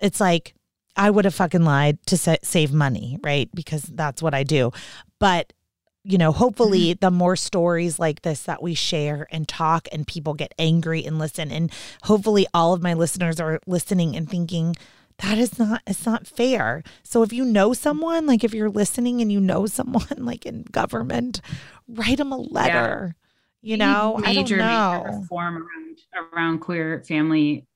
it's 0.00 0.20
like 0.20 0.54
I 0.96 1.10
would 1.10 1.24
have 1.24 1.34
fucking 1.34 1.64
lied 1.64 1.98
to 2.06 2.16
sa- 2.16 2.36
save 2.42 2.72
money, 2.72 3.18
right? 3.22 3.48
Because 3.54 3.82
that's 3.82 4.22
what 4.22 4.34
I 4.34 4.44
do. 4.44 4.70
But 5.18 5.52
you 6.06 6.18
know, 6.18 6.32
hopefully, 6.32 6.90
mm-hmm. 6.90 6.98
the 7.00 7.10
more 7.10 7.36
stories 7.36 7.98
like 7.98 8.22
this 8.22 8.42
that 8.44 8.62
we 8.62 8.74
share 8.74 9.26
and 9.30 9.48
talk, 9.48 9.88
and 9.92 10.06
people 10.06 10.34
get 10.34 10.54
angry 10.58 11.04
and 11.04 11.18
listen, 11.18 11.50
and 11.50 11.72
hopefully, 12.04 12.46
all 12.54 12.72
of 12.72 12.82
my 12.82 12.94
listeners 12.94 13.40
are 13.40 13.60
listening 13.66 14.16
and 14.16 14.28
thinking, 14.28 14.76
that 15.18 15.38
is 15.38 15.58
not 15.58 15.82
it's 15.86 16.06
not 16.06 16.26
fair. 16.26 16.82
So 17.02 17.22
if 17.22 17.32
you 17.32 17.44
know 17.44 17.72
someone 17.72 18.26
like 18.26 18.44
if 18.44 18.54
you're 18.54 18.70
listening 18.70 19.20
and 19.20 19.32
you 19.32 19.40
know 19.40 19.66
someone 19.66 20.24
like 20.24 20.46
in 20.46 20.62
government 20.70 21.40
write 21.88 22.18
them 22.18 22.32
a 22.32 22.36
letter 22.36 23.14
you 23.66 23.76
know? 23.76 24.18
Major, 24.18 24.28
i 24.28 24.34
don't 24.34 25.04
major 25.04 25.18
reform 25.18 25.56
around 25.56 26.32
around 26.32 26.58
queer 26.60 27.02
family 27.06 27.66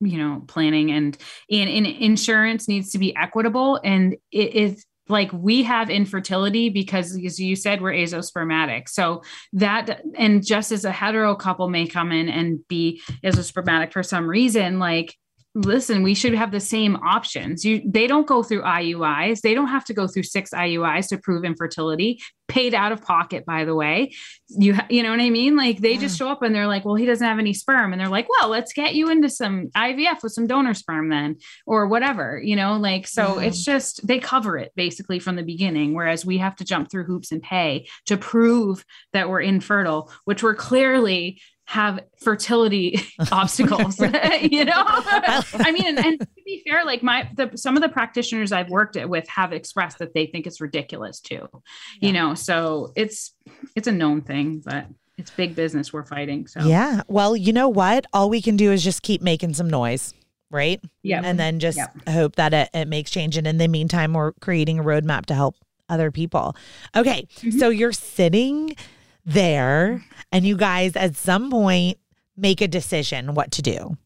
you 0.00 0.18
know 0.18 0.42
planning 0.46 0.90
and 0.90 1.16
and, 1.50 1.70
and 1.70 1.86
insurance 1.86 2.68
needs 2.68 2.90
to 2.90 2.98
be 2.98 3.16
equitable. 3.16 3.80
And 3.82 4.16
it 4.30 4.54
is 4.54 4.84
like 5.12 5.30
we 5.32 5.62
have 5.62 5.90
infertility 5.90 6.68
because 6.68 7.16
as 7.24 7.38
you 7.38 7.54
said 7.54 7.80
we're 7.80 7.92
azospermatic. 7.92 8.88
So 8.88 9.22
that 9.52 10.02
and 10.16 10.44
just 10.44 10.72
as 10.72 10.84
a 10.84 10.90
hetero 10.90 11.34
couple 11.36 11.68
may 11.68 11.86
come 11.86 12.10
in 12.10 12.28
and 12.28 12.66
be 12.66 13.00
azospermatic 13.24 13.92
for 13.92 14.02
some 14.02 14.28
reason 14.28 14.78
like 14.78 15.16
listen 15.54 16.02
we 16.02 16.14
should 16.14 16.34
have 16.34 16.50
the 16.50 16.60
same 16.60 16.96
options. 16.96 17.64
You 17.64 17.82
they 17.84 18.06
don't 18.06 18.26
go 18.26 18.42
through 18.42 18.62
iuis 18.62 19.40
they 19.42 19.52
don't 19.54 19.68
have 19.68 19.84
to 19.86 19.94
go 19.94 20.06
through 20.06 20.22
six 20.22 20.50
iuis 20.50 21.08
to 21.08 21.18
prove 21.18 21.44
infertility. 21.44 22.20
Paid 22.48 22.74
out 22.74 22.92
of 22.92 23.02
pocket 23.02 23.44
by 23.44 23.64
the 23.64 23.74
way. 23.74 24.12
You 24.48 24.78
you 24.88 25.02
know 25.02 25.10
what 25.10 25.20
i 25.20 25.30
mean? 25.30 25.56
Like 25.56 25.78
they 25.80 25.96
just 25.98 26.14
mm. 26.14 26.18
show 26.18 26.28
up 26.30 26.42
and 26.42 26.54
they're 26.54 26.66
like 26.66 26.84
well 26.84 26.94
he 26.94 27.04
doesn't 27.04 27.26
have 27.26 27.38
any 27.38 27.52
sperm. 27.52 27.92
And 27.92 28.00
they're 28.00 28.08
like 28.08 28.28
well 28.30 28.48
let's 28.48 28.72
get 28.72 28.94
you 28.94 29.10
into 29.10 29.28
some 29.28 29.68
ivf 29.76 30.22
with 30.22 30.32
some 30.32 30.46
donor 30.46 30.74
sperm 30.74 31.10
then 31.10 31.36
or 31.66 31.86
whatever 31.86 32.40
you 32.42 32.56
know? 32.56 32.78
Like 32.78 33.06
so 33.06 33.38
Yeah. 33.38 33.48
it's 33.48 33.62
just 33.62 34.06
they 34.06 34.18
cover 34.18 34.56
it 34.56 34.72
basically 34.74 35.18
from 35.18 35.36
the 35.36 35.42
beginning 35.42 35.94
whereas 35.94 36.24
we 36.24 36.38
have 36.38 36.56
to 36.56 36.64
jump 36.64 36.90
through 36.90 37.04
hoops 37.04 37.30
and 37.30 37.42
pay 37.42 37.86
to 38.06 38.16
prove 38.16 38.84
that 39.12 39.28
we're 39.28 39.40
infertile 39.40 40.10
which 40.24 40.42
we're 40.42 40.54
clearly 40.54 41.40
have 41.72 42.00
fertility 42.22 43.00
obstacles 43.32 43.98
you 44.42 44.64
know? 44.64 44.72
I 44.76 45.70
mean 45.72 45.86
and, 45.86 45.98
and 45.98 46.20
to 46.20 46.26
be 46.44 46.62
fair 46.68 46.84
like 46.84 47.02
my 47.02 47.28
the, 47.34 47.50
some 47.56 47.76
of 47.78 47.82
the 47.82 47.88
practitioners 47.88 48.52
i've 48.52 48.68
worked 48.68 48.94
it 48.96 49.08
with 49.08 49.26
have 49.28 49.54
expressed 49.54 49.98
that 50.00 50.12
they 50.12 50.26
think 50.26 50.46
it's 50.46 50.60
ridiculous 50.60 51.18
too 51.20 51.48
Yeah. 51.52 51.58
you 52.00 52.12
know? 52.12 52.34
So 52.34 52.92
it's 52.94 53.32
it's 53.74 53.88
a 53.88 53.92
known 53.92 54.20
thing 54.20 54.60
but 54.62 54.84
it's 55.16 55.30
big 55.30 55.54
business 55.54 55.92
we're 55.94 56.04
fighting 56.04 56.46
so. 56.46 56.60
Yeah. 56.60 57.02
Well 57.08 57.34
you 57.36 57.54
know 57.54 57.70
what? 57.70 58.04
All 58.12 58.28
we 58.28 58.42
can 58.42 58.56
do 58.58 58.70
is 58.70 58.84
just 58.84 59.02
keep 59.02 59.22
making 59.22 59.54
some 59.54 59.70
noise 59.70 60.12
right? 60.50 60.78
Yeah 61.02 61.22
and 61.24 61.40
then 61.40 61.58
just 61.58 61.78
Yep. 61.78 62.08
hope 62.10 62.36
that 62.36 62.52
it, 62.52 62.68
it 62.74 62.86
makes 62.88 63.10
change. 63.10 63.38
And 63.38 63.46
in 63.46 63.56
the 63.56 63.68
meantime 63.68 64.12
we're 64.12 64.32
creating 64.42 64.78
a 64.78 64.82
roadmap 64.84 65.24
to 65.26 65.34
help 65.34 65.56
other 65.88 66.10
people. 66.10 66.54
Okay. 66.94 67.26
Mhm. 67.40 67.58
so 67.58 67.70
you're 67.70 67.92
sitting 67.92 68.76
there 69.24 70.02
and 70.30 70.44
you 70.46 70.56
guys 70.56 70.96
at 70.96 71.16
some 71.16 71.50
point 71.50 71.98
make 72.36 72.60
a 72.60 72.68
decision 72.68 73.34
what 73.34 73.50
to 73.52 73.62
do. 73.62 73.96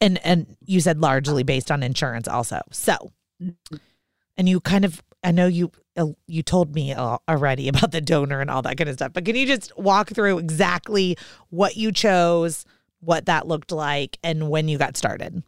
And 0.00 0.18
and 0.24 0.56
you 0.64 0.80
said 0.80 1.00
largely 1.00 1.42
based 1.42 1.70
on 1.70 1.82
insurance 1.82 2.26
also. 2.26 2.60
So 2.72 3.12
and 4.38 4.48
you 4.48 4.60
kind 4.60 4.84
of 4.84 5.02
i 5.22 5.30
know 5.30 5.46
you 5.46 5.70
uh, 5.98 6.06
you 6.26 6.42
told 6.42 6.74
me 6.74 6.94
already 6.94 7.68
about 7.74 7.90
the 7.90 8.00
donor 8.00 8.40
and 8.40 8.50
all 8.50 8.62
that 8.62 8.78
kind 8.78 8.88
of 8.88 8.96
stuff 8.96 9.12
but 9.12 9.26
can 9.26 9.36
you 9.36 9.46
just 9.46 9.76
walk 9.78 10.08
through 10.08 10.38
exactly 10.38 11.18
what 11.50 11.76
you 11.76 11.92
chose 11.92 12.64
what 13.00 13.26
that 13.26 13.46
looked 13.46 13.72
like 13.72 14.18
and 14.22 14.50
when 14.50 14.68
you 14.68 14.78
got 14.78 14.96
started? 14.96 15.42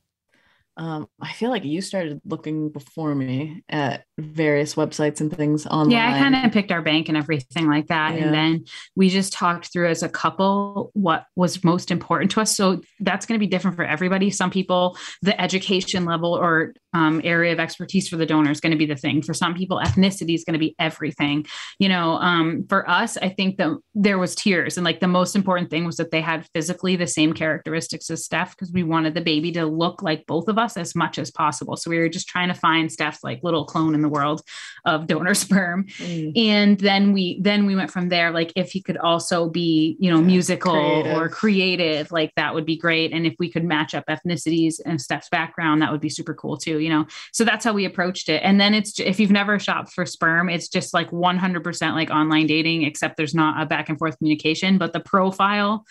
Um, 0.77 1.09
I 1.21 1.33
feel 1.33 1.51
like 1.51 1.65
you 1.65 1.81
started 1.81 2.21
looking 2.25 2.71
before 2.71 3.15
me 3.15 3.65
at 3.69 4.07
various 4.19 4.75
websites 4.75 5.21
and 5.21 5.35
things 5.35 5.67
online. 5.67 5.91
Yeah, 5.91 6.15
I 6.15 6.19
kind 6.19 6.35
of 6.35 6.53
picked 6.53 6.73
our 6.73 6.83
bank 6.83 7.09
and 7.09 7.17
everything 7.17 7.69
like 7.69 7.87
that. 7.87 8.15
Yeah. 8.15 8.25
And 8.25 8.35
then 8.35 8.65
we 8.97 9.09
just 9.09 9.33
talked 9.33 9.73
through 9.73 9.89
as 9.89 10.03
a 10.03 10.09
couple 10.09 10.91
what 10.95 11.27
was 11.37 11.63
most 11.65 11.91
important 11.91 12.31
to 12.33 12.41
us. 12.41 12.57
So 12.57 12.81
that's 13.01 13.27
going 13.27 13.39
to 13.39 13.45
be 13.45 13.51
different 13.51 13.77
for 13.77 13.85
everybody. 13.85 14.31
Some 14.31 14.51
people, 14.51 14.97
the 15.23 15.41
education 15.41 16.05
level 16.05 16.35
or 16.35 16.75
um, 16.95 17.21
area 17.23 17.53
of 17.53 17.61
expertise 17.61 18.09
for 18.09 18.17
the 18.17 18.27
donor 18.27 18.51
is 18.51 18.61
going 18.61 18.73
to 18.73 18.79
be 18.79 18.87
the 18.87 18.97
thing. 18.97 19.23
For 19.23 19.35
some 19.35 19.55
people, 19.55 19.79
ethnicity 19.79 20.35
is 20.35 20.45
going 20.45 20.55
to 20.55 20.59
be 20.59 20.75
everything. 20.79 21.47
You 21.79 21.89
know, 21.89 22.13
um, 22.15 22.65
for 22.69 22.89
us, 22.89 23.17
I 23.19 23.29
think 23.29 23.59
that 23.59 23.79
there 23.95 24.19
was 24.19 24.35
tears, 24.35 24.77
and 24.77 24.85
like 24.85 25.01
the 25.01 25.07
most 25.07 25.37
important 25.37 25.71
thing 25.71 25.85
was 25.85 25.97
that 25.97 26.11
they 26.11 26.21
had 26.21 26.47
physically 26.55 26.97
the 26.97 27.07
same 27.07 27.33
characteristics 27.35 28.11
as 28.11 28.25
Steph 28.25 28.57
because 28.57 28.73
we 28.73 28.83
wanted 28.83 29.15
the 29.15 29.21
baby 29.21 29.53
to 29.53 29.67
look 29.67 30.03
like 30.03 30.27
both 30.27 30.49
of 30.49 30.59
us 30.59 30.77
as 30.77 30.95
much 30.95 31.19
as 31.19 31.31
possible. 31.31 31.77
So 31.77 31.91
we 31.91 31.99
were 31.99 32.09
just 32.09 32.29
trying 32.29 32.49
to 32.49 32.55
find 32.55 32.91
Steph's 32.91 33.23
like 33.23 33.41
little 33.43 33.65
clone 33.65 33.95
in 33.95 34.03
the 34.03 34.08
world 34.09 34.43
of 34.85 35.07
donor 35.07 35.35
sperm, 35.45 35.85
Mm. 35.99 36.33
and 36.37 36.79
then 36.81 37.13
we 37.13 37.41
then 37.43 37.67
we 37.67 37.75
went 37.77 37.91
from 37.91 38.09
there. 38.09 38.31
Like 38.31 38.53
if 38.57 38.71
he 38.73 38.81
could 38.83 38.97
also 38.97 39.49
be 39.49 39.97
you 40.01 40.11
know 40.11 40.19
Yeah, 40.19 40.27
musical 40.27 40.73
creative. 40.73 41.17
or 41.17 41.29
creative, 41.29 42.11
like 42.13 42.33
that 42.37 42.55
would 42.55 42.67
be 42.67 42.77
great. 42.77 43.13
And 43.13 43.27
if 43.27 43.35
we 43.39 43.51
could 43.51 43.65
match 43.65 43.95
up 43.95 44.05
ethnicities 44.09 44.75
and 44.85 45.01
Steph's 45.01 45.29
background, 45.29 45.83
that 45.83 45.91
would 45.93 46.01
be 46.01 46.09
super 46.09 46.35
cool 46.35 46.57
too. 46.57 46.79
You 46.79 46.91
know, 46.91 47.07
so 47.33 47.45
that's 47.45 47.65
how 47.65 47.73
we 47.73 47.85
approached 47.85 48.29
it. 48.29 48.41
And 48.45 48.61
then 48.61 48.75
it's 48.75 48.99
if 49.01 49.19
you've 49.21 49.31
never 49.31 49.59
shopped 49.59 49.93
for 49.93 50.07
sperm, 50.07 50.49
it's 50.49 50.69
just 50.69 50.95
like 50.95 51.11
100% 51.11 51.93
like 51.95 52.11
online 52.11 52.47
dating, 52.47 52.83
except 52.85 53.17
there's 53.17 53.35
not 53.35 53.61
a 53.63 53.67
back 53.67 53.89
and 53.89 53.99
forth 53.99 54.17
communication, 54.19 54.79
but 54.79 54.93
the 54.93 55.01
profile 55.01 55.85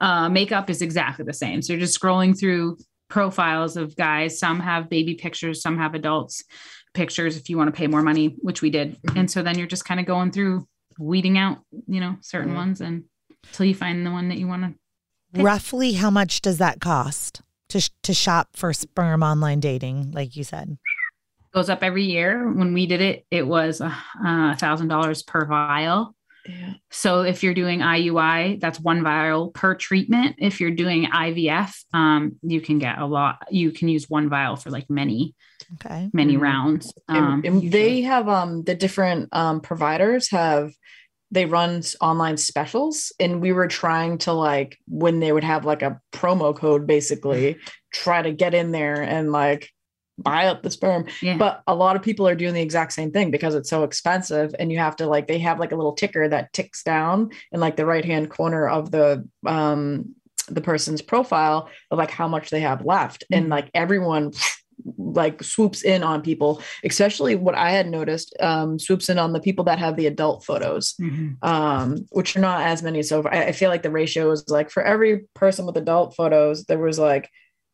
uh, 0.00 0.28
makeup 0.28 0.70
is 0.70 0.80
exactly 0.82 1.24
the 1.24 1.32
same. 1.32 1.60
So 1.62 1.72
you're 1.72 1.80
just 1.80 2.00
scrolling 2.00 2.38
through 2.38 2.78
profiles 3.08 3.76
of 3.76 3.94
guys. 3.96 4.38
Some 4.38 4.60
have 4.60 4.88
baby 4.88 5.14
pictures, 5.14 5.60
some 5.62 5.76
have 5.78 5.94
adults 5.94 6.44
pictures 6.94 7.36
if 7.36 7.48
you 7.48 7.56
want 7.56 7.68
to 7.68 7.76
pay 7.78 7.86
more 7.86 8.02
money, 8.02 8.36
which 8.40 8.62
we 8.62 8.70
did. 8.70 9.00
Mhm. 9.02 9.20
And 9.20 9.30
so 9.30 9.42
then 9.42 9.56
you're 9.58 9.66
just 9.66 9.84
kind 9.84 10.00
of 10.00 10.06
going 10.06 10.30
through 10.32 10.66
weeding 10.98 11.38
out, 11.38 11.58
you 11.86 12.00
know, 12.00 12.16
certain 12.20 12.50
Yeah. 12.52 12.56
ones 12.58 12.80
and 12.80 13.04
until 13.46 13.66
you 13.66 13.74
find 13.74 14.04
the 14.04 14.10
one 14.10 14.28
that 14.28 14.38
you 14.38 14.46
want 14.46 14.62
to. 14.64 14.74
Pick. 15.32 15.44
Roughly, 15.44 15.92
how 15.94 16.10
much 16.10 16.40
does 16.42 16.58
that 16.58 16.80
cost 16.80 17.42
to 17.68 17.88
to 18.02 18.12
shop 18.12 18.48
for 18.54 18.72
sperm 18.72 19.22
online 19.22 19.60
dating? 19.60 20.10
Like 20.12 20.36
you 20.36 20.44
said, 20.44 20.76
Goes 21.52 21.68
up 21.68 21.82
every 21.82 22.04
year. 22.04 22.48
When 22.52 22.72
we 22.74 22.86
did 22.86 23.00
it, 23.00 23.26
it 23.30 23.44
was 23.44 23.80
a 23.80 23.92
uh, 24.24 24.54
thousand 24.54 24.86
dollars 24.86 25.22
per 25.24 25.44
vial. 25.46 26.14
Yeah. 26.48 26.74
So 26.92 27.22
if 27.22 27.42
you're 27.42 27.54
doing 27.54 27.80
IUI, 27.80 28.58
that's 28.60 28.78
one 28.78 29.02
vial 29.02 29.50
per 29.50 29.74
treatment. 29.74 30.36
If 30.38 30.60
you're 30.60 30.70
doing 30.70 31.06
IVF, 31.06 31.74
um, 31.92 32.36
you 32.42 32.60
can 32.60 32.78
get 32.78 32.98
a 32.98 33.06
lot. 33.06 33.42
You 33.50 33.72
can 33.72 33.88
use 33.88 34.08
one 34.08 34.28
vial 34.28 34.54
for 34.56 34.70
like 34.70 34.88
many, 34.88 35.34
okay. 35.74 36.10
many 36.12 36.36
Mhm. 36.36 36.40
rounds. 36.40 36.92
And- 37.08 37.18
Um, 37.18 37.42
and 37.44 37.62
usually. 37.62 37.68
they 37.70 38.02
have 38.02 38.28
um 38.28 38.62
the 38.64 38.74
different 38.74 39.28
um 39.32 39.60
providers 39.60 40.30
have 40.30 40.72
they 41.32 41.46
run 41.46 41.80
online 42.00 42.36
specials 42.36 43.12
and 43.20 43.40
we 43.40 43.52
were 43.52 43.68
trying 43.68 44.18
to 44.18 44.32
like 44.32 44.78
when 44.88 45.20
they 45.20 45.30
would 45.30 45.44
have 45.44 45.64
like 45.64 45.80
a 45.82 46.00
promo 46.12 46.54
code 46.56 46.86
basically 46.88 47.56
try 47.92 48.20
to 48.20 48.32
get 48.32 48.52
in 48.52 48.72
there 48.72 49.00
and 49.00 49.30
like 49.30 49.70
buy 50.18 50.46
up 50.48 50.62
the 50.62 50.70
sperm 50.70 51.06
yeah. 51.22 51.36
but 51.38 51.62
a 51.66 51.74
lot 51.74 51.94
of 51.96 52.02
people 52.02 52.26
are 52.28 52.34
doing 52.34 52.52
the 52.52 52.60
exact 52.60 52.92
same 52.92 53.10
thing 53.12 53.30
because 53.30 53.54
it's 53.54 53.70
so 53.70 53.84
expensive 53.84 54.54
and 54.58 54.70
you 54.72 54.78
have 54.78 54.96
to 54.96 55.06
like 55.06 55.28
they 55.28 55.38
have 55.38 55.58
like 55.60 55.72
a 55.72 55.76
little 55.76 55.94
ticker 55.94 56.28
that 56.28 56.52
ticks 56.52 56.82
down 56.82 57.30
in 57.52 57.60
like 57.60 57.76
the 57.76 57.86
right 57.86 58.04
hand 58.04 58.28
corner 58.28 58.68
of 58.68 58.90
the 58.90 59.26
um 59.46 60.14
the 60.48 60.60
person's 60.60 61.00
profile 61.00 61.70
of 61.92 61.96
like 61.98 62.10
how 62.10 62.26
much 62.26 62.50
they 62.50 62.60
have 62.60 62.84
left 62.84 63.22
and 63.30 63.46
Mhm. 63.46 63.50
like 63.50 63.70
everyone 63.72 64.32
like 64.96 65.42
swoops 65.42 65.82
in 65.82 66.02
on 66.02 66.22
people 66.22 66.60
especially 66.84 67.34
what 67.34 67.54
i 67.54 67.70
had 67.70 67.88
noticed 67.88 68.34
um 68.40 68.78
swoops 68.78 69.08
in 69.08 69.18
on 69.18 69.32
the 69.32 69.40
people 69.40 69.64
that 69.64 69.78
have 69.78 69.96
the 69.96 70.06
adult 70.06 70.44
photos 70.44 70.94
Mhm. 71.00 71.36
um 71.42 72.06
which 72.10 72.36
are 72.36 72.40
not 72.40 72.62
as 72.62 72.82
many 72.82 73.02
so 73.02 73.22
I, 73.22 73.46
I 73.46 73.52
feel 73.52 73.70
like 73.70 73.82
the 73.82 73.90
ratio 73.90 74.30
is 74.30 74.44
like 74.48 74.70
for 74.70 74.82
every 74.82 75.26
person 75.34 75.66
with 75.66 75.76
adult 75.76 76.14
photos 76.16 76.64
there 76.64 76.78
was 76.78 76.98
like 76.98 77.28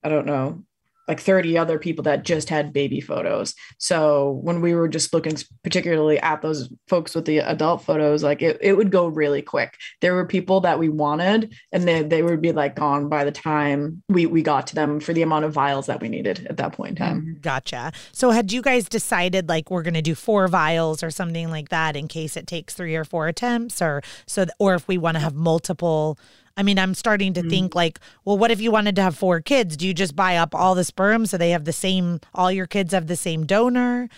i 0.05 0.09
don't 0.09 0.27
know 0.27 0.63
like 1.09 1.21
30 1.21 1.57
other 1.57 1.79
people 1.79 2.03
that 2.05 2.25
just 2.25 2.49
had 2.49 2.73
baby 2.73 3.01
photos 3.01 3.55
so 3.79 4.41
when 4.43 4.61
we 4.61 4.75
were 4.75 4.89
just 4.89 5.13
looking 5.13 5.37
particularly 5.63 6.19
at 6.21 6.43
those 6.43 6.69
folks 6.89 7.15
with 7.15 7.25
the 7.25 7.39
adult 7.39 7.83
photos 7.85 8.23
like 8.23 8.43
it, 8.43 8.59
it 8.61 8.77
would 8.77 8.91
go 8.91 9.07
really 9.07 9.43
quick 9.43 9.77
there 10.01 10.15
were 10.15 10.27
people 10.27 10.61
that 10.61 10.79
we 10.79 10.89
wanted 10.89 11.55
and 11.73 11.85
they, 11.85 12.03
they 12.03 12.23
would 12.23 12.41
be 12.41 12.53
like 12.53 12.75
gone 12.77 13.09
by 13.09 13.25
the 13.25 13.33
time 13.33 14.03
we 14.09 14.27
we 14.27 14.43
got 14.43 14.67
to 14.67 14.75
them 14.75 15.01
for 15.01 15.13
the 15.13 15.23
amount 15.23 15.45
of 15.45 15.53
vials 15.53 15.87
that 15.87 16.01
we 16.01 16.09
needed 16.09 16.47
at 16.49 16.57
that 16.57 16.73
point 16.73 16.91
in 16.91 16.97
time 16.97 17.17
Mhm. 17.17 17.43
Gotcha. 17.43 17.93
So 18.13 18.31
had 18.31 18.51
you 18.53 18.61
guys 18.61 18.89
decided 18.89 19.49
like 19.49 19.71
we're 19.71 19.83
going 19.83 19.95
to 19.95 20.03
do 20.03 20.15
four 20.15 20.49
vials 20.49 21.03
or 21.03 21.11
something 21.11 21.51
like 21.51 21.69
that 21.69 21.97
in 21.97 22.09
case 22.09 22.37
it 22.37 22.47
takes 22.47 22.75
three 22.75 22.97
or 22.97 23.05
four 23.05 23.29
attempts 23.29 23.81
or 23.81 24.03
so 24.27 24.47
or 24.59 24.75
if 24.75 24.87
we 24.89 24.99
want 24.99 25.15
to 25.15 25.21
have 25.21 25.35
multiple 25.35 26.19
I 26.57 26.63
mean, 26.63 26.79
I'm 26.79 26.95
starting 26.95 27.33
to 27.35 27.43
Mhm. 27.43 27.51
think 27.51 27.75
like, 27.75 28.01
well, 28.25 28.39
what 28.39 28.51
if 28.51 28.61
you 28.61 28.71
wanted 28.71 28.97
to 28.97 29.03
have 29.03 29.17
four 29.17 29.41
kids? 29.41 29.77
Do 29.77 29.87
you 29.87 29.93
just 29.95 30.17
buy 30.17 30.37
up 30.37 30.55
all 30.55 30.75
the 30.75 30.85
sperm 30.85 31.27
so 31.27 31.37
they 31.37 31.51
have 31.51 31.65
the 31.65 31.73
same 31.73 32.21
all 32.35 32.51
your 32.51 32.67
kids 32.67 32.93
have 32.95 33.07
the 33.07 33.17
same 33.17 33.45
donor? 33.47 34.09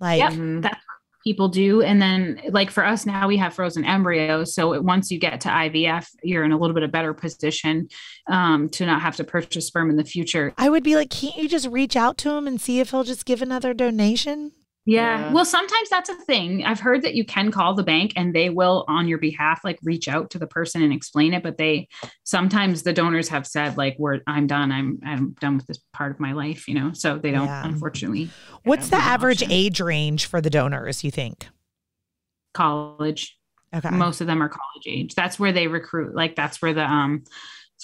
Like 0.00 0.20
Yep. 0.20 0.32
Mhm. 0.32 0.62
That's 0.62 0.74
what 0.76 1.22
people 1.24 1.48
do. 1.48 1.82
And 1.82 2.00
then, 2.00 2.40
like 2.50 2.70
for 2.70 2.84
us 2.86 3.04
now, 3.04 3.26
we 3.28 3.36
have 3.38 3.52
frozen 3.52 3.84
embryos. 3.84 4.54
So 4.54 4.72
it- 4.72 4.84
once 4.84 5.10
you 5.10 5.18
get 5.18 5.40
to 5.42 5.48
IVF, 5.50 6.08
you're 6.22 6.44
in 6.44 6.52
a 6.52 6.56
little 6.58 6.74
bit 6.74 6.82
of 6.84 6.92
better 6.92 7.12
position 7.12 7.88
um, 8.30 8.68
to 8.70 8.86
not 8.86 9.02
have 9.02 9.16
to 9.16 9.24
purchase 9.24 9.66
sperm 9.66 9.90
in 9.90 9.96
the 9.96 10.04
future. 10.04 10.54
I 10.56 10.68
would 10.70 10.84
be 10.84 10.94
like, 10.94 11.10
can't 11.10 11.36
you 11.36 11.48
just 11.48 11.66
reach 11.68 11.96
out 11.96 12.16
to 12.18 12.30
him 12.30 12.46
and 12.46 12.60
see 12.60 12.78
if 12.80 12.90
he'll 12.90 13.04
just 13.04 13.24
give 13.26 13.42
another 13.42 13.74
donation? 13.74 14.52
Yeah. 14.86 15.26
Yeah. 15.26 15.32
Well, 15.32 15.44
sometimes 15.44 15.88
that's 15.90 16.08
a 16.08 16.14
thing. 16.14 16.64
I've 16.64 16.80
heard 16.80 17.02
that 17.02 17.14
you 17.14 17.24
can 17.24 17.50
call 17.50 17.74
the 17.74 17.82
bank 17.82 18.14
and 18.16 18.34
they 18.34 18.48
will, 18.48 18.84
on 18.88 19.06
your 19.08 19.18
behalf, 19.18 19.60
like 19.62 19.78
reach 19.82 20.08
out 20.08 20.30
to 20.30 20.38
the 20.38 20.46
person 20.46 20.82
and 20.82 20.92
explain 20.92 21.34
it. 21.34 21.42
But 21.42 21.58
they 21.58 21.86
sometimes 22.24 22.82
the 22.82 22.92
donors 22.92 23.28
have 23.28 23.46
said, 23.46 23.76
like, 23.76 23.96
"We're 23.98 24.20
I'm 24.26 24.46
done. 24.46 24.72
I'm 24.72 24.98
I'm 25.04 25.32
done 25.40 25.56
with 25.58 25.66
this 25.66 25.78
part 25.92 26.12
of 26.12 26.18
my 26.18 26.32
life." 26.32 26.66
You 26.66 26.74
know, 26.74 26.92
so 26.92 27.18
they 27.18 27.30
don't. 27.30 27.46
Yeah. 27.46 27.64
Unfortunately, 27.66 28.30
What's 28.64 28.88
the 28.88 28.96
average 28.96 29.42
option. 29.42 29.52
age 29.52 29.80
range 29.80 30.26
for 30.26 30.40
the 30.40 30.50
donors, 30.50 31.04
you 31.04 31.10
think? 31.10 31.46
college. 32.52 33.36
Okay. 33.74 33.90
Most 33.90 34.20
of 34.20 34.26
them 34.26 34.42
are 34.42 34.48
college 34.48 34.86
age. 34.86 35.14
That's 35.14 35.38
where 35.38 35.52
they 35.52 35.68
recruit. 35.68 36.14
Like 36.14 36.34
that's 36.34 36.60
where 36.60 36.74
the 36.74 36.84
um 36.84 37.22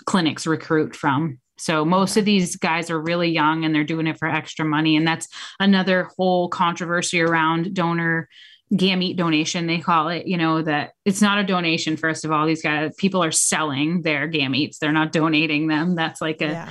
clinics 0.04 0.46
recruit 0.46 0.96
from. 0.96 1.38
So 1.58 1.84
most 1.84 2.16
of 2.16 2.24
these 2.24 2.56
guys 2.56 2.90
are 2.90 3.00
really 3.00 3.30
young 3.30 3.64
and 3.64 3.74
they're 3.74 3.84
doing 3.84 4.06
it 4.06 4.18
for 4.18 4.28
extra 4.28 4.64
money. 4.64 4.96
And 4.96 5.06
that's 5.06 5.28
another 5.58 6.08
whole 6.16 6.48
controversy 6.48 7.20
around 7.20 7.74
donor 7.74 8.28
gamete 8.72 9.16
donation, 9.16 9.66
they 9.66 9.78
call 9.78 10.08
it, 10.08 10.26
you 10.26 10.36
know, 10.36 10.60
that 10.62 10.90
it's 11.04 11.22
not 11.22 11.38
a 11.38 11.44
donation. 11.44 11.96
First 11.96 12.24
of 12.24 12.32
all, 12.32 12.46
these 12.46 12.62
guys, 12.62 12.92
people 12.98 13.22
are 13.22 13.30
selling 13.30 14.02
their 14.02 14.28
gametes. 14.28 14.78
They're 14.78 14.92
not 14.92 15.12
donating 15.12 15.68
them. 15.68 15.94
That's 15.94 16.20
like 16.20 16.42
a 16.42 16.66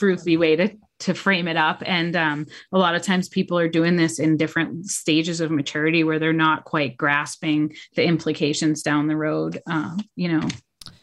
yeah. 0.00 0.36
way 0.36 0.56
to 0.56 0.76
to 1.00 1.12
frame 1.12 1.48
it 1.48 1.56
up 1.56 1.82
and 1.84 2.14
um, 2.14 2.46
a 2.72 2.78
lot 2.78 2.94
of 2.94 3.02
times 3.02 3.28
people 3.28 3.58
are 3.58 3.68
doing 3.68 3.96
this 3.96 4.20
in 4.20 4.36
different 4.36 4.86
stages 4.86 5.40
of 5.40 5.50
maturity 5.50 6.04
where 6.04 6.20
they're 6.20 6.32
not 6.32 6.64
quite 6.64 6.96
grasping 6.96 7.74
the 7.96 8.04
implications 8.04 8.80
down 8.80 9.08
the 9.08 9.16
road 9.16 9.60
uh, 9.68 9.96
you 10.14 10.28
know 10.28 10.48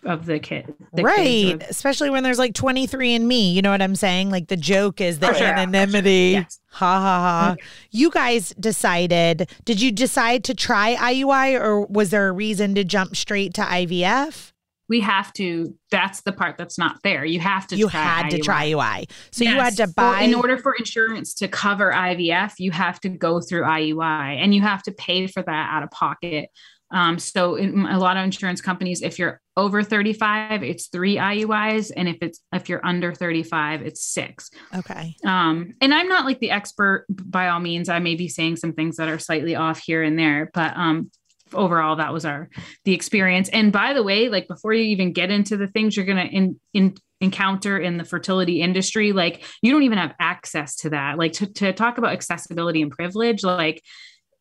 of 0.05 0.25
the 0.25 0.39
kid 0.39 0.73
the 0.93 1.03
right. 1.03 1.61
Especially 1.69 2.09
when 2.09 2.23
there's 2.23 2.39
like 2.39 2.53
23 2.53 3.13
and 3.13 3.27
me. 3.27 3.51
You 3.51 3.61
know 3.61 3.71
what 3.71 3.81
I'm 3.81 3.95
saying? 3.95 4.29
Like 4.29 4.47
the 4.47 4.57
joke 4.57 4.99
is 5.01 5.19
the 5.19 5.33
sure. 5.33 5.45
anonymity. 5.47 6.31
Yes. 6.33 6.59
Ha 6.71 6.99
ha 6.99 7.01
ha. 7.01 7.55
Mm-hmm. 7.55 7.65
You 7.91 8.11
guys 8.11 8.49
decided, 8.59 9.49
did 9.65 9.81
you 9.81 9.91
decide 9.91 10.43
to 10.45 10.53
try 10.53 10.95
IUI 10.95 11.59
or 11.59 11.85
was 11.85 12.09
there 12.09 12.27
a 12.27 12.31
reason 12.31 12.75
to 12.75 12.83
jump 12.83 13.15
straight 13.15 13.53
to 13.55 13.61
IVF? 13.61 14.51
we 14.91 14.99
have 14.99 15.31
to 15.31 15.73
that's 15.89 16.19
the 16.23 16.33
part 16.33 16.57
that's 16.57 16.77
not 16.77 17.01
fair 17.01 17.23
you 17.23 17.39
have 17.39 17.65
to 17.65 17.77
you 17.77 17.87
had 17.87 18.27
to 18.27 18.37
try 18.39 18.65
IUI. 18.67 19.09
So 19.31 19.45
you 19.45 19.51
had 19.51 19.77
Yes. 19.77 19.87
to 19.87 19.87
buy. 19.87 20.23
in 20.23 20.35
order 20.35 20.57
for 20.57 20.73
insurance 20.73 21.33
to 21.35 21.47
cover 21.47 21.93
IVF, 21.93 22.55
you 22.57 22.71
have 22.71 22.99
to 22.99 23.09
go 23.09 23.39
through 23.39 23.61
IUI 23.63 24.35
and 24.43 24.53
you 24.53 24.61
have 24.61 24.83
to 24.83 24.91
pay 24.91 25.27
for 25.27 25.41
that 25.43 25.69
out 25.71 25.83
of 25.83 25.91
pocket. 25.91 26.49
Um, 26.91 27.19
so 27.19 27.55
in 27.55 27.85
a 27.85 27.99
lot 27.99 28.17
of 28.17 28.23
insurance 28.23 28.61
companies, 28.61 29.01
if 29.01 29.17
you're 29.17 29.39
over 29.57 29.83
35, 29.83 30.63
it's 30.63 30.87
three 30.87 31.17
IUIs, 31.17 31.91
and 31.95 32.07
if 32.07 32.17
it's 32.21 32.39
if 32.53 32.69
you're 32.69 32.85
under 32.85 33.13
35, 33.13 33.81
it's 33.81 34.03
six. 34.03 34.49
okay. 34.75 35.15
Um, 35.25 35.73
and 35.81 35.93
I'm 35.93 36.07
not 36.07 36.25
like 36.25 36.39
the 36.39 36.51
expert 36.51 37.05
by 37.09 37.49
all 37.49 37.59
means. 37.59 37.89
I 37.89 37.99
may 37.99 38.15
be 38.15 38.27
saying 38.27 38.57
some 38.57 38.73
things 38.73 38.97
that 38.97 39.09
are 39.09 39.19
slightly 39.19 39.55
off 39.55 39.79
here 39.79 40.03
and 40.03 40.17
there, 40.17 40.49
but 40.53 40.75
um, 40.75 41.11
overall, 41.53 41.97
that 41.97 42.13
was 42.13 42.25
our 42.25 42.49
the 42.85 42.93
experience. 42.93 43.49
And 43.49 43.71
by 43.71 43.93
the 43.93 44.03
way, 44.03 44.29
like 44.29 44.47
before 44.47 44.73
you 44.73 44.83
even 44.83 45.13
get 45.13 45.31
into 45.31 45.57
the 45.57 45.67
things 45.67 45.95
you're 45.95 46.05
gonna 46.05 46.23
in, 46.23 46.59
in 46.73 46.95
encounter 47.19 47.77
in 47.77 47.97
the 47.97 48.03
fertility 48.03 48.61
industry, 48.61 49.11
like 49.11 49.43
you 49.61 49.71
don't 49.71 49.83
even 49.83 49.97
have 49.97 50.13
access 50.19 50.75
to 50.77 50.89
that. 50.89 51.17
Like 51.17 51.33
to, 51.33 51.47
to 51.53 51.73
talk 51.73 51.97
about 51.97 52.13
accessibility 52.13 52.81
and 52.81 52.91
privilege, 52.91 53.43
like 53.43 53.81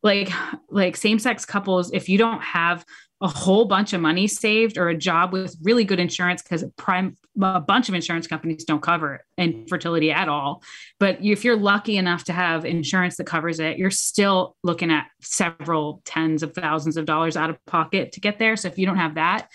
like 0.03 0.31
like 0.69 0.95
same-sex 0.95 1.45
couples 1.45 1.91
if 1.93 2.09
you 2.09 2.17
don't 2.17 2.41
have 2.41 2.85
a 3.21 3.27
whole 3.27 3.65
bunch 3.65 3.93
of 3.93 4.01
money 4.01 4.27
saved 4.27 4.77
or 4.77 4.89
a 4.89 4.97
job 4.97 5.31
with 5.31 5.55
really 5.61 5.83
good 5.83 5.99
insurance 5.99 6.41
because 6.41 6.63
prime 6.75 7.15
a 7.39 7.61
bunch 7.61 7.87
of 7.87 7.95
insurance 7.95 8.25
companies 8.27 8.65
don't 8.65 8.81
cover 8.81 9.23
infertility 9.37 10.11
at 10.11 10.27
all. 10.27 10.63
But 10.99 11.23
if 11.23 11.45
you're 11.45 11.55
lucky 11.55 11.97
enough 11.97 12.25
to 12.25 12.33
have 12.33 12.65
insurance 12.65 13.17
that 13.17 13.27
covers 13.27 13.59
it, 13.59 13.77
you're 13.77 13.91
still 13.91 14.57
looking 14.63 14.91
at 14.91 15.07
several 15.21 16.01
tens 16.03 16.43
of 16.43 16.53
thousands 16.53 16.97
of 16.97 17.05
dollars 17.05 17.37
out 17.37 17.49
of 17.49 17.63
pocket 17.65 18.11
to 18.13 18.19
get 18.19 18.39
there. 18.39 18.55
So 18.57 18.67
if 18.67 18.77
you 18.77 18.85
don't 18.85 18.97
have 18.97 19.15
that, 19.15 19.49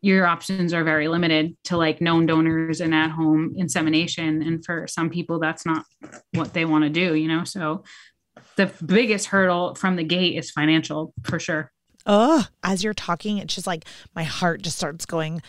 your 0.00 0.26
options 0.26 0.74
are 0.74 0.84
very 0.84 1.08
limited 1.08 1.56
to 1.64 1.76
like 1.76 2.00
known 2.00 2.26
donors 2.26 2.80
and 2.80 2.94
at 2.94 3.10
home 3.10 3.54
insemination. 3.56 4.42
And 4.42 4.64
for 4.64 4.86
some 4.86 5.08
people, 5.08 5.38
that's 5.38 5.64
not 5.64 5.84
what 6.34 6.52
they 6.52 6.64
want 6.64 6.84
to 6.84 6.90
do, 6.90 7.14
you 7.14 7.28
know? 7.28 7.44
So 7.44 7.84
the 8.58 8.70
biggest 8.84 9.26
hurdle 9.26 9.76
from 9.76 9.96
the 9.96 10.02
gate 10.02 10.36
is 10.36 10.50
financial 10.50 11.14
for 11.22 11.38
sure. 11.38 11.72
Oh, 12.04 12.44
as 12.64 12.82
you're 12.82 12.92
talking, 12.92 13.38
it's 13.38 13.54
just 13.54 13.66
like 13.66 13.84
my 14.14 14.24
heart 14.24 14.62
just 14.62 14.76
starts 14.76 15.06
going. 15.06 15.40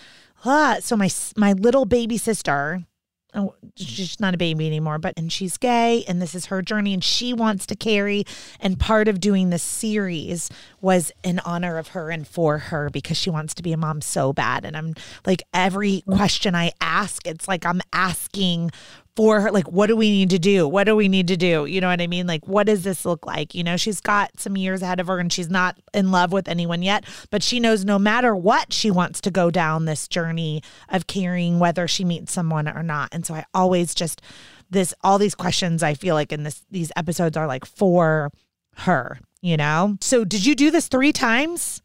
Ah. 0.46 0.78
So 0.80 0.96
my 0.96 1.10
my 1.36 1.54
little 1.54 1.86
baby 1.86 2.18
sister, 2.18 2.84
oh, 3.34 3.56
she's 3.76 4.20
not 4.20 4.36
a 4.36 4.38
baby 4.38 4.68
anymore, 4.68 5.00
but 5.00 5.16
and 5.18 5.32
she's 5.32 5.58
gay, 5.58 6.04
and 6.08 6.22
this 6.22 6.36
is 6.36 6.46
her 6.48 6.62
journey, 6.62 6.94
and 6.94 7.04
she 7.04 7.34
wants 7.34 7.66
to 7.66 7.76
carry. 7.76 8.26
And 8.60 8.80
part 8.80 9.08
of 9.08 9.20
doing 9.20 9.50
this 9.50 9.64
series 9.64 10.52
was 10.80 11.12
in 11.24 11.40
honor 11.40 11.80
of 11.80 11.90
her 11.90 12.12
and 12.12 12.28
for 12.28 12.60
her 12.60 12.92
because 12.92 13.18
she 13.18 13.32
wants 13.32 13.56
to 13.56 13.64
be 13.64 13.74
a 13.74 13.78
mom 13.78 14.02
so 14.02 14.34
bad. 14.34 14.66
And 14.66 14.78
I'm 14.78 14.94
like 15.26 15.42
every 15.52 16.02
question 16.02 16.54
I 16.54 16.74
ask, 16.80 17.26
it's 17.26 17.48
like 17.48 17.66
I'm 17.66 17.82
asking 17.92 18.72
for 19.20 19.42
her 19.42 19.52
like 19.52 19.70
what 19.70 19.88
do 19.88 19.98
we 19.98 20.10
need 20.10 20.30
to 20.30 20.40
do? 20.40 20.66
What 20.66 20.86
do 20.86 20.96
we 20.96 21.10
need 21.10 21.28
to 21.28 21.36
do? 21.36 21.66
You 21.66 21.82
know 21.82 21.90
what 21.90 22.00
i 22.00 22.08
mean? 22.08 22.26
Like 22.26 22.48
what 22.48 22.68
does 22.68 22.86
this 22.86 23.04
look 23.04 23.26
like? 23.26 23.54
You 23.54 23.66
know 23.66 23.76
she's 23.76 24.00
got 24.00 24.40
some 24.40 24.56
years 24.56 24.82
ahead 24.82 25.02
of 25.02 25.08
her 25.08 25.20
and 25.20 25.32
she's 25.32 25.50
not 25.50 25.78
in 25.94 26.10
love 26.10 26.32
with 26.32 26.48
anyone 26.48 26.82
yet 26.82 27.04
but 27.30 27.44
she 27.44 27.60
knows 27.60 27.84
no 27.84 28.00
matter 28.00 28.34
what 28.34 28.72
she 28.72 28.90
wants 28.90 29.20
to 29.20 29.30
go 29.30 29.52
down 29.52 29.84
this 29.84 30.08
journey 30.08 30.64
of 30.88 31.06
caring 31.08 31.60
whether 31.60 31.86
she 31.86 32.06
meets 32.06 32.32
someone 32.32 32.70
or 32.70 32.82
not. 32.82 33.10
And 33.12 33.26
so 33.26 33.34
i 33.34 33.44
always 33.54 33.94
just 33.94 34.22
this 34.70 34.94
all 35.02 35.18
these 35.18 35.36
questions 35.36 35.84
i 35.84 35.96
feel 35.96 36.16
like 36.16 36.32
in 36.32 36.44
this 36.44 36.64
these 36.72 36.90
episodes 36.96 37.36
are 37.36 37.46
like 37.46 37.66
for 37.66 38.32
her 38.78 39.20
you 39.42 39.58
know? 39.58 39.98
So 40.00 40.24
did 40.24 40.46
you 40.46 40.56
do 40.56 40.72
this 40.72 40.88
three 40.88 41.12
times? 41.12 41.82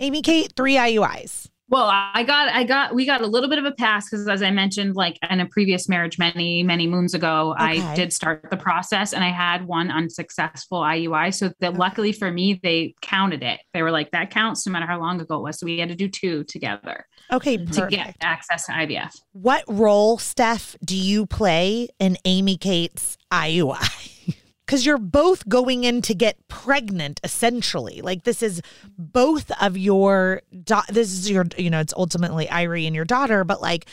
Amy 0.00 0.22
kate 0.22 0.54
three 0.56 0.76
iuis 0.76 1.50
well, 1.70 1.90
I 1.92 2.22
got, 2.22 2.48
I 2.48 2.64
got, 2.64 2.94
we 2.94 3.04
got 3.04 3.20
a 3.20 3.26
little 3.26 3.50
bit 3.50 3.58
of 3.58 3.66
a 3.66 3.72
pass 3.72 4.08
because, 4.08 4.26
as 4.26 4.42
I 4.42 4.50
mentioned, 4.50 4.96
like 4.96 5.18
in 5.28 5.40
a 5.40 5.46
previous 5.46 5.88
marriage 5.88 6.18
many, 6.18 6.62
many 6.62 6.86
moons 6.86 7.12
ago, 7.12 7.52
okay. 7.52 7.82
I 7.82 7.94
did 7.94 8.12
start 8.12 8.48
the 8.50 8.56
process 8.56 9.12
and 9.12 9.22
I 9.22 9.30
had 9.30 9.66
one 9.66 9.90
unsuccessful 9.90 10.80
IUI. 10.80 11.34
So 11.34 11.52
that 11.60 11.70
okay. 11.70 11.78
luckily 11.78 12.12
for 12.12 12.30
me, 12.30 12.58
they 12.62 12.94
counted 13.02 13.42
it. 13.42 13.60
They 13.74 13.82
were 13.82 13.90
like, 13.90 14.10
that 14.12 14.30
counts 14.30 14.66
no 14.66 14.72
matter 14.72 14.86
how 14.86 14.98
long 14.98 15.20
ago 15.20 15.36
it 15.36 15.42
was. 15.42 15.60
So 15.60 15.66
we 15.66 15.78
had 15.78 15.90
to 15.90 15.94
do 15.94 16.08
two 16.08 16.44
together. 16.44 17.06
Okay. 17.30 17.58
To 17.58 17.86
get 17.88 18.16
access 18.22 18.66
to 18.66 18.72
IVF. 18.72 19.12
What 19.32 19.64
role, 19.68 20.16
Steph, 20.16 20.74
do 20.82 20.96
you 20.96 21.26
play 21.26 21.88
in 21.98 22.16
Amy 22.24 22.56
Kate's 22.56 23.18
IUI? 23.30 24.34
because 24.68 24.84
you're 24.84 24.98
both 24.98 25.48
going 25.48 25.84
in 25.84 26.02
to 26.02 26.14
get 26.14 26.46
pregnant 26.46 27.20
essentially. 27.24 28.02
Like 28.02 28.24
this 28.24 28.42
is 28.42 28.60
both 28.98 29.50
of 29.62 29.78
your 29.78 30.42
do- 30.62 30.82
this 30.90 31.10
is 31.10 31.30
your 31.30 31.46
you 31.56 31.70
know 31.70 31.80
it's 31.80 31.94
ultimately 31.96 32.44
Irie 32.46 32.86
and 32.86 32.94
your 32.94 33.06
daughter 33.06 33.44
but 33.44 33.62
like 33.62 33.86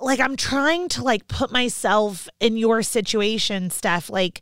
like 0.00 0.18
I'm 0.18 0.34
trying 0.34 0.88
to 0.90 1.04
like 1.04 1.28
put 1.28 1.52
myself 1.52 2.26
in 2.40 2.56
your 2.56 2.82
situation 2.82 3.68
Steph. 3.68 4.08
Like 4.08 4.40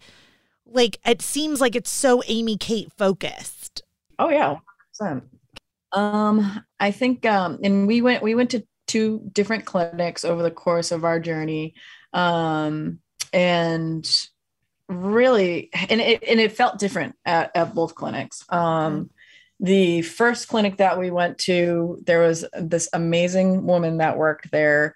like 0.66 0.98
it 1.04 1.20
seems 1.20 1.60
like 1.60 1.74
it's 1.74 1.90
so 1.90 2.22
Amy 2.28 2.56
Kate 2.56 2.92
focused. 2.96 3.82
Oh 4.20 4.30
yeah 4.30 4.58
100%. 5.02 5.22
um 5.90 6.64
I 6.78 6.92
think 6.92 7.26
um 7.26 7.58
and 7.64 7.88
we 7.88 8.02
went 8.02 8.22
we 8.22 8.36
went 8.36 8.50
to 8.50 8.64
two 8.86 9.28
different 9.32 9.64
clinics 9.64 10.24
over 10.24 10.44
the 10.44 10.52
course 10.52 10.92
of 10.92 11.04
our 11.04 11.18
journey. 11.18 11.74
Um 12.12 13.00
and 13.32 14.08
really 14.88 15.70
and 15.88 16.00
it 16.00 16.22
and 16.28 16.40
it 16.40 16.52
felt 16.52 16.78
different 16.78 17.16
at, 17.24 17.50
at 17.54 17.74
both 17.74 17.94
clinics. 17.94 18.44
Um 18.48 19.10
the 19.60 20.02
first 20.02 20.48
clinic 20.48 20.78
that 20.78 20.98
we 20.98 21.10
went 21.10 21.38
to 21.38 21.98
there 22.04 22.20
was 22.20 22.44
this 22.54 22.88
amazing 22.92 23.64
woman 23.64 23.98
that 23.98 24.18
worked 24.18 24.50
there 24.50 24.94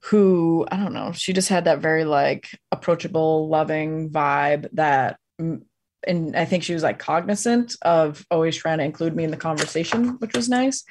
who 0.00 0.66
i 0.70 0.76
don't 0.76 0.92
know 0.92 1.10
she 1.12 1.32
just 1.32 1.48
had 1.48 1.64
that 1.64 1.78
very 1.78 2.04
like 2.04 2.48
approachable 2.70 3.48
loving 3.48 4.10
vibe 4.10 4.68
that 4.72 5.18
and 5.38 6.36
i 6.36 6.44
think 6.44 6.62
she 6.62 6.74
was 6.74 6.82
like 6.82 6.98
cognizant 6.98 7.76
of 7.82 8.26
always 8.30 8.54
trying 8.54 8.78
to 8.78 8.84
include 8.84 9.16
me 9.16 9.24
in 9.24 9.30
the 9.30 9.36
conversation 9.36 10.10
which 10.18 10.34
was 10.34 10.48
nice. 10.48 10.84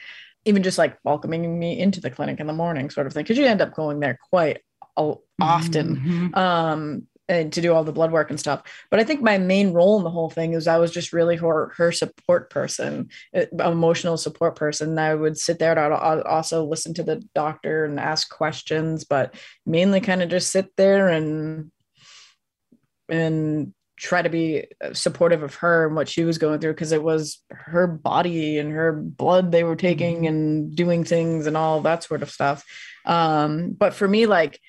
Even 0.45 0.61
just 0.61 0.77
like 0.77 0.97
welcoming 1.05 1.57
me 1.57 1.79
into 1.79 2.01
the 2.01 2.09
clinic 2.09 2.41
in 2.41 2.47
the 2.47 2.53
morning 2.53 2.89
sort 2.89 3.07
of 3.07 3.13
thing 3.13 3.23
because 3.23 3.37
you 3.37 3.45
end 3.45 3.61
up 3.61 3.73
going 3.73 4.01
there 4.01 4.19
quite 4.29 4.59
often. 4.97 5.95
Mm-hmm. 5.95 6.35
um 6.35 7.07
and 7.29 7.53
to 7.53 7.61
do 7.61 7.73
all 7.73 7.83
the 7.83 7.91
blood 7.91 8.11
work 8.11 8.29
and 8.29 8.39
stuff. 8.39 8.63
But 8.91 8.99
I 8.99 9.03
think 9.03 9.21
my 9.21 9.37
main 9.37 9.73
role 9.73 9.97
in 9.97 10.03
the 10.03 10.09
whole 10.09 10.29
thing 10.29 10.53
is 10.53 10.67
I 10.67 10.77
was 10.77 10.91
just 10.91 11.13
really 11.13 11.37
her 11.37 11.71
her 11.77 11.91
support 11.91 12.49
person, 12.49 13.09
uh, 13.35 13.45
emotional 13.59 14.17
support 14.17 14.55
person. 14.55 14.97
I 14.99 15.15
would 15.15 15.37
sit 15.37 15.59
there 15.59 15.71
and 15.71 15.93
I'd 15.93 16.21
also 16.21 16.65
listen 16.65 16.93
to 16.95 17.03
the 17.03 17.23
doctor 17.33 17.85
and 17.85 17.99
ask 17.99 18.29
questions, 18.29 19.05
but 19.05 19.35
mainly 19.65 20.01
kind 20.01 20.21
of 20.21 20.29
just 20.29 20.51
sit 20.51 20.75
there 20.75 21.09
and 21.09 21.71
and 23.09 23.73
try 23.95 24.21
to 24.21 24.29
be 24.29 24.65
uh, 24.83 24.93
supportive 24.93 25.43
of 25.43 25.55
her 25.55 25.85
and 25.87 25.95
what 25.95 26.09
she 26.09 26.23
was 26.23 26.37
going 26.37 26.59
through 26.59 26.73
because 26.73 26.91
it 26.91 27.03
was 27.03 27.39
her 27.49 27.87
body 27.87 28.57
and 28.57 28.71
her 28.71 28.91
blood 28.91 29.51
they 29.51 29.63
were 29.63 29.75
taking 29.75 30.17
mm-hmm. 30.17 30.25
and 30.25 30.75
doing 30.75 31.03
things 31.03 31.47
and 31.47 31.55
all 31.55 31.81
that 31.81 32.03
sort 32.03 32.21
of 32.21 32.29
stuff. 32.29 32.65
Um, 33.05 33.71
but 33.71 33.93
for 33.93 34.07
me, 34.07 34.25
like 34.25 34.59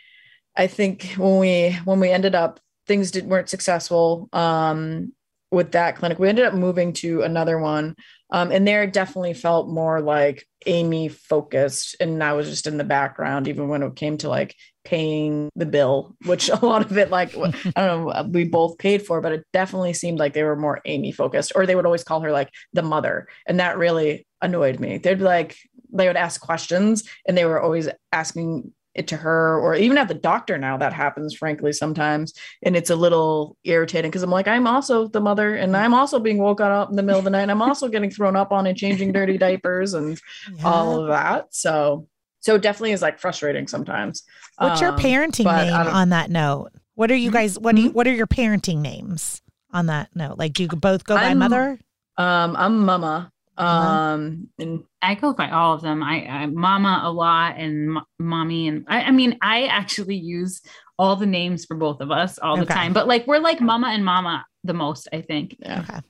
I 0.56 0.66
think 0.66 1.14
when 1.16 1.38
we 1.38 1.72
when 1.84 2.00
we 2.00 2.10
ended 2.10 2.34
up 2.34 2.60
things 2.86 3.10
did 3.10 3.26
weren't 3.26 3.48
successful 3.48 4.28
um, 4.32 5.12
with 5.50 5.72
that 5.72 5.96
clinic. 5.96 6.18
We 6.18 6.28
ended 6.28 6.44
up 6.44 6.54
moving 6.54 6.92
to 6.94 7.22
another 7.22 7.58
one, 7.58 7.94
um, 8.30 8.50
and 8.50 8.66
there 8.66 8.82
it 8.82 8.92
definitely 8.92 9.34
felt 9.34 9.68
more 9.68 10.00
like 10.00 10.46
Amy 10.66 11.08
focused, 11.08 11.96
and 12.00 12.22
I 12.22 12.34
was 12.34 12.48
just 12.48 12.66
in 12.66 12.76
the 12.76 12.84
background, 12.84 13.48
even 13.48 13.68
when 13.68 13.82
it 13.82 13.96
came 13.96 14.18
to 14.18 14.28
like 14.28 14.54
paying 14.84 15.48
the 15.56 15.66
bill, 15.66 16.14
which 16.26 16.48
a 16.50 16.64
lot 16.64 16.84
of 16.84 16.98
it, 16.98 17.10
like 17.10 17.36
I 17.36 17.86
don't 17.86 18.06
know, 18.06 18.28
we 18.30 18.44
both 18.44 18.78
paid 18.78 19.06
for, 19.06 19.20
but 19.20 19.32
it 19.32 19.46
definitely 19.52 19.94
seemed 19.94 20.18
like 20.18 20.34
they 20.34 20.44
were 20.44 20.56
more 20.56 20.80
Amy 20.84 21.12
focused, 21.12 21.52
or 21.54 21.66
they 21.66 21.76
would 21.76 21.86
always 21.86 22.04
call 22.04 22.20
her 22.20 22.32
like 22.32 22.50
the 22.72 22.82
mother, 22.82 23.28
and 23.46 23.60
that 23.60 23.78
really 23.78 24.26
annoyed 24.42 24.78
me. 24.78 24.98
They'd 24.98 25.18
be 25.18 25.24
like 25.24 25.56
they 25.92 26.06
would 26.06 26.16
ask 26.16 26.40
questions, 26.40 27.04
and 27.26 27.36
they 27.36 27.44
were 27.44 27.60
always 27.60 27.88
asking 28.12 28.72
it 28.94 29.08
to 29.08 29.16
her 29.16 29.58
or 29.58 29.74
even 29.74 29.98
at 29.98 30.08
the 30.08 30.14
doctor 30.14 30.56
now 30.56 30.76
that 30.76 30.92
happens 30.92 31.34
frankly 31.34 31.72
sometimes. 31.72 32.32
And 32.62 32.76
it's 32.76 32.90
a 32.90 32.96
little 32.96 33.56
irritating 33.64 34.10
because 34.10 34.22
i'm 34.22 34.30
like 34.30 34.48
i'm 34.48 34.66
also 34.66 35.08
the 35.08 35.20
mother 35.20 35.56
and 35.56 35.76
i'm 35.76 35.94
also 35.94 36.18
being 36.18 36.38
woken 36.38 36.66
up 36.66 36.90
in 36.90 36.96
the 36.96 37.02
middle 37.02 37.18
of 37.18 37.24
the 37.24 37.30
night 37.30 37.42
and 37.42 37.50
i'm 37.50 37.62
also 37.68 37.88
getting 37.88 38.10
thrown 38.10 38.36
up 38.36 38.52
on 38.52 38.66
and 38.66 38.76
changing 38.76 39.12
dirty 39.12 39.38
diapers 39.38 39.94
and 39.94 40.20
yeah. 40.56 40.64
all 40.64 41.00
of 41.00 41.08
that. 41.08 41.54
So 41.54 42.08
so 42.40 42.56
it 42.56 42.62
definitely 42.62 42.92
is 42.92 43.00
like 43.00 43.18
frustrating 43.18 43.66
sometimes. 43.66 44.22
What's 44.58 44.82
um, 44.82 44.88
your 44.88 44.98
parenting 44.98 45.46
name 45.46 45.72
on 45.72 46.10
that 46.10 46.30
note? 46.30 46.72
What 46.94 47.10
are 47.10 47.16
you 47.16 47.30
hmm? 47.30 47.34
guys 47.34 47.58
what 47.58 47.74
do 47.74 47.82
you 47.82 47.90
what 47.90 48.06
are 48.06 48.12
your 48.12 48.26
parenting 48.26 48.78
names 48.78 49.42
on 49.72 49.86
that 49.86 50.10
note? 50.14 50.38
Like 50.38 50.52
do 50.52 50.64
you 50.64 50.68
both 50.68 51.04
go 51.04 51.16
by 51.16 51.24
I'm, 51.24 51.38
mother? 51.38 51.78
Um 52.16 52.54
i'm 52.56 52.84
mama 52.84 53.32
um 53.56 54.48
and 54.58 54.82
i 55.02 55.14
go 55.14 55.32
by 55.32 55.50
all 55.50 55.74
of 55.74 55.82
them 55.82 56.02
i, 56.02 56.26
I 56.26 56.46
mama 56.46 57.02
a 57.04 57.12
lot 57.12 57.56
and 57.56 57.96
m- 57.96 58.04
mommy 58.18 58.68
and 58.68 58.84
I, 58.88 59.02
I, 59.02 59.10
mean 59.12 59.38
i 59.42 59.66
actually 59.66 60.16
use 60.16 60.60
all 60.98 61.14
the 61.16 61.26
names 61.26 61.64
for 61.64 61.76
both 61.76 62.00
of 62.00 62.10
us 62.10 62.38
all 62.38 62.54
okay. 62.54 62.62
the 62.62 62.66
time 62.66 62.92
but 62.92 63.06
like 63.06 63.26
we're 63.26 63.38
like 63.38 63.60
mama 63.60 63.88
and 63.88 64.04
mama 64.04 64.44
the 64.64 64.74
most 64.74 65.08
i 65.12 65.20
think 65.20 65.56
yeah 65.60 65.84
okay. 65.88 66.00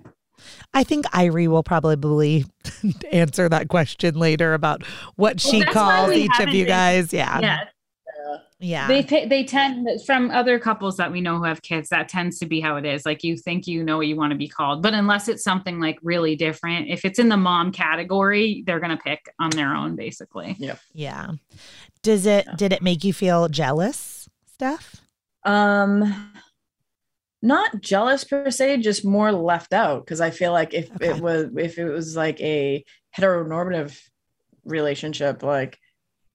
I 0.74 0.82
think 0.82 1.06
Irie 1.06 1.46
will 1.46 1.62
probably 1.62 2.44
answer 3.12 3.48
that 3.48 3.68
question 3.68 4.16
later 4.16 4.52
about 4.52 4.84
what 5.14 5.42
well, 5.42 5.52
she 5.52 5.64
calls 5.64 6.12
each 6.12 6.38
of 6.40 6.48
you 6.48 6.66
guys. 6.66 7.12
Yeah. 7.12 7.38
Yeah 7.40 7.64
yeah. 8.64 8.88
They 8.88 9.02
they 9.02 9.44
tend 9.44 9.88
from 10.06 10.30
other 10.30 10.58
couples 10.58 10.96
that 10.96 11.12
we 11.12 11.20
know 11.20 11.36
who 11.36 11.44
have 11.44 11.60
kids 11.62 11.90
that 11.90 12.08
tends 12.08 12.38
to 12.38 12.46
be 12.46 12.60
how 12.60 12.76
it 12.76 12.86
is. 12.86 13.04
Like 13.04 13.22
you 13.22 13.36
think 13.36 13.66
you 13.66 13.84
know 13.84 13.98
what 13.98 14.06
you 14.06 14.16
want 14.16 14.32
to 14.32 14.38
be 14.38 14.48
called 14.48 14.82
but 14.82 14.94
unless 14.94 15.28
it's 15.28 15.44
something 15.44 15.80
like 15.80 15.98
really 16.02 16.34
different 16.34 16.88
if 16.88 17.04
it's 17.04 17.18
in 17.18 17.28
the 17.28 17.36
mom 17.36 17.72
category 17.72 18.64
they're 18.66 18.80
going 18.80 18.96
to 18.96 19.02
pick 19.02 19.26
on 19.38 19.50
their 19.50 19.74
own 19.74 19.96
basically. 19.96 20.56
Yeah. 20.58 20.76
Yeah. 20.92 21.32
Does 22.02 22.24
it 22.26 22.46
yeah. 22.46 22.54
did 22.56 22.72
it 22.72 22.82
make 22.82 23.04
you 23.04 23.12
feel 23.12 23.48
jealous 23.48 24.28
Steph? 24.46 24.96
Um 25.44 26.32
not 27.42 27.82
jealous 27.82 28.24
per 28.24 28.50
se 28.50 28.78
just 28.78 29.04
more 29.04 29.30
left 29.30 29.74
out 29.74 30.02
because 30.02 30.22
i 30.22 30.30
feel 30.30 30.50
like 30.50 30.72
if 30.72 30.90
okay. 30.92 31.08
it 31.08 31.20
was 31.20 31.50
if 31.58 31.76
it 31.76 31.84
was 31.84 32.16
like 32.16 32.40
a 32.40 32.82
heteronormative 33.14 34.00
relationship 34.64 35.42
like 35.42 35.78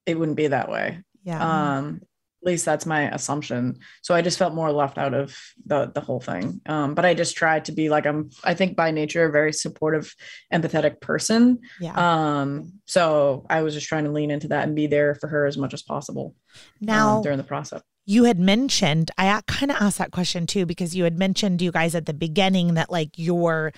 it 0.05 0.17
wouldn't 0.17 0.37
be 0.37 0.47
that 0.47 0.69
way. 0.69 0.99
Yeah. 1.23 1.77
Um 1.77 2.01
At 2.41 2.47
least 2.47 2.63
that's 2.63 2.85
my 2.85 3.09
assumption. 3.11 3.79
So 4.01 4.15
I 4.15 4.21
just 4.21 4.39
felt 4.39 4.53
more 4.53 4.71
left 4.71 4.97
out 4.97 5.13
of 5.13 5.37
the 5.65 5.91
the 5.93 5.99
whole 5.99 6.21
thing. 6.21 6.61
Um, 6.65 6.95
but 6.95 7.05
I 7.05 7.13
just 7.13 7.35
tried 7.35 7.65
to 7.65 7.73
be 7.73 7.89
like 7.89 8.05
I'm. 8.05 8.29
I 8.43 8.53
think 8.53 8.77
by 8.77 8.91
nature 8.91 9.25
a 9.25 9.31
very 9.31 9.51
supportive, 9.51 10.15
empathetic 10.53 11.01
person. 11.01 11.59
Yeah. 11.81 11.93
Um, 11.95 12.79
so 12.85 13.45
I 13.49 13.61
was 13.61 13.73
just 13.73 13.87
trying 13.87 14.05
to 14.05 14.11
lean 14.11 14.31
into 14.31 14.47
that 14.49 14.63
and 14.65 14.75
be 14.75 14.87
there 14.87 15.15
for 15.15 15.27
her 15.27 15.45
as 15.45 15.57
much 15.57 15.73
as 15.73 15.81
possible. 15.81 16.33
Now, 16.79 17.17
um, 17.17 17.23
during 17.23 17.37
the 17.37 17.43
process. 17.43 17.81
you 18.05 18.23
had 18.23 18.39
mentioned, 18.39 19.11
I 19.17 19.41
kind 19.47 19.71
of 19.71 19.77
asked 19.79 19.97
that 19.97 20.11
question 20.11 20.47
too, 20.47 20.65
because 20.65 20.95
you 20.95 21.03
had 21.03 21.17
mentioned 21.19 21.61
you 21.61 21.71
guys 21.71 21.93
at 21.93 22.05
the 22.05 22.13
beginning 22.13 22.75
that 22.75 22.89
like 22.89 23.11
your 23.17 23.73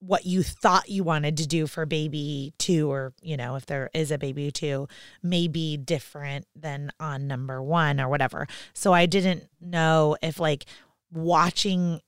what 0.00 0.26
you 0.26 0.42
thought 0.42 0.88
you 0.88 1.02
wanted 1.02 1.36
to 1.38 1.46
do 1.46 1.66
for 1.66 1.84
baby 1.86 2.52
two, 2.58 2.90
or 2.90 3.12
you 3.20 3.36
know, 3.36 3.56
if 3.56 3.66
there 3.66 3.90
is 3.94 4.10
a 4.10 4.18
baby 4.18 4.50
two, 4.50 4.88
may 5.22 5.48
be 5.48 5.76
different 5.76 6.46
than 6.54 6.92
on 7.00 7.26
number 7.26 7.62
one 7.62 8.00
or 8.00 8.08
whatever. 8.08 8.46
So 8.74 8.92
I 8.92 9.06
didn't 9.06 9.48
know 9.60 10.16
if 10.22 10.38
like 10.38 10.66
watching 11.12 12.00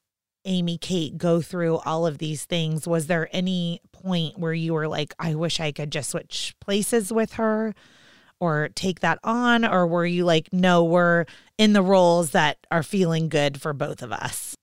Amy 0.45 0.79
Kate 0.79 1.19
go 1.19 1.41
through 1.41 1.79
all 1.79 2.07
of 2.07 2.19
these 2.19 2.45
things, 2.45 2.87
was 2.87 3.09
there 3.09 3.29
any 3.33 3.81
point 3.93 4.39
where 4.39 4.55
you 4.55 4.73
were 4.73 4.89
like, 4.89 5.15
I 5.19 5.35
wish 5.35 5.61
I 5.61 5.73
could 5.73 5.91
just 5.91 6.11
switch 6.11 6.55
places 6.61 7.13
with 7.13 7.35
her? 7.35 7.75
or 8.43 8.71
take 8.75 9.01
that 9.01 9.19
on 9.23 9.67
or 9.67 9.87
were 9.87 10.07
you 10.07 10.25
like 10.25 10.49
no 10.51 10.83
we're 10.83 11.27
in 11.59 11.75
the 11.75 11.83
roles 11.83 12.31
that 12.31 12.57
are 12.71 12.83
feeling 12.83 13.29
good 13.29 13.61
for 13.61 13.75
both 13.75 14.01
of 14.03 14.11
us 14.13 14.55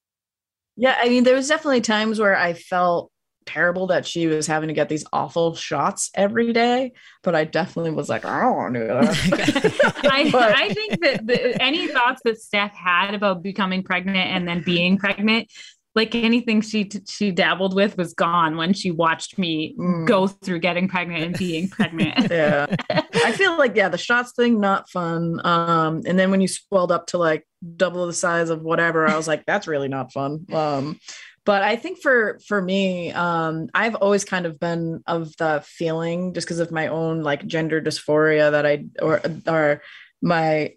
Yeah, 0.76 0.96
I 1.00 1.10
mean, 1.10 1.24
there 1.24 1.36
was 1.36 1.48
definitely 1.48 1.82
times 1.82 2.20
where 2.20 2.36
I 2.36 2.54
felt 2.54 3.12
terrible 3.48 3.88
that 3.88 4.06
she 4.06 4.28
was 4.28 4.46
having 4.46 4.68
to 4.68 4.74
get 4.74 4.90
these 4.90 5.06
awful 5.12 5.56
shots 5.56 6.12
every 6.14 6.54
day, 6.54 6.92
but 7.24 7.34
I 7.34 7.46
definitely 7.46 7.92
was 7.92 8.10
like, 8.10 8.26
I 8.26 8.42
don't 8.42 8.56
want 8.56 8.74
to 8.76 8.80
do 8.82 8.88
that. 8.88 10.02
I, 10.12 10.30
But- 10.32 10.56
I 10.56 10.70
think 10.74 11.02
that 11.02 11.26
the, 11.26 11.62
any 11.62 11.88
thoughts 11.88 12.22
that 12.26 12.40
Steph 12.40 12.76
had 12.76 13.14
about 13.16 13.42
becoming 13.42 13.82
pregnant 13.84 14.18
and 14.18 14.48
then 14.48 14.62
being 14.62 14.98
pregnant, 14.98 15.50
like 15.96 16.14
anything 16.14 16.62
she 16.62 16.88
she 17.10 17.32
dabbled 17.32 17.74
with, 17.74 17.98
was 17.98 18.14
gone 18.14 18.56
when 18.56 18.72
she 18.74 18.92
watched 18.92 19.40
me 19.40 19.74
Mm. 19.80 20.06
go 20.06 20.28
through 20.28 20.60
getting 20.60 20.88
pregnant 20.88 21.24
and 21.24 21.38
being 21.38 21.70
pregnant. 21.78 22.30
yeah. 22.30 22.68
I 22.92 23.32
feel 23.32 23.58
like 23.58 23.76
yeah, 23.76 23.90
the 23.90 23.98
shots 23.98 24.34
thing 24.34 24.60
not 24.60 24.90
fun. 24.92 25.42
Um, 25.44 26.04
and 26.06 26.20
then 26.20 26.30
when 26.30 26.40
you 26.40 26.48
swelled 26.48 26.92
up 26.92 27.08
to 27.08 27.18
like 27.18 27.48
double 27.78 28.06
the 28.06 28.14
size 28.14 28.52
of 28.52 28.62
whatever, 28.62 29.08
I 29.08 29.18
was 29.18 29.28
like, 29.28 29.44
that's 29.48 29.66
really 29.68 29.88
not 29.88 30.14
fun. 30.14 30.46
Um, 30.54 31.00
but 31.48 31.64
I 31.64 31.78
think 31.78 32.02
for 32.02 32.40
for 32.46 32.62
me, 32.62 33.14
um, 33.14 33.70
I've 33.74 33.96
always 33.96 34.26
kind 34.26 34.46
of 34.46 34.60
been 34.60 35.02
of 35.08 35.34
the 35.38 35.64
feeling 35.66 36.34
just 36.34 36.46
because 36.46 36.60
of 36.60 36.74
my 36.74 36.88
own 36.88 37.24
like 37.24 37.48
gender 37.48 37.82
dysphoria 37.82 38.52
that 38.52 38.66
I 38.66 38.84
or 39.02 39.22
or 39.48 39.82
my 40.22 40.74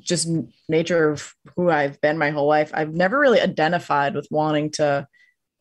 just 0.00 0.26
nature 0.70 1.10
of 1.10 1.34
who 1.54 1.68
I've 1.68 2.00
been 2.00 2.16
my 2.16 2.30
whole 2.30 2.48
life. 2.48 2.70
I've 2.72 2.94
never 2.94 3.18
really 3.18 3.42
identified 3.42 4.14
with 4.14 4.26
wanting 4.30 4.70
to 4.72 5.06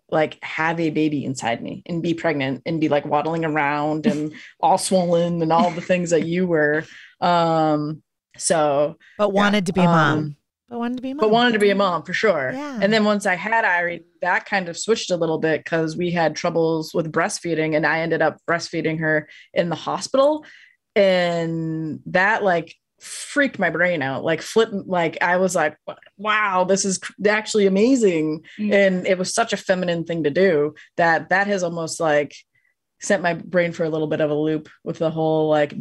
like 0.09 0.41
have 0.41 0.79
a 0.79 0.89
baby 0.89 1.25
inside 1.25 1.61
me 1.61 1.83
and 1.85 2.01
be 2.01 2.13
pregnant 2.13 2.61
and 2.65 2.79
be 2.79 2.87
like 2.87 3.05
waddling 3.05 3.43
around 3.43 4.07
and 4.07 4.31
all 4.61 4.77
swollen 4.77 5.41
and 5.41 5.51
all 5.51 5.69
the 5.69 5.81
things 5.81 6.11
that 6.11 6.25
you 6.25 6.47
were. 6.47 6.85
Um, 7.19 8.03
so, 8.37 8.95
but 9.17 9.33
wanted 9.33 9.65
to 9.65 9.73
be 9.73 9.81
a 9.81 9.83
mom 9.83 10.17
um, 10.17 10.35
but 10.69 10.79
wanted 10.79 10.97
to 10.97 11.01
be 11.01 11.11
a 11.11 11.15
mom 11.15 11.21
but 11.21 11.31
wanted 11.31 11.53
to 11.53 11.59
be 11.59 11.69
a 11.71 11.75
mom 11.75 12.03
for 12.03 12.13
sure. 12.13 12.51
Yeah. 12.53 12.79
And 12.81 12.93
then 12.93 13.03
once 13.03 13.25
I 13.25 13.35
had 13.35 13.65
Irie, 13.65 14.03
that 14.21 14.45
kind 14.45 14.69
of 14.69 14.77
switched 14.77 15.11
a 15.11 15.17
little 15.17 15.39
bit 15.39 15.63
because 15.63 15.97
we 15.97 16.11
had 16.11 16.35
troubles 16.35 16.93
with 16.93 17.11
breastfeeding, 17.11 17.75
and 17.75 17.85
I 17.85 18.01
ended 18.01 18.21
up 18.21 18.37
breastfeeding 18.49 18.99
her 18.99 19.27
in 19.53 19.69
the 19.69 19.75
hospital, 19.75 20.45
and 20.95 21.99
that 22.07 22.43
like 22.43 22.75
freaked 22.99 23.57
my 23.59 23.69
brain 23.69 24.01
out. 24.01 24.23
Like 24.23 24.41
flip, 24.41 24.69
like 24.71 25.17
I 25.21 25.37
was 25.37 25.55
like, 25.55 25.77
wow, 26.17 26.65
this 26.65 26.85
is 26.85 26.99
actually 27.27 27.65
amazing, 27.65 28.43
Mm. 28.59 28.73
and 28.73 29.07
it 29.07 29.17
was 29.17 29.33
such 29.33 29.53
a 29.53 29.57
feminine 29.57 30.03
thing 30.03 30.23
to 30.23 30.29
do 30.29 30.75
that 30.97 31.29
that 31.29 31.47
has 31.47 31.63
almost 31.63 31.99
like 31.99 32.35
sent 33.01 33.23
my 33.23 33.33
brain 33.33 33.71
for 33.71 33.85
a 33.85 33.89
little 33.89 34.07
bit 34.07 34.19
of 34.19 34.29
a 34.29 34.35
loop 34.35 34.67
with 34.83 34.99
the 34.99 35.09
whole 35.09 35.47
like 35.49 35.73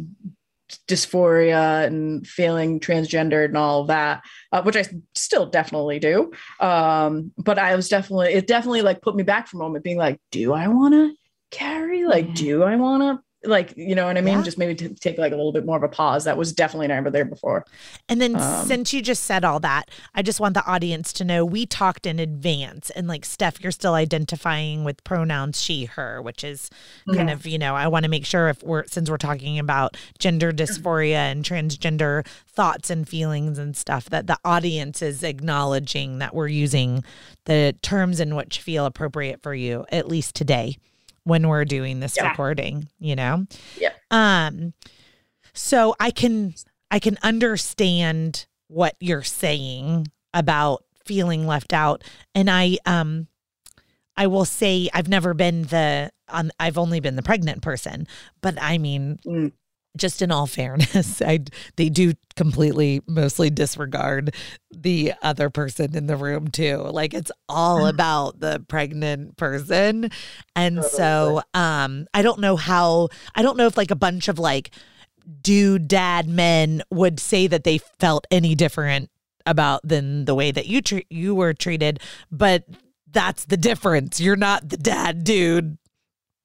dysphoria 0.87 1.85
and 1.85 2.25
feeling 2.25 2.79
transgendered 2.79 3.45
and 3.45 3.57
all 3.57 3.85
that 3.85 4.21
uh, 4.51 4.61
which 4.61 4.75
i 4.75 4.85
still 5.15 5.45
definitely 5.45 5.99
do. 5.99 6.31
Um 6.59 7.31
but 7.37 7.59
i 7.59 7.75
was 7.75 7.89
definitely 7.89 8.33
it 8.33 8.47
definitely 8.47 8.81
like 8.81 9.01
put 9.01 9.15
me 9.15 9.23
back 9.23 9.47
for 9.47 9.57
a 9.57 9.59
moment 9.59 9.83
being 9.83 9.97
like 9.97 10.19
do 10.31 10.53
i 10.53 10.67
want 10.67 10.93
to 10.93 11.13
carry? 11.51 12.05
Like 12.05 12.33
do 12.33 12.63
i 12.63 12.75
want 12.75 13.03
to 13.03 13.23
like 13.45 13.73
you 13.77 13.95
know 13.95 14.05
what 14.05 14.17
i 14.17 14.21
mean? 14.21 14.37
Yeah. 14.37 14.43
just 14.43 14.57
maybe 14.57 14.75
to 14.75 14.89
take 14.95 15.17
like 15.17 15.31
a 15.31 15.35
little 15.35 15.53
bit 15.53 15.65
more 15.65 15.77
of 15.77 15.83
a 15.83 15.87
pause. 15.87 16.25
That 16.25 16.37
was 16.37 16.51
definitely 16.51 16.87
never 16.87 17.09
there 17.09 17.23
before. 17.23 17.65
And 18.09 18.21
then 18.21 18.35
Um, 18.35 18.65
since 18.67 18.93
you 18.93 19.01
just 19.01 19.23
said 19.23 19.45
all 19.45 19.59
that, 19.61 19.89
I 20.13 20.21
just 20.21 20.39
want 20.41 20.55
the 20.55 20.65
audience 20.65 21.13
to 21.13 21.23
know 21.23 21.45
we 21.45 21.65
talked 21.65 22.05
in 22.05 22.19
advance 22.19 22.89
and 22.89 23.07
like 23.07 23.23
Steph, 23.23 23.61
you're 23.61 23.71
still 23.71 23.93
identifying 23.93 24.83
with 24.83 25.03
pronouns 25.05 25.61
she, 25.61 25.85
her, 25.85 26.21
which 26.21 26.43
is 26.43 26.69
kind 27.13 27.29
of, 27.29 27.45
you 27.45 27.57
know, 27.57 27.75
I 27.75 27.87
want 27.87 28.03
to 28.03 28.09
make 28.09 28.25
sure 28.25 28.49
if 28.49 28.61
we're 28.61 28.85
since 28.87 29.09
we're 29.09 29.17
talking 29.17 29.57
about 29.57 29.95
gender 30.17 30.51
dysphoria 30.51 31.31
and 31.31 31.45
transgender 31.45 32.25
thoughts 32.47 32.89
and 32.89 33.07
feelings 33.07 33.57
and 33.57 33.75
stuff, 33.77 34.09
that 34.09 34.27
the 34.27 34.37
audience 34.43 35.01
is 35.01 35.23
acknowledging 35.23 36.19
that 36.19 36.35
we're 36.35 36.47
using 36.47 37.03
the 37.45 37.73
terms 37.81 38.19
in 38.19 38.35
which 38.35 38.59
feel 38.59 38.85
appropriate 38.85 39.41
for 39.41 39.53
you, 39.53 39.85
at 39.91 40.07
least 40.09 40.35
today 40.35 40.77
when 41.29 41.47
we're 41.47 41.63
doing 41.65 41.99
this 42.01 42.17
Yeah. 42.17 42.29
recording, 42.29 42.89
you 42.99 43.15
know? 43.15 43.45
Yep. 43.79 43.95
Um 44.11 44.73
so 45.53 45.95
I 45.99 46.11
can 46.11 46.53
I 46.91 46.99
can 46.99 47.17
understand 47.23 48.47
what 48.67 48.95
you're 48.99 49.23
saying 49.23 50.07
about 50.33 50.83
feeling 51.05 51.47
left 51.47 51.73
out 51.73 52.03
and 52.35 52.49
I 52.49 52.77
um 52.85 53.27
I 54.17 54.27
will 54.27 54.45
say 54.45 54.89
I've 54.93 55.07
never 55.07 55.33
been 55.33 55.63
the 55.63 56.11
um, 56.27 56.51
I've 56.59 56.77
only 56.77 56.99
been 56.99 57.15
the 57.15 57.23
pregnant 57.23 57.61
person, 57.61 58.05
but 58.41 58.55
I 58.61 58.77
mean 58.77 59.19
Mm. 59.25 59.51
Just 59.97 60.21
in 60.21 60.31
all 60.31 60.47
fairness, 60.47 61.21
I 61.25 61.39
they 61.75 61.89
do 61.89 62.13
completely 62.35 63.01
mostly 63.07 63.49
disregard 63.49 64.33
the 64.71 65.13
other 65.21 65.49
person 65.49 65.95
in 65.95 66.07
the 66.07 66.15
room 66.15 66.47
too. 66.47 66.77
Like 66.77 67.13
it's 67.13 67.31
all 67.49 67.85
about 67.87 68.39
the 68.39 68.63
pregnant 68.67 69.35
person. 69.37 70.09
And 70.55 70.83
so 70.85 71.41
um 71.53 72.07
I 72.13 72.21
don't 72.21 72.39
know 72.39 72.55
how 72.55 73.09
I 73.35 73.41
don't 73.41 73.57
know 73.57 73.67
if 73.67 73.75
like 73.77 73.91
a 73.91 73.95
bunch 73.95 74.27
of 74.27 74.39
like 74.39 74.71
dude 75.41 75.87
dad 75.87 76.27
men 76.27 76.81
would 76.91 77.19
say 77.19 77.47
that 77.47 77.63
they 77.63 77.79
felt 77.99 78.25
any 78.31 78.55
different 78.55 79.09
about 79.45 79.81
than 79.83 80.25
the 80.25 80.35
way 80.35 80.51
that 80.51 80.67
you 80.67 80.81
tre- 80.81 81.05
you 81.09 81.35
were 81.35 81.53
treated, 81.53 81.99
but 82.31 82.63
that's 83.11 83.45
the 83.45 83.57
difference. 83.57 84.19
You're 84.19 84.35
not 84.35 84.69
the 84.69 84.77
dad 84.77 85.23
dude 85.23 85.77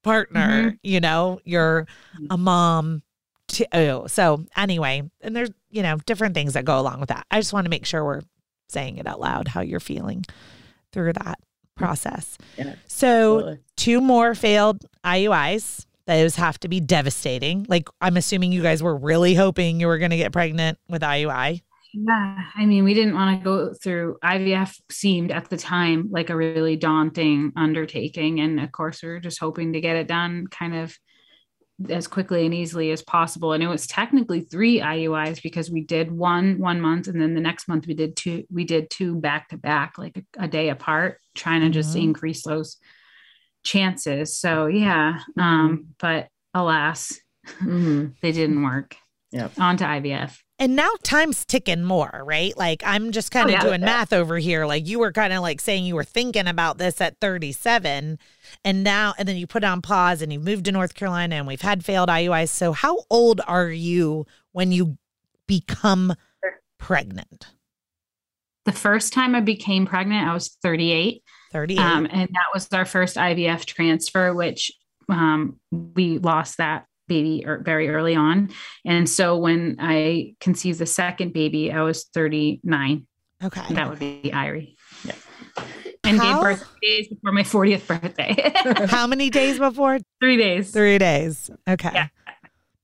partner, 0.03 0.77
you 0.83 1.01
know, 1.01 1.41
you're 1.45 1.87
a 2.31 2.37
mom 2.37 3.03
too. 3.49 3.65
Oh, 3.73 4.07
So 4.07 4.45
anyway, 4.57 5.03
and 5.21 5.35
there's, 5.35 5.51
you 5.71 5.83
know, 5.83 5.97
different 6.07 6.35
things 6.35 6.55
that 6.55 6.65
go 6.65 6.79
along 6.79 7.01
with 7.01 7.09
that. 7.09 7.27
I 7.31 7.39
just 7.41 7.53
want 7.53 7.65
to 7.67 7.71
make 7.71 7.87
sure 7.87 8.05
we're 8.05 8.23
saying 8.69 8.99
it 8.99 9.07
out 9.07 9.21
loud 9.21 9.49
how 9.49 9.61
you're 9.61 9.81
feeling 9.81 10.25
through 10.93 11.13
that 11.15 11.39
process. 11.77 12.39
Yeah, 12.57 12.75
So 12.87 13.39
Absolutely. 13.39 13.59
two 13.77 14.01
more 14.01 14.35
failed 14.35 14.85
IUIs. 15.05 15.87
Those 16.07 16.37
have 16.37 16.59
to 16.61 16.69
be 16.69 16.81
devastating. 16.81 17.67
Like 17.69 17.89
I'm 18.01 18.17
assuming 18.17 18.53
you 18.53 18.63
guys 18.63 18.83
were 18.83 18.97
really 18.97 19.35
hoping 19.35 19.81
you 19.81 19.87
were 19.87 19.99
going 19.99 20.11
to 20.11 20.17
get 20.17 20.33
pregnant 20.33 20.79
with 20.89 21.03
IUI. 21.03 21.63
Yeah, 21.97 22.45
I 22.57 22.67
mean, 22.67 22.83
we 22.83 22.93
didn't 22.93 23.15
want 23.15 23.39
to 23.39 23.45
go 23.45 23.73
through 23.73 24.19
IVF 24.23 24.81
seemed 24.91 25.31
at 25.31 25.49
the 25.49 25.57
time 25.57 26.09
like 26.11 26.29
a 26.29 26.37
really 26.37 26.75
daunting 26.77 27.53
undertaking. 27.57 28.41
And 28.41 28.59
of 28.59 28.73
course, 28.73 29.01
we 29.03 29.09
were 29.11 29.21
just 29.21 29.39
hoping 29.39 29.73
to 29.75 29.81
get 29.81 29.97
it 29.97 30.09
done 30.09 30.49
kind 30.49 30.75
of 30.75 30.99
as 31.89 32.07
quickly 32.07 32.45
and 32.45 32.55
easily 32.55 32.91
as 32.93 33.03
possible. 33.03 33.53
And 33.53 33.63
it 33.63 33.67
was 33.69 33.87
technically 33.87 34.41
three 34.43 34.81
IUIs 34.81 35.43
because 35.43 35.71
we 35.71 35.81
did 35.83 36.11
one 36.13 36.59
one 36.59 36.81
month 36.81 37.09
and 37.09 37.21
then 37.21 37.35
the 37.35 37.41
next 37.41 37.67
month 37.67 37.87
we 37.87 37.95
did 37.95 38.15
two, 38.17 38.45
we 38.51 38.65
did 38.65 38.91
two 38.91 39.17
back 39.17 39.49
to 39.49 39.57
back, 39.57 39.99
like 39.99 40.17
a, 40.39 40.45
a 40.45 40.49
day 40.49 40.69
apart, 40.69 41.19
trying 41.35 41.63
to 41.63 41.71
just 41.71 41.97
Mhm. 41.97 42.03
increase 42.05 42.43
those 42.45 42.77
chances. 43.65 44.39
So 44.39 44.67
yeah. 44.67 45.19
Um, 45.39 45.89
but 45.99 46.29
alas, 46.53 47.19
Mhm. 47.61 48.15
they 48.23 48.33
didn't 48.33 48.63
work. 48.63 48.97
Yep. 49.33 49.53
On 49.59 49.77
to 49.79 49.85
IVF. 49.85 50.39
And 50.59 50.77
now 50.77 50.91
time's 51.03 51.45
ticking 51.45 51.83
more, 51.83 52.23
right? 52.25 52.57
Like 52.57 52.83
I'm 52.87 53.11
just 53.11 53.33
kind 53.33 53.47
of 53.49 53.55
Oh, 53.55 53.59
yeah. 53.59 53.63
doing 53.65 53.81
math 53.81 54.13
over 54.13 54.39
here. 54.39 54.67
Like 54.67 54.87
you 54.87 55.01
were 55.01 55.11
kind 55.13 55.33
of 55.33 55.43
like 55.43 55.61
saying 55.61 55.85
you 55.85 55.97
were 55.97 56.05
thinking 56.05 56.47
about 56.47 56.79
this 56.79 57.01
at 57.01 57.19
37 57.21 58.19
and 58.65 58.85
now 58.85 59.15
and 59.19 59.27
then 59.27 59.37
you 59.37 59.49
put 59.49 59.65
on 59.65 59.83
pause 59.83 60.23
and 60.23 60.33
you 60.33 60.39
moved 60.39 60.67
to 60.67 60.73
North 60.73 60.95
Carolina 60.95 61.35
and 61.35 61.47
we've 61.49 61.61
had 61.61 61.85
failed 61.85 62.09
IUIs. 62.09 62.51
So 62.51 62.73
how 62.73 63.01
old 63.11 63.41
are 63.49 63.69
you 63.69 64.27
when 64.53 64.71
you 64.71 64.97
become 65.49 66.15
pregnant? 66.79 67.49
The 68.65 68.73
first 68.73 69.13
time 69.13 69.35
I 69.35 69.41
became 69.41 69.87
pregnant, 69.87 70.27
I 70.27 70.33
was 70.33 70.57
38. 70.63 71.23
38. 71.53 71.79
Um, 71.81 72.07
and 72.11 72.29
that 72.29 72.47
was 72.55 72.69
our 72.73 72.85
first 72.85 73.17
IVF 73.17 73.65
transfer, 73.67 74.33
which 74.33 74.71
um, 75.09 75.59
we 75.71 76.19
lost 76.19 76.59
that 76.59 76.87
baby 77.09 77.45
or 77.47 77.59
very 77.59 77.89
early 77.89 78.15
on. 78.15 78.51
And 78.85 79.09
so 79.09 79.37
when 79.37 79.77
I 79.79 80.35
conceived 80.41 80.79
the 80.79 80.87
second 80.87 81.33
baby, 81.33 81.73
I 81.73 81.83
was 81.83 82.05
39. 82.15 83.07
Okay. 83.43 83.75
That 83.75 83.91
would 83.91 83.99
be 83.99 84.31
Irie. 84.33 84.75
Yeah. 85.05 85.15
And 86.05 86.19
How- 86.19 86.35
gave 86.35 86.59
birth 86.59 86.69
days 86.83 87.09
before 87.09 87.33
my 87.33 87.43
40th 87.43 87.87
birthday. 87.87 88.87
How 88.87 89.07
many 89.07 89.31
days 89.31 89.59
before? 89.59 89.99
Three 90.21 90.37
days. 90.37 90.71
Three 90.71 90.99
days. 90.99 91.51
Okay. 91.69 91.91
Yeah. 91.95 92.09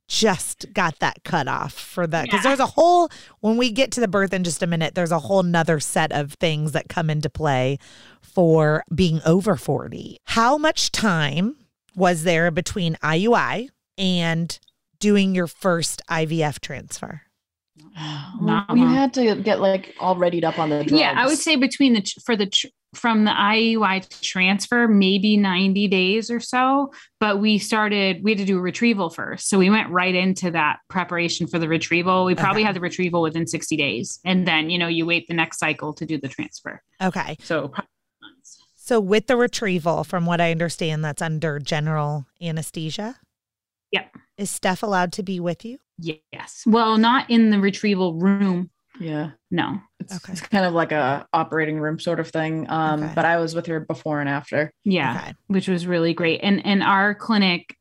Just 0.09 0.67
got 0.73 0.99
that 0.99 1.23
cut 1.23 1.47
off 1.47 1.73
for 1.73 2.05
that. 2.07 2.25
Because 2.25 2.39
Yeah. 2.45 2.51
there's 2.51 2.61
a 2.61 2.67
whole, 2.67 3.09
when 3.41 3.57
we 3.57 3.71
get 3.71 3.93
to 3.93 4.01
the 4.01 4.09
birth 4.09 4.33
in 4.35 4.43
just 4.43 4.61
a 4.63 4.67
minute, 4.67 4.97
there's 4.97 5.13
a 5.13 5.21
whole 5.21 5.45
nother 5.45 5.79
set 5.79 6.11
of 6.11 6.33
things 6.35 6.73
that 6.73 6.89
come 6.89 7.09
into 7.11 7.31
play 7.31 7.79
for 8.21 8.83
being 8.93 9.21
over 9.25 9.55
40. 9.55 10.17
How 10.25 10.59
much 10.59 10.91
time 10.91 11.57
was 11.95 12.25
there 12.25 12.51
between 12.51 12.97
IUI 13.05 13.69
and 14.01 14.59
doing 14.99 15.35
your 15.35 15.47
first 15.47 16.03
IVF 16.11 16.61
transfer? 16.61 17.23
Well, 18.41 18.65
you 18.75 18.87
had 18.87 19.15
to 19.15 19.37
get 19.37 19.61
like 19.61 19.95
all 20.01 20.17
readied 20.17 20.45
up 20.45 20.59
on 20.59 20.71
the 20.71 20.85
drugs. 20.85 20.93
Yeah, 20.93 21.15
I 21.17 21.27
would 21.27 21.39
say 21.39 21.57
between 21.57 21.93
the 21.95 22.03
for 22.25 22.37
the 22.37 22.51
from 22.95 23.25
the 23.25 23.31
IUI 23.31 24.21
transfer, 24.21 24.89
maybe 24.89 25.37
90 25.37 25.87
days 25.89 26.31
or 26.31 26.41
so. 26.41 26.93
But 27.21 27.41
we 27.41 27.59
started, 27.59 28.23
we 28.25 28.33
had 28.33 28.39
to 28.39 28.45
do 28.45 28.59
a 28.59 28.61
retrieval 28.61 29.11
first. 29.11 29.49
So 29.49 29.59
we 29.59 29.71
went 29.71 29.89
right 29.91 30.15
into 30.15 30.51
that 30.51 30.79
preparation 30.89 31.47
for 31.47 31.61
the 31.61 31.69
retrieval. 31.69 32.25
We 32.25 32.35
probably 32.35 32.63
Okay. 32.63 32.67
had 32.67 32.77
the 32.77 32.81
retrieval 32.81 33.23
within 33.23 33.47
60 33.47 33.77
days. 33.77 34.19
And 34.25 34.47
then, 34.47 34.71
you 34.71 34.79
know, 34.79 34.89
you 34.89 35.07
wait 35.07 35.29
the 35.29 35.35
next 35.35 35.59
cycle 35.59 35.93
to 35.95 36.07
do 36.07 36.19
the 36.19 36.29
transfer. 36.29 36.83
Okay. 37.01 37.37
So. 37.41 37.73
So 38.75 38.99
with 38.99 39.29
the 39.29 39.37
retrieval, 39.37 40.03
from 40.03 40.27
what 40.27 40.41
I 40.41 40.51
understand, 40.51 41.05
that's 41.05 41.23
under 41.23 41.61
general 41.61 42.27
anesthesia. 42.43 43.21
Yep. 43.93 44.15
Is 44.39 44.51
Steph 44.51 44.83
allowed 44.83 45.13
to 45.15 45.23
be 45.23 45.41
with 45.41 45.65
you? 45.65 45.79
yes. 45.99 46.63
Well, 46.67 46.97
not 46.97 47.29
in 47.29 47.51
the 47.51 47.61
retrieval 47.61 48.15
room. 48.15 48.71
Yeah. 48.99 49.33
No. 49.51 49.81
It's, 49.99 50.17
Okay. 50.17 50.33
it's 50.33 50.41
kind 50.41 50.65
of 50.65 50.73
like 50.73 50.93
a 50.93 51.27
operating 51.33 51.79
room 51.79 51.99
sort 51.99 52.21
of 52.21 52.29
thing. 52.29 52.69
Um, 52.71 53.03
Okay. 53.03 53.13
but 53.15 53.25
I 53.27 53.37
was 53.39 53.55
with 53.55 53.67
her 53.67 53.81
before 53.81 54.21
and 54.21 54.29
after. 54.29 54.73
Yeah. 54.85 55.21
Okay. 55.23 55.35
which 55.49 55.69
was 55.69 55.87
really 55.87 56.15
great. 56.15 56.41
And 56.43 56.65
and 56.65 56.83
our 56.83 57.15
clinic 57.15 57.77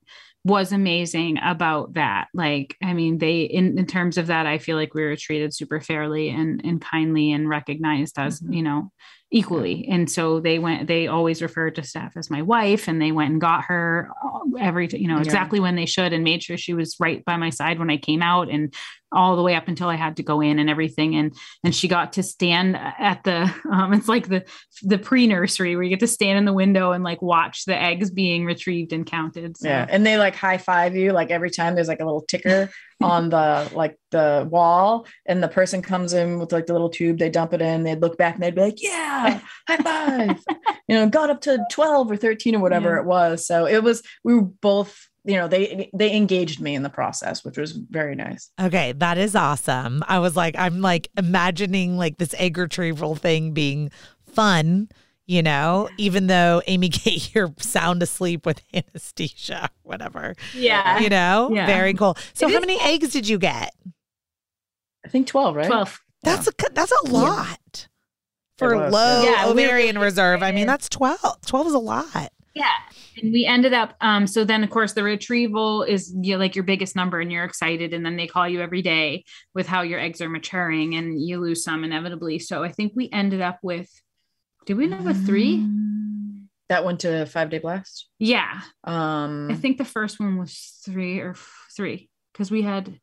was 0.46 0.72
amazing 0.72 1.38
about 1.44 1.94
that. 1.96 2.28
Like, 2.34 2.76
I 2.84 2.94
mean, 2.94 3.18
they 3.20 3.42
in, 3.42 3.78
in 3.78 3.86
terms 3.86 4.18
of 4.18 4.28
that, 4.28 4.46
I 4.46 4.58
feel 4.58 4.76
like 4.78 4.94
we 4.94 5.04
were 5.04 5.16
treated 5.16 5.54
super 5.54 5.80
fairly 5.80 6.30
and 6.30 6.62
and 6.66 6.82
kindly 6.82 7.32
and 7.32 7.48
recognized 7.50 8.18
as, 8.20 8.40
Mhm. 8.42 8.56
you 8.56 8.64
know, 8.64 8.92
equally. 9.32 9.88
And 9.88 10.10
so 10.10 10.40
they 10.40 10.58
went, 10.58 10.88
they 10.88 11.08
always 11.08 11.42
referred 11.42 11.76
to 11.76 11.84
Steph 11.84 12.18
as 12.18 12.32
my 12.32 12.42
wife 12.42 12.88
and 12.88 13.00
they 13.02 13.12
went 13.12 13.32
and 13.32 13.40
got 13.42 13.66
her 13.66 14.10
uh, 14.24 14.40
every, 14.60 14.88
you 14.92 15.08
know, 15.08 15.18
Yeah. 15.18 15.24
exactly 15.24 15.60
when 15.60 15.76
they 15.76 15.86
should 15.86 16.14
and 16.14 16.24
made 16.24 16.42
sure 16.42 16.58
she 16.58 16.74
was 16.74 16.96
right 17.00 17.24
by 17.26 17.38
my 17.38 17.52
side 17.52 17.78
when 17.78 17.92
I 17.92 17.98
came 17.98 18.24
out 18.24 18.50
and 18.50 18.74
all 19.12 19.36
the 19.36 19.42
way 19.44 19.56
up 19.56 19.68
until 19.68 19.90
I 19.90 19.96
had 19.96 20.18
to 20.18 20.24
go 20.24 20.42
in 20.42 20.60
and 20.60 20.70
everything. 20.70 21.16
And 21.16 21.34
and 21.64 21.74
she 21.76 21.88
got 21.88 22.14
to 22.14 22.24
stand 22.24 22.76
at 22.78 23.24
the 23.24 23.52
um 23.72 23.94
it's 23.94 24.08
like 24.08 24.28
the 24.28 24.44
the 24.84 24.98
pre-nursery 24.98 25.76
where 25.76 25.84
you 25.84 25.90
get 25.90 26.00
to 26.02 26.08
stand 26.08 26.38
in 26.38 26.46
the 26.46 26.54
window 26.54 26.92
and 26.92 27.04
like 27.04 27.22
watch 27.22 27.66
the 27.66 27.76
eggs 27.80 28.10
being 28.12 28.46
retrieved 28.46 28.94
and 28.94 29.06
counted. 29.06 29.58
So 29.58 29.68
Yeah. 29.68 29.86
And 29.90 30.06
they 30.06 30.18
like 30.18 30.36
high 30.36 30.58
five 30.58 30.96
you 30.96 31.12
like 31.12 31.32
every 31.32 31.50
time 31.50 31.76
there's 31.76 31.88
like 31.88 32.00
a 32.02 32.06
little 32.06 32.22
ticker 32.22 32.70
on 33.02 33.30
the 33.30 33.70
like 33.74 33.98
the 34.12 34.48
wall 34.52 35.08
and 35.26 35.42
the 35.42 35.48
person 35.48 35.82
comes 35.82 36.14
in 36.14 36.38
with 36.38 36.52
like 36.52 36.66
the 36.66 36.74
little 36.74 36.90
tube, 36.90 37.18
they 37.18 37.30
dump 37.30 37.54
it 37.54 37.62
in, 37.62 37.84
they'd 37.84 38.02
look 38.02 38.18
back 38.18 38.36
and 38.36 38.44
they'd 38.44 38.56
be 38.56 38.62
like, 38.62 38.82
Yeah, 38.82 39.40
high 39.68 39.78
five. 39.78 40.44
you 40.88 40.96
know, 40.96 41.08
got 41.10 41.30
up 41.30 41.42
to 41.42 41.60
12 41.72 42.12
or 42.12 42.18
13 42.18 42.56
or 42.56 42.60
whatever 42.60 42.96
Yeah. 42.96 43.02
it 43.02 43.06
was. 43.06 43.46
So 43.48 43.66
it 43.66 43.84
was 43.84 44.04
we 44.24 44.36
were 44.36 44.42
both, 44.44 45.09
you 45.30 45.36
know, 45.36 45.48
they 45.48 45.90
they 45.94 46.16
engaged 46.16 46.60
me 46.60 46.74
in 46.74 46.82
the 46.82 46.90
process, 46.90 47.46
which 47.46 47.56
was 47.56 47.74
very 47.74 48.16
nice. 48.16 48.50
Okay, 48.60 48.94
that 48.94 49.20
is 49.20 49.36
awesome. 49.36 50.04
I 50.08 50.18
was 50.18 50.36
like, 50.36 50.56
I'm 50.58 50.82
like 50.82 51.08
imagining 51.18 51.98
like 51.98 52.18
this 52.18 52.34
egg 52.40 52.58
retrieval 52.58 53.16
thing 53.16 53.52
being 53.54 53.92
fun, 54.34 54.90
you 55.28 55.44
know, 55.44 55.88
even 55.98 56.26
though 56.26 56.64
Amy 56.66 56.90
Kate, 57.00 57.34
you're 57.36 57.54
sound 57.60 58.02
asleep 58.02 58.44
with 58.44 58.60
anesthesia, 58.74 59.70
whatever, 59.84 60.34
yeah. 60.56 61.00
you 61.00 61.10
know, 61.10 61.52
Yeah. 61.54 61.68
very 61.68 61.94
cool. 61.94 62.18
So, 62.34 62.48
It 62.48 62.54
how 62.54 62.58
is 62.58 62.66
many 62.66 62.82
eggs 62.82 63.14
did 63.14 63.28
you 63.28 63.38
get? 63.38 63.72
I 65.06 65.10
think 65.10 65.28
12, 65.28 65.56
right? 65.56 65.68
12. 65.68 66.02
That's 66.24 66.48
a 66.48 66.52
that's 66.74 66.92
a 67.04 67.12
lot 67.12 67.88
for 68.58 68.76
was, 68.76 68.92
low 68.92 69.22
yeah. 69.24 69.30
Yeah, 69.46 69.54
we 69.54 69.64
ovarian 69.64 70.00
reserve. 70.00 70.42
I 70.42 70.52
mean, 70.52 70.66
that's 70.66 70.90
12. 70.90 71.42
12 71.46 71.68
is 71.68 71.74
a 71.74 71.80
lot. 71.80 72.32
Yeah. 72.56 72.72
And 73.22 73.32
we 73.32 73.46
ended 73.46 73.74
up, 73.74 73.94
um, 74.02 74.26
so 74.28 74.44
then 74.44 74.64
of 74.64 74.70
course 74.70 74.94
the 74.94 75.04
retrieval 75.04 75.84
is 75.84 76.14
you 76.20 76.34
know, 76.34 76.40
like 76.40 76.56
your 76.56 76.64
biggest 76.64 76.96
number 76.96 77.20
and 77.20 77.32
you're 77.32 77.44
excited. 77.46 77.94
And 77.94 78.06
then 78.06 78.18
they 78.18 78.28
call 78.28 78.48
you 78.48 78.62
every 78.62 78.82
day 78.82 79.24
with 79.54 79.68
how 79.68 79.82
your 79.84 80.00
eggs 80.00 80.22
are 80.22 80.30
maturing 80.30 80.96
and 80.96 81.22
you 81.22 81.40
lose 81.40 81.64
some 81.64 81.84
inevitably. 81.84 82.40
So 82.40 82.64
I 82.64 82.72
think 82.72 82.94
we 82.96 83.10
ended 83.14 83.42
up 83.42 83.60
with, 83.62 83.90
did 84.66 84.78
we 84.78 84.86
end 84.86 84.96
up 84.96 85.02
with 85.04 85.26
three? 85.26 85.60
Mm. 85.60 86.46
That 86.70 86.86
went 86.86 87.00
to 87.02 87.26
five 87.26 87.50
day 87.50 87.60
blast. 87.60 88.08
Yeah. 88.20 88.62
Um 88.84 89.50
I 89.52 89.56
think 89.56 89.78
the 89.78 89.86
first 89.86 90.20
one 90.20 90.38
was 90.38 90.80
three 90.86 91.20
or 91.20 91.32
f- 91.32 91.66
three 91.76 92.10
because 92.34 92.52
we 92.52 92.62
had 92.62 93.00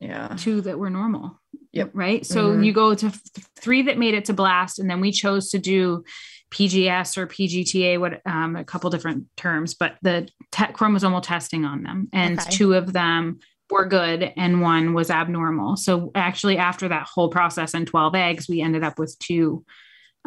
yeah. 0.00 0.34
two 0.36 0.60
that 0.62 0.78
were 0.78 0.90
normal. 0.90 1.40
Yep. 1.72 1.90
Right. 1.92 2.24
So 2.26 2.50
Mhm. 2.52 2.64
you 2.66 2.72
go 2.72 2.94
to 2.94 3.10
th- 3.10 3.46
three 3.60 3.82
that 3.82 3.98
made 3.98 4.14
it 4.14 4.24
to 4.26 4.32
blast, 4.32 4.78
and 4.78 4.88
then 4.88 5.00
we 5.00 5.12
chose 5.12 5.50
to 5.50 5.58
do 5.58 6.04
PGS 6.50 7.16
or 7.18 7.26
PGTA, 7.26 7.98
what 8.00 8.20
um, 8.26 8.56
a 8.56 8.64
couple 8.64 8.88
different 8.90 9.26
terms, 9.36 9.74
but 9.74 9.96
the 10.02 10.28
te- 10.52 10.64
chromosomal 10.66 11.22
testing 11.22 11.64
on 11.64 11.82
them, 11.82 12.08
and 12.12 12.38
Okay. 12.40 12.50
two 12.50 12.74
of 12.74 12.92
them 12.92 13.38
were 13.70 13.84
good, 13.86 14.32
and 14.36 14.62
one 14.62 14.94
was 14.94 15.10
abnormal. 15.10 15.76
So 15.76 16.10
actually, 16.14 16.56
after 16.56 16.88
that 16.88 17.06
whole 17.06 17.28
process 17.28 17.74
and 17.74 17.86
twelve 17.86 18.14
eggs, 18.14 18.48
we 18.48 18.60
ended 18.62 18.82
up 18.82 18.98
with 18.98 19.16
two 19.18 19.64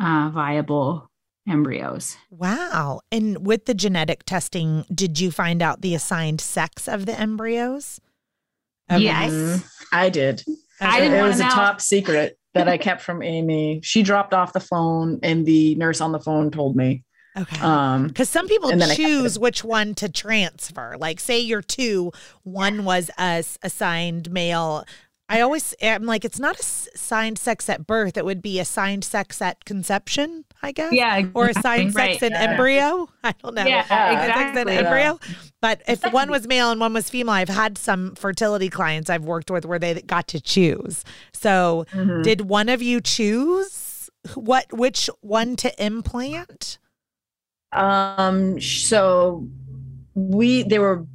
uh, 0.01 0.29
viable 0.33 1.09
embryos. 1.49 2.17
Wow. 2.29 3.01
And 3.11 3.45
with 3.45 3.65
the 3.65 3.73
genetic 3.73 4.23
testing, 4.25 4.85
did 4.93 5.19
you 5.19 5.31
find 5.31 5.61
out 5.63 5.81
the 5.81 5.95
assigned 5.95 6.39
sex 6.39 6.87
of 6.87 7.07
the 7.07 7.19
embryos? 7.19 7.99
Yes. 8.95 9.31
Mhm. 9.31 9.65
I 9.91 10.09
did. 10.09 10.43
I 10.79 10.99
didn't 10.99 11.13
it 11.13 11.17
wanna 11.17 11.29
was 11.29 11.39
a 11.39 11.43
know. 11.43 11.49
top 11.49 11.81
secret 11.81 12.37
that 12.53 12.67
I 12.67 12.77
kept 12.77 13.01
from 13.01 13.21
Amy. 13.21 13.79
She 13.83 14.03
dropped 14.03 14.33
off 14.33 14.53
the 14.53 14.59
phone 14.59 15.19
and 15.23 15.45
the 15.45 15.75
nurse 15.75 16.01
on 16.01 16.11
the 16.11 16.19
phone 16.19 16.51
told 16.51 16.75
me. 16.75 17.03
Okay. 17.37 17.59
Um 17.61 18.07
Because 18.07 18.29
some 18.29 18.47
people 18.47 18.69
And 18.69 18.81
then 18.81 18.89
I 18.89 18.95
kept 18.95 19.07
choose 19.07 19.39
which 19.39 19.63
one 19.63 19.93
to 19.95 20.09
transfer. 20.09 20.95
Like, 20.99 21.19
say 21.19 21.39
you're 21.39 21.61
two, 21.61 22.11
one 22.43 22.83
was 22.83 23.09
as 23.17 23.57
assigned 23.63 24.31
male. 24.31 24.85
I 25.31 25.41
always, 25.41 25.73
I'm 25.81 26.05
like, 26.05 26.25
it's 26.25 26.39
not 26.39 26.57
a 26.57 26.63
assigned 26.93 27.37
sex 27.37 27.69
at 27.69 27.87
birth. 27.87 28.17
It 28.17 28.25
would 28.25 28.41
be 28.41 28.59
assigned 28.59 29.03
sex 29.03 29.41
at 29.41 29.63
conception, 29.65 30.45
I 30.61 30.71
guess. 30.71 30.91
Yeah. 30.93 31.23
Or 31.33 31.47
exactly, 31.49 31.59
assigned 31.59 31.93
sex 31.93 32.21
right. 32.21 32.23
in 32.23 32.31
Yeah. 32.31 32.51
embryo. 32.51 33.09
I 33.23 33.33
don't 33.41 33.55
know. 33.55 33.65
Yeah, 33.65 33.81
Assigned 33.83 34.33
sex 34.33 34.39
in 34.61 34.67
exactly. 34.67 34.77
embryo. 34.77 35.19
But 35.61 35.81
if 35.87 36.03
one 36.11 36.29
was 36.29 36.47
male 36.47 36.71
and 36.71 36.79
one 36.79 36.93
was 36.93 37.09
female, 37.09 37.33
I've 37.33 37.49
had 37.49 37.77
some 37.77 38.15
fertility 38.15 38.69
clients 38.69 39.09
I've 39.09 39.23
worked 39.25 39.49
with 39.49 39.65
where 39.65 39.79
they 39.79 40.01
got 40.01 40.27
to 40.29 40.41
choose. 40.41 41.03
So, 41.33 41.85
mhm. 41.93 42.23
did 42.23 42.41
one 42.41 42.67
of 42.69 42.81
you 42.81 42.99
choose 43.01 44.09
what 44.35 44.71
which 44.73 45.09
one 45.21 45.55
to 45.57 45.83
implant? 45.83 46.77
um 47.73 48.59
so 48.59 49.47
we 50.13 50.63
they 50.63 50.77
were 50.77 51.05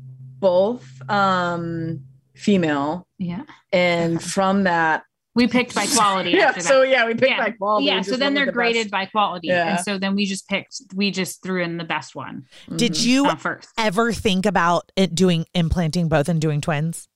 both 0.41 0.87
um 1.11 2.01
female 2.37 3.07
Yeah. 3.19 3.43
and 3.73 4.17
Okay. 4.17 4.25
from 4.25 4.65
that 4.65 5.03
We 5.35 5.47
picked 5.49 5.75
by 5.75 5.87
quality 5.87 6.31
yeah 6.39 6.47
after 6.49 6.63
that. 6.63 6.69
so 6.69 6.83
yeah 6.83 7.07
we 7.07 7.15
picked 7.15 7.33
Yeah. 7.33 7.39
like 7.39 7.59
quality 7.59 7.87
yeah 7.87 8.01
so 8.03 8.17
then 8.17 8.35
they're 8.35 8.47
the 8.47 8.53
graded 8.53 8.85
best. 8.87 8.93
by 8.93 9.07
quality 9.07 9.49
Yeah. 9.49 9.77
and 9.77 9.81
so 9.85 9.99
then 9.99 10.15
we 10.15 10.25
just 10.27 10.49
picked 10.49 10.81
we 10.95 11.11
just 11.11 11.43
threw 11.43 11.63
in 11.63 11.77
the 11.77 11.85
best 11.85 12.15
one 12.15 12.45
Did 12.75 12.93
Mhm. 12.93 13.05
you 13.07 13.27
uh, 13.27 13.37
first 13.37 13.69
ever 13.79 14.13
think 14.13 14.47
about 14.47 14.91
it 14.97 15.15
doing 15.15 15.45
implanting 15.55 16.09
both 16.09 16.29
and 16.29 16.41
doing 16.41 16.61
twins? 16.61 17.09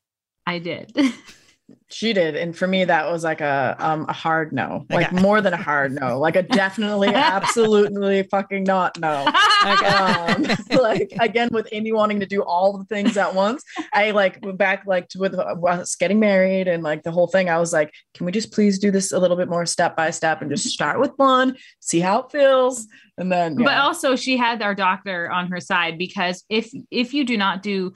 i 0.47 0.59
did 0.59 0.93
she 1.89 2.12
did 2.12 2.37
and 2.37 2.57
for 2.57 2.66
me 2.66 2.85
that 2.85 3.11
was 3.11 3.25
like 3.25 3.41
a 3.41 3.77
um 3.79 4.07
a 4.09 4.12
hard 4.12 4.53
no 4.53 4.87
like 4.91 5.12
Okay. 5.12 5.21
more 5.23 5.41
than 5.41 5.53
a 5.53 5.57
hard 5.57 5.93
no 5.93 6.18
like 6.18 6.37
a 6.37 6.43
definitely 6.43 7.09
absolutely 7.14 8.23
fucking 8.25 8.64
not 8.64 8.99
no 9.01 9.27
um, 9.64 10.47
like 10.81 11.12
again 11.21 11.49
with 11.53 11.68
Amy 11.73 11.93
wanting 11.93 12.21
to 12.21 12.27
do 12.27 12.43
all 12.43 12.79
the 12.79 12.85
things 12.85 13.16
at 13.16 13.35
once. 13.35 13.62
I 13.93 14.12
like 14.12 14.39
went 14.43 14.59
back 14.59 14.85
like 14.87 15.09
to 15.11 15.18
with 15.18 15.35
us 15.35 15.97
getting 15.97 16.18
married 16.21 16.68
and 16.68 16.83
like 16.83 17.03
the 17.03 17.11
whole 17.11 17.27
thing. 17.27 17.49
I 17.51 17.59
was 17.59 17.73
like, 17.73 17.93
can 18.14 18.27
we 18.27 18.33
just 18.33 18.53
please 18.53 18.79
do 18.79 18.91
this 18.91 19.12
a 19.12 19.18
little 19.18 19.37
bit 19.37 19.49
more 19.49 19.66
step 19.66 19.97
by 19.97 20.11
step 20.11 20.41
and 20.41 20.51
just 20.51 20.66
start 20.68 20.99
with 21.01 21.12
one, 21.16 21.57
see 21.81 22.01
how 22.01 22.21
it 22.21 22.33
feels, 22.33 22.87
and 23.18 23.31
then 23.31 23.57
but 23.57 23.77
also 23.77 24.16
she 24.16 24.37
had 24.37 24.62
our 24.62 24.75
doctor 24.75 25.31
on 25.31 25.49
her 25.51 25.61
side 25.61 25.99
because 25.99 26.45
if 26.49 26.71
if 26.91 27.12
you 27.12 27.25
do 27.25 27.37
not 27.37 27.62
do 27.62 27.93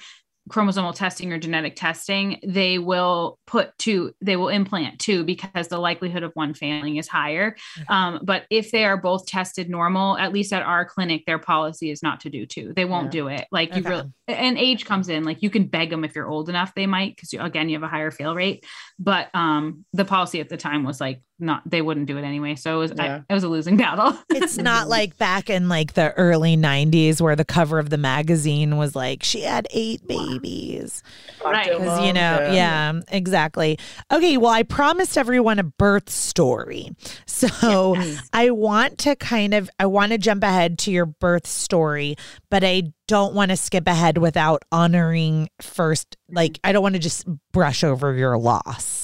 chromosomal 0.50 0.94
testing 0.94 1.32
or 1.32 1.38
genetic 1.38 1.74
testing, 1.74 2.38
they 2.46 2.78
will 2.78 3.38
put 3.46 3.76
two, 3.78 4.12
they 4.20 4.36
will 4.36 4.48
implant 4.50 4.98
two 4.98 5.24
because 5.24 5.68
the 5.68 5.78
likelihood 5.78 6.22
of 6.22 6.32
one 6.34 6.52
failing 6.52 6.96
is 6.96 7.08
higher. 7.08 7.56
Um, 7.88 8.20
but 8.22 8.44
if 8.50 8.70
they 8.70 8.84
are 8.84 8.96
both 8.98 9.26
tested 9.26 9.70
normal, 9.70 10.18
at 10.18 10.32
least 10.32 10.52
at 10.52 10.62
our 10.62 10.84
clinic, 10.84 11.24
their 11.26 11.38
policy 11.38 11.90
is 11.90 12.02
not 12.02 12.20
to 12.20 12.30
do 12.30 12.44
two. 12.44 12.74
They 12.74 12.84
won't 12.84 13.06
Yeah. 13.06 13.20
do 13.22 13.28
it. 13.28 13.46
Like 13.50 13.74
you 13.74 13.82
really, 13.82 14.12
and 14.28 14.58
age 14.58 14.84
comes 14.84 15.08
in. 15.08 15.24
Like 15.24 15.42
you 15.42 15.48
can 15.48 15.66
beg 15.66 15.88
them 15.90 16.04
if 16.04 16.14
you're 16.14 16.28
old 16.28 16.48
enough, 16.50 16.74
they 16.74 16.86
might, 16.86 17.16
because 17.16 17.32
again, 17.32 17.68
you 17.70 17.76
have 17.76 17.82
a 17.82 17.88
higher 17.88 18.10
fail 18.10 18.34
rate. 18.34 18.66
But 18.98 19.28
um, 19.34 19.84
the 19.94 20.04
policy 20.04 20.40
at 20.40 20.50
the 20.50 20.56
time 20.58 20.84
was 20.84 21.00
like 21.00 21.22
not, 21.38 21.62
they 21.66 21.82
wouldn't 21.82 22.06
do 22.06 22.16
it 22.16 22.22
anyway. 22.22 22.54
So 22.54 22.76
it 22.76 22.78
was, 22.78 22.92
Yeah. 22.96 23.22
I, 23.28 23.32
it 23.32 23.34
was 23.34 23.44
a 23.44 23.48
losing 23.48 23.76
battle. 23.78 24.16
It's 24.30 24.56
not 24.56 24.88
like 24.88 25.16
back 25.18 25.50
in 25.50 25.68
like 25.68 25.94
the 25.94 26.12
early 26.12 26.56
90s 26.56 27.20
where 27.20 27.36
the 27.36 27.44
cover 27.44 27.78
of 27.78 27.90
the 27.90 27.98
magazine 27.98 28.76
was 28.76 28.94
like 28.94 29.22
she 29.22 29.42
had 29.42 29.66
eight 29.70 30.06
babies. 30.06 31.02
Right. 31.44 31.70
Because, 31.70 32.06
you 32.06 32.12
know, 32.12 32.50
yeah. 32.52 33.00
exactly. 33.08 33.78
Okay, 34.12 34.36
well, 34.36 34.52
I 34.52 34.62
promised 34.62 35.18
everyone 35.18 35.58
a 35.58 35.64
birth 35.64 36.08
story. 36.10 36.90
So 37.26 37.96
I 38.32 38.50
want 38.50 38.98
to 38.98 39.16
kind 39.16 39.54
of, 39.54 39.68
I 39.78 39.86
want 39.86 40.12
to 40.12 40.18
jump 40.18 40.42
ahead 40.44 40.78
to 40.80 40.90
your 40.90 41.06
birth 41.06 41.46
story, 41.46 42.16
but 42.50 42.62
I 42.64 42.92
don't 43.06 43.34
want 43.34 43.50
to 43.50 43.56
skip 43.56 43.86
ahead 43.86 44.18
without 44.18 44.64
honoring 44.72 45.50
first, 45.60 46.16
like, 46.30 46.58
I 46.64 46.72
don't 46.72 46.82
want 46.82 46.94
to 46.94 47.00
just 47.00 47.26
brush 47.52 47.84
over 47.84 48.14
your 48.14 48.38
loss. 48.38 49.03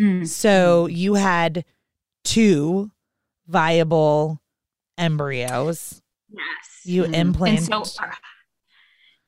Mm. 0.00 0.26
So 0.26 0.86
you 0.86 1.14
had 1.14 1.64
two 2.24 2.90
viable 3.46 4.40
embryos. 4.98 6.00
Yes. 6.30 6.80
You 6.84 7.02
Mhm. 7.04 7.14
implanted. 7.14 7.64
so 7.64 8.02
our- 8.02 8.16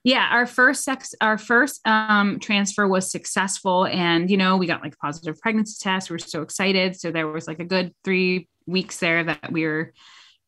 yeah 0.05 0.29
our 0.33 0.47
first 0.47 0.83
sex 0.85 1.15
our 1.21 1.39
first 1.39 1.81
um 1.87 2.41
transfer 2.41 2.89
was 2.89 3.09
successful 3.11 3.87
and 3.87 4.31
you 4.31 4.37
know 4.37 4.57
we 4.57 4.67
got 4.67 4.83
like 4.83 4.97
positive 4.99 5.39
pregnancy 5.41 5.77
test 5.81 6.11
we 6.11 6.15
were 6.15 6.19
so 6.19 6.43
excited 6.43 6.99
so 6.99 7.13
there 7.13 7.29
was 7.29 7.47
like 7.47 7.61
a 7.61 7.65
good 7.65 7.95
three 8.03 8.49
weeks 8.67 8.99
there 8.99 9.23
that 9.23 9.53
we 9.53 9.65
were 9.65 9.93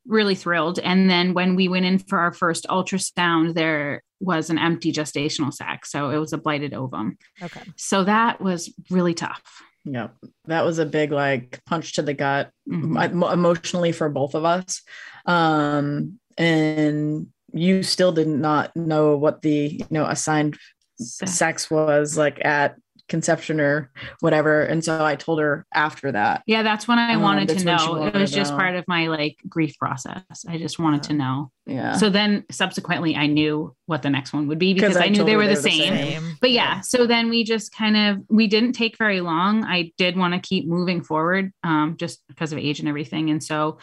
really 0.09 0.35
thrilled 0.35 0.81
and 0.81 1.09
then 1.09 1.35
when 1.35 1.55
we 1.55 1.69
went 1.69 1.85
in 1.87 1.99
for 2.01 2.19
our 2.19 2.33
first 2.33 2.67
ultrasound 2.69 3.55
there 3.55 4.03
was 4.21 4.51
an 4.51 4.59
empty 4.59 4.93
gestational 4.93 5.53
sac 5.53 5.87
so 5.87 6.11
it 6.11 6.19
was 6.19 6.33
a 6.33 6.39
blighted 6.39 6.75
ovum 6.75 7.17
okay. 7.43 7.63
so 7.77 8.03
that 8.03 8.41
was 8.41 8.75
really 8.91 9.15
tough 9.15 9.63
Yeah. 9.85 10.09
That 10.47 10.65
was 10.65 10.79
a 10.79 10.87
big 10.87 11.13
like 11.13 11.61
punch 11.67 11.95
to 11.95 12.03
the 12.03 12.15
gut 12.15 12.51
Mhm. 12.69 13.33
emotionally 13.33 13.93
for 13.93 14.09
both 14.09 14.35
of 14.35 14.45
us. 14.45 14.83
Um, 15.27 16.19
and 16.39 17.29
you 17.53 17.83
still 17.83 18.11
did 18.13 18.29
not 18.29 18.75
know 18.75 19.17
what 19.17 19.43
the, 19.43 19.77
you 19.81 19.87
know, 19.91 20.07
assigned 20.07 20.57
So- 20.99 21.27
sex 21.27 21.71
was 21.71 22.17
like 22.17 22.45
at 22.45 22.77
conception 23.09 23.61
or 23.61 23.91
whatever. 24.21 24.63
And 24.63 24.83
so 24.85 25.05
I 25.05 25.15
told 25.17 25.39
her 25.41 25.67
after 25.75 26.11
that. 26.13 26.43
yeah 26.47 26.63
that's 26.63 26.89
when 26.89 26.99
i 26.99 27.15
Um, 27.15 27.23
wanted 27.23 27.49
to 27.49 27.55
that's 27.55 27.65
when 27.65 27.79
she 27.79 27.87
know 27.87 28.07
it 28.07 28.15
was 28.15 28.33
just 28.33 28.53
know. 28.53 28.57
part 28.59 28.77
of 28.77 28.85
my 28.89 29.09
like 29.09 29.37
grief 29.49 29.77
process 29.79 30.23
i 30.49 30.57
just 30.57 30.79
wanted 30.79 31.03
to 31.05 31.13
know 31.13 31.51
Yeah. 31.67 31.97
So 31.97 32.11
then 32.11 32.45
subsequently 32.51 33.15
I 33.17 33.27
knew 33.27 33.75
what 33.87 34.03
the 34.03 34.11
next 34.11 34.33
one 34.33 34.47
would 34.49 34.59
be 34.59 34.75
because 34.75 34.95
'Cause 34.95 35.03
I 35.03 35.07
I 35.07 35.09
knew 35.09 35.25
they 35.25 35.37
were 35.37 35.47
they 35.47 35.55
the 35.55 35.61
were 35.61 35.63
the 35.63 35.71
same. 35.71 35.95
same. 35.95 36.37
But 36.41 36.51
yeah, 36.51 36.81
so 36.81 37.07
then 37.07 37.31
we 37.31 37.43
just 37.45 37.75
kind 37.75 37.97
of 37.97 38.23
we 38.29 38.47
didn't 38.47 38.73
take 38.73 38.97
very 38.99 39.21
long. 39.21 39.65
I 39.65 39.93
did 39.97 40.17
want 40.17 40.35
to 40.35 40.41
keep 40.41 40.67
moving 40.67 41.03
forward 41.03 41.53
um 41.63 41.97
just 41.99 42.23
because 42.29 42.53
of 42.53 42.59
age 42.59 42.81
and 42.81 42.89
everything 42.89 43.31
and 43.31 43.43
so 43.43 43.79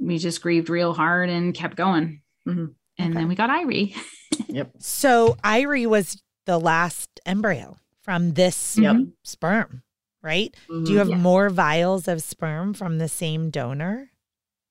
we 0.00 0.18
just 0.18 0.42
grieved 0.42 0.68
real 0.70 0.92
hard 0.92 1.28
and 1.30 1.54
kept 1.54 1.76
going. 1.76 2.20
Mhm. 2.48 2.74
And 2.98 3.10
Okay. 3.12 3.18
then 3.18 3.28
we 3.28 3.34
got 3.34 3.50
Irie. 3.50 3.94
Yep. 4.48 4.70
So 4.80 5.36
Irie 5.44 5.86
was 5.86 6.20
the 6.46 6.58
last 6.58 7.08
embryo 7.26 7.76
from 8.04 8.34
this 8.34 8.76
Yep. 8.76 8.96
Sperm, 9.22 9.82
right? 10.22 10.54
Do 10.68 10.74
you 10.74 10.80
mm-hmm. 10.84 10.98
have 10.98 11.08
Yeah. 11.08 11.16
more 11.16 11.48
vials 11.48 12.06
of 12.06 12.22
sperm 12.22 12.74
from 12.74 12.98
the 12.98 13.08
same 13.08 13.50
donor? 13.50 14.10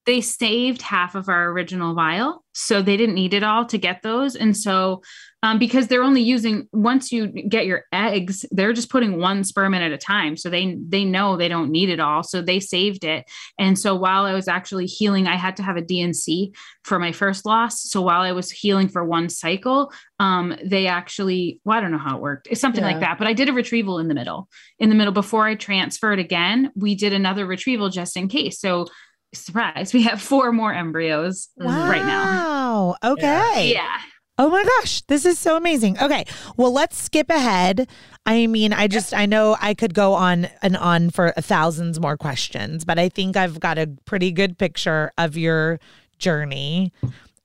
They 0.05 0.21
saved 0.21 0.81
half 0.81 1.15
of 1.15 1.29
our 1.29 1.49
original 1.49 1.93
vial, 1.93 2.43
so 2.53 2.81
they 2.81 2.97
didn't 2.97 3.15
need 3.15 3.33
it 3.33 3.43
all 3.43 3.65
to 3.65 3.77
get 3.77 4.01
those. 4.01 4.35
And 4.35 4.55
so 4.55 5.01
um, 5.43 5.59
because 5.59 5.87
they're 5.87 6.03
only 6.03 6.21
using 6.21 6.69
once 6.71 7.11
you 7.11 7.27
get 7.27 7.65
your 7.65 7.83
eggs, 7.91 8.45
they're 8.49 8.71
just 8.71 8.89
putting 8.89 9.17
one 9.19 9.43
sperm 9.43 9.73
in 9.73 9.81
at 9.81 9.91
a 9.91 9.97
time. 9.97 10.37
So 10.37 10.49
they 10.49 10.77
they 10.87 11.03
know 11.03 11.35
they 11.35 11.49
don't 11.49 11.69
need 11.69 11.89
it 11.89 11.99
all. 11.99 12.23
So 12.23 12.41
they 12.41 12.61
saved 12.61 13.03
it. 13.03 13.29
And 13.59 13.77
so 13.77 13.93
while 13.93 14.23
I 14.23 14.33
was 14.33 14.47
actually 14.47 14.85
healing, 14.85 15.27
I 15.27 15.35
had 15.35 15.57
to 15.57 15.63
have 15.63 15.75
a 15.75 15.81
D&C 15.81 16.53
for 16.85 16.97
my 16.97 17.11
first 17.11 17.45
loss. 17.45 17.83
So 17.83 18.01
while 18.01 18.21
I 18.21 18.31
was 18.31 18.49
healing 18.51 18.87
for 18.87 19.03
one 19.03 19.27
cycle, 19.27 19.91
um, 20.17 20.55
they 20.63 20.87
actually 20.87 21.59
well, 21.65 21.77
I 21.77 21.81
don't 21.81 21.91
know 21.91 21.97
how 21.97 22.15
it 22.15 22.21
worked. 22.21 22.47
It's 22.49 22.61
something 22.61 22.83
like 22.83 23.01
that. 23.01 23.17
But 23.17 23.27
I 23.27 23.33
did 23.33 23.49
a 23.49 23.53
retrieval 23.53 23.99
in 23.99 24.07
the 24.07 24.15
middle. 24.15 24.47
In 24.79 24.87
the 24.87 24.95
middle 24.95 25.13
before 25.13 25.45
I 25.45 25.55
transferred 25.55 26.19
again, 26.19 26.71
we 26.73 26.95
did 26.95 27.11
another 27.11 27.45
retrieval 27.45 27.89
just 27.89 28.15
in 28.15 28.29
case. 28.29 28.61
So 28.61 28.87
surprise, 29.33 29.93
we 29.93 30.03
have 30.03 30.21
four 30.21 30.51
more 30.51 30.73
embryos 30.73 31.49
Mhm. 31.59 31.89
right 31.89 32.05
now. 32.05 32.23
Wow. 32.23 32.95
Okay. 33.03 33.71
Yeah. 33.73 33.97
Oh 34.39 34.49
my 34.49 34.63
gosh, 34.63 35.01
this 35.01 35.25
is 35.25 35.37
so 35.37 35.55
amazing. 35.55 35.99
Okay, 36.01 36.25
well, 36.57 36.71
let's 36.73 36.97
skip 36.99 37.29
ahead. 37.29 37.87
I 38.25 38.47
mean, 38.47 38.73
I 38.73 38.87
just, 38.87 39.13
I 39.13 39.27
know 39.27 39.55
I 39.61 39.75
could 39.75 39.93
go 39.93 40.13
on 40.15 40.47
and 40.63 40.75
on 40.75 41.11
for 41.11 41.33
thousands 41.37 41.99
more 41.99 42.17
questions, 42.17 42.83
but 42.83 42.97
I 42.97 43.09
think 43.09 43.37
I've 43.37 43.59
got 43.59 43.77
a 43.77 43.87
pretty 44.05 44.31
good 44.31 44.57
picture 44.57 45.11
of 45.19 45.37
your 45.37 45.79
journey. 46.17 46.91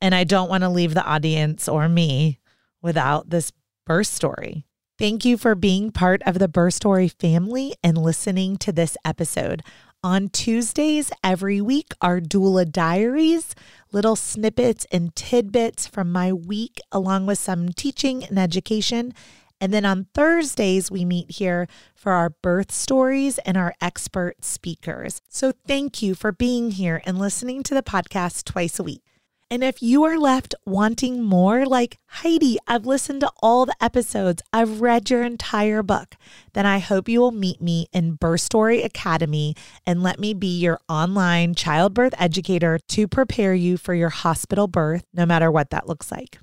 And 0.01 0.14
I 0.14 0.24
don't 0.24 0.49
want 0.49 0.62
to 0.62 0.68
leave 0.70 0.95
the 0.95 1.05
audience 1.05 1.68
or 1.68 1.91
me 1.91 2.39
without 2.80 3.28
this 3.28 3.53
birth 3.84 4.07
story. 4.07 4.64
Thank 4.99 5.24
you 5.24 5.36
for 5.36 5.55
being 5.55 5.93
part 5.93 6.22
of 6.24 6.39
the 6.39 6.49
Birth 6.49 6.74
Story 6.74 7.07
family 7.09 7.74
and 7.84 7.97
listening 7.99 8.57
to 8.59 8.72
this 8.72 8.97
episode. 9.05 9.62
On 10.05 10.28
Tuesdays 10.28 11.11
every 11.24 11.61
week 11.61 11.92
are 12.01 12.20
doula 12.20 12.70
diaries, 12.70 13.57
little 13.90 14.14
snippets 14.14 14.86
and 14.92 15.12
tidbits 15.16 15.88
from 15.88 16.12
my 16.12 16.32
week, 16.32 16.80
along 16.92 17.26
with 17.26 17.40
some 17.40 17.70
teaching 17.70 18.22
and 18.22 18.38
education. 18.38 19.12
And 19.61 19.74
then 19.74 19.84
on 19.84 20.07
Thursdays, 20.14 20.88
we 20.88 21.05
meet 21.05 21.32
here 21.32 21.66
for 21.96 22.12
our 22.12 22.30
birth 22.30 22.70
stories 22.70 23.38
and 23.38 23.57
our 23.57 23.74
expert 23.80 24.44
speakers. 24.44 25.20
So 25.28 25.53
thank 25.66 26.01
you 26.01 26.14
for 26.14 26.30
being 26.30 26.70
here 26.70 27.03
and 27.05 27.18
listening 27.18 27.64
to 27.64 27.74
the 27.74 27.82
podcast 27.82 28.44
twice 28.44 28.78
a 28.78 28.84
week. 28.84 29.03
And 29.51 29.64
if 29.64 29.82
you 29.82 30.05
are 30.05 30.18
left 30.18 30.55
wanting 30.66 31.22
more, 31.22 31.64
like 31.64 31.99
Heidi, 32.07 32.59
I've 32.66 32.84
listened 32.84 33.22
to 33.22 33.32
all 33.40 33.64
the 33.64 33.82
episodes, 33.82 34.42
I've 34.53 34.82
read 34.82 35.09
your 35.09 35.22
entire 35.22 35.82
book, 35.82 36.16
then 36.53 36.66
I 36.66 36.80
hope 36.80 37.09
you 37.09 37.20
will 37.20 37.30
meet 37.30 37.62
me 37.62 37.86
in 37.90 38.16
Birth 38.16 38.42
Story 38.42 38.82
Academy 38.82 39.55
and 39.86 40.03
let 40.03 40.18
me 40.18 40.34
be 40.34 40.59
your 40.59 40.78
online 40.86 41.55
childbirth 41.55 42.12
educator 42.18 42.78
to 42.88 43.09
prepare 43.09 43.55
you 43.55 43.78
for 43.78 43.94
your 43.94 44.11
hospital 44.11 44.66
birth, 44.66 45.05
no 45.14 45.24
matter 45.24 45.51
what 45.51 45.70
that 45.70 45.88
looks 45.88 46.12
like. 46.12 46.38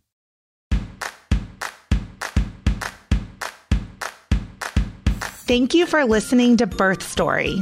Thank 5.48 5.76
you 5.76 5.86
for 5.86 6.04
listening 6.06 6.58
to 6.58 6.66
Birth 6.66 7.04
Story. 7.04 7.62